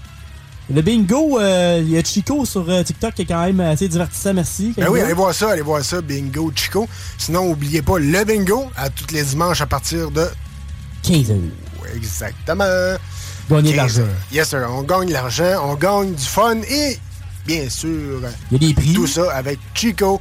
le 0.70 0.81
bingo, 0.81 1.39
euh, 1.39 1.81
il 1.82 1.90
y 1.90 1.98
a 1.98 2.02
Chico 2.02 2.44
sur 2.47 2.68
euh, 2.70 2.82
TikTok 2.82 3.12
qui 3.14 3.22
est 3.22 3.26
quand 3.26 3.44
même 3.44 3.60
assez 3.60 3.86
divertissant, 3.86 4.32
merci. 4.32 4.72
Ben 4.76 4.89
oui, 4.89 5.01
allez 5.01 5.12
voir 5.12 5.35
ça, 5.35 5.51
allez 5.51 5.60
voir 5.62 5.85
ça, 5.85 6.01
Bingo 6.01 6.51
Chico. 6.55 6.89
Sinon, 7.18 7.48
n'oubliez 7.51 7.82
pas 7.82 7.98
le 7.98 8.24
bingo 8.24 8.70
à 8.76 8.89
tous 8.89 9.12
les 9.12 9.22
dimanches 9.22 9.60
à 9.60 9.66
partir 9.66 10.10
de 10.10 10.26
15 11.02 11.31
heures. 11.32 11.36
Exactement. 11.94 12.64
Gagner 13.51 13.73
de 13.73 13.77
15 13.77 13.99
l'argent. 13.99 14.12
Yes, 14.33 14.49
sir. 14.49 14.66
On 14.71 14.83
gagne 14.83 15.09
de 15.09 15.12
l'argent, 15.12 15.61
on 15.65 15.75
gagne 15.75 16.15
du 16.15 16.25
fun 16.25 16.57
et, 16.69 16.99
bien 17.47 17.69
sûr, 17.69 18.21
il 18.51 18.62
y 18.62 18.65
a 18.65 18.69
des 18.69 18.75
prix. 18.75 18.93
Tout 18.95 19.07
ça 19.07 19.33
avec 19.35 19.59
Chico 19.75 20.21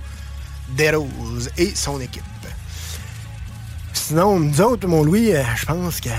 Desroses 0.75 1.49
et 1.57 1.73
son 1.75 1.99
équipe. 2.01 2.23
Sinon, 3.93 4.39
nous 4.39 4.61
autres, 4.61 4.85
mon 4.87 5.03
Louis, 5.03 5.33
euh, 5.33 5.43
je 5.55 5.65
pense 5.65 6.01
que 6.01 6.09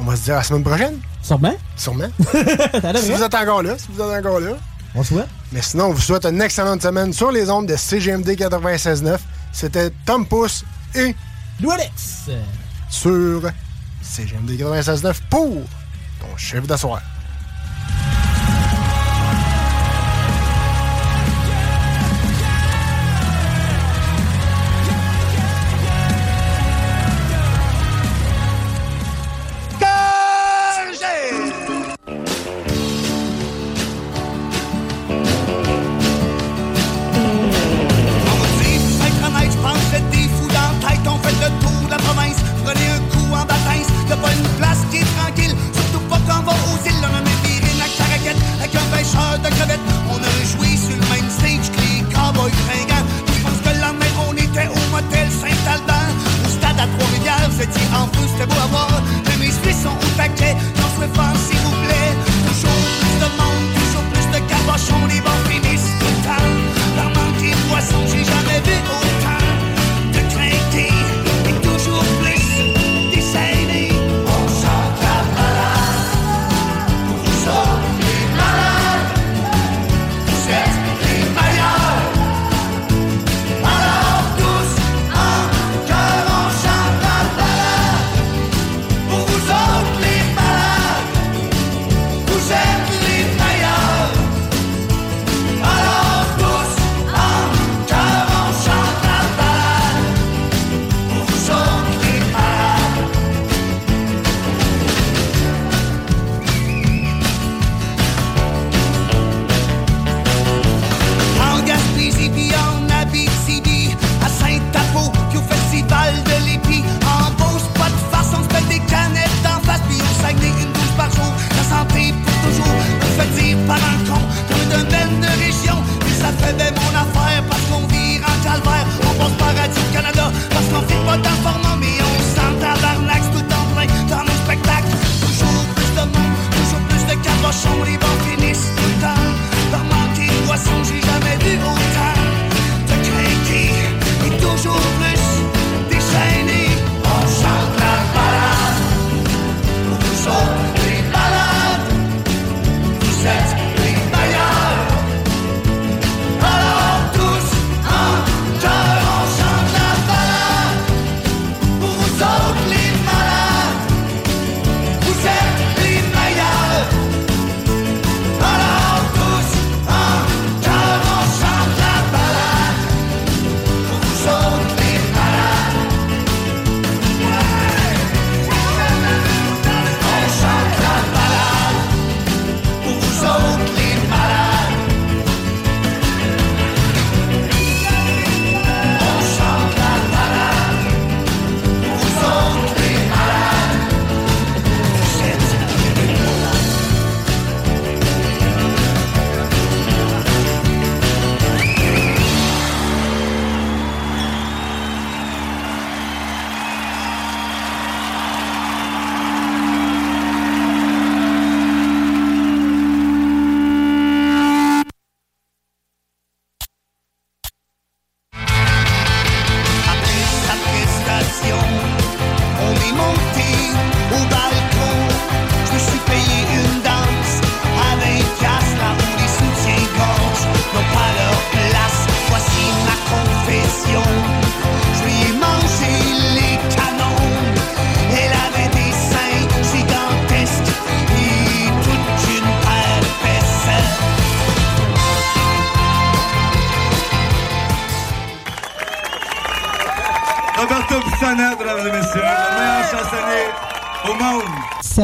on 0.00 0.04
va 0.04 0.16
se 0.16 0.22
dire 0.24 0.34
à 0.34 0.38
la 0.38 0.42
semaine 0.42 0.64
prochaine. 0.64 0.98
Sûrement. 1.22 1.54
Sûrement. 1.76 2.08
Si 2.96 3.12
vous 3.12 3.22
êtes 3.22 3.34
encore 3.34 3.62
là, 3.62 3.78
si 3.78 3.86
vous 3.90 4.02
êtes 4.02 4.26
encore 4.26 4.40
là. 4.40 4.56
On 4.94 5.04
souhaite. 5.04 5.28
Mais 5.52 5.62
sinon, 5.62 5.86
on 5.86 5.92
vous 5.92 6.00
souhaite 6.00 6.24
une 6.26 6.40
excellente 6.40 6.82
semaine 6.82 7.12
sur 7.12 7.30
les 7.30 7.48
ondes 7.48 7.66
de 7.66 7.76
CGMD 7.76 8.28
96.9. 8.30 9.18
C'était 9.52 9.90
Tom 10.04 10.26
Pousse 10.26 10.64
et 10.94 11.14
Louis-Alex 11.60 12.30
sur 12.90 13.42
CGMD 14.02 14.50
96.9 14.58 15.14
pour 15.30 15.62
ton 16.26 16.36
chef 16.36 16.66
de 16.66 16.76
soir. 16.76 17.00
Être 17.00 17.15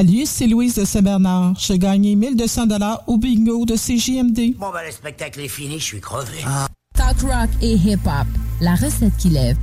Salut, 0.02 0.26
c'est 0.26 0.48
Louise 0.48 0.74
de 0.74 0.84
Saint-Bernard. 0.84 1.54
J'ai 1.60 1.78
gagné 1.78 2.16
1200 2.16 2.66
dollars 2.66 3.04
au 3.06 3.18
bingo 3.18 3.64
de 3.64 3.76
CJMD. 3.76 4.58
Bon, 4.58 4.72
ben, 4.72 4.84
le 4.84 4.90
spectacle 4.90 5.38
est 5.38 5.46
fini, 5.46 5.78
je 5.78 5.84
suis 5.84 6.00
crevé. 6.00 6.38
Ah. 6.44 6.66
Talk 6.96 7.20
rock 7.20 7.48
et 7.62 7.76
hip-hop. 7.76 8.26
La 8.60 8.74
recette 8.74 9.16
qui 9.16 9.28
lève. 9.28 9.56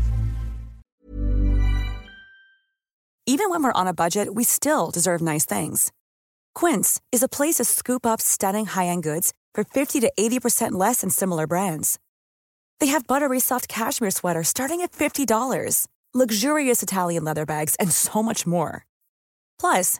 Even 3.28 3.49
when 3.49 3.61
we're 3.61 3.74
on 3.76 3.86
a 3.86 3.94
budget, 3.94 4.34
we 4.34 4.45
still 4.45 4.91
deserve 4.94 5.22
nice 5.22 5.45
things. 5.45 5.91
Quince 6.56 7.02
is 7.11 7.22
a 7.22 7.28
place 7.28 7.56
to 7.56 7.66
scoop 7.66 8.06
up 8.06 8.22
stunning 8.22 8.66
high-end 8.66 9.03
goods 9.03 9.34
for 9.53 9.66
50 9.66 9.99
to 9.99 10.10
80% 10.18 10.72
less 10.72 11.02
than 11.02 11.10
similar 11.10 11.48
brands. 11.48 11.99
They 12.80 12.88
have 12.88 13.06
buttery 13.06 13.41
soft 13.41 13.68
cashmere 13.68 14.11
sweaters 14.11 14.48
starting 14.48 14.80
at 14.80 14.94
$50, 14.94 15.88
luxurious 16.14 16.82
Italian 16.82 17.26
leather 17.26 17.45
bags, 17.45 17.76
and 17.78 17.91
so 17.91 18.24
much 18.24 18.48
more. 18.48 18.86
Plus, 19.60 19.99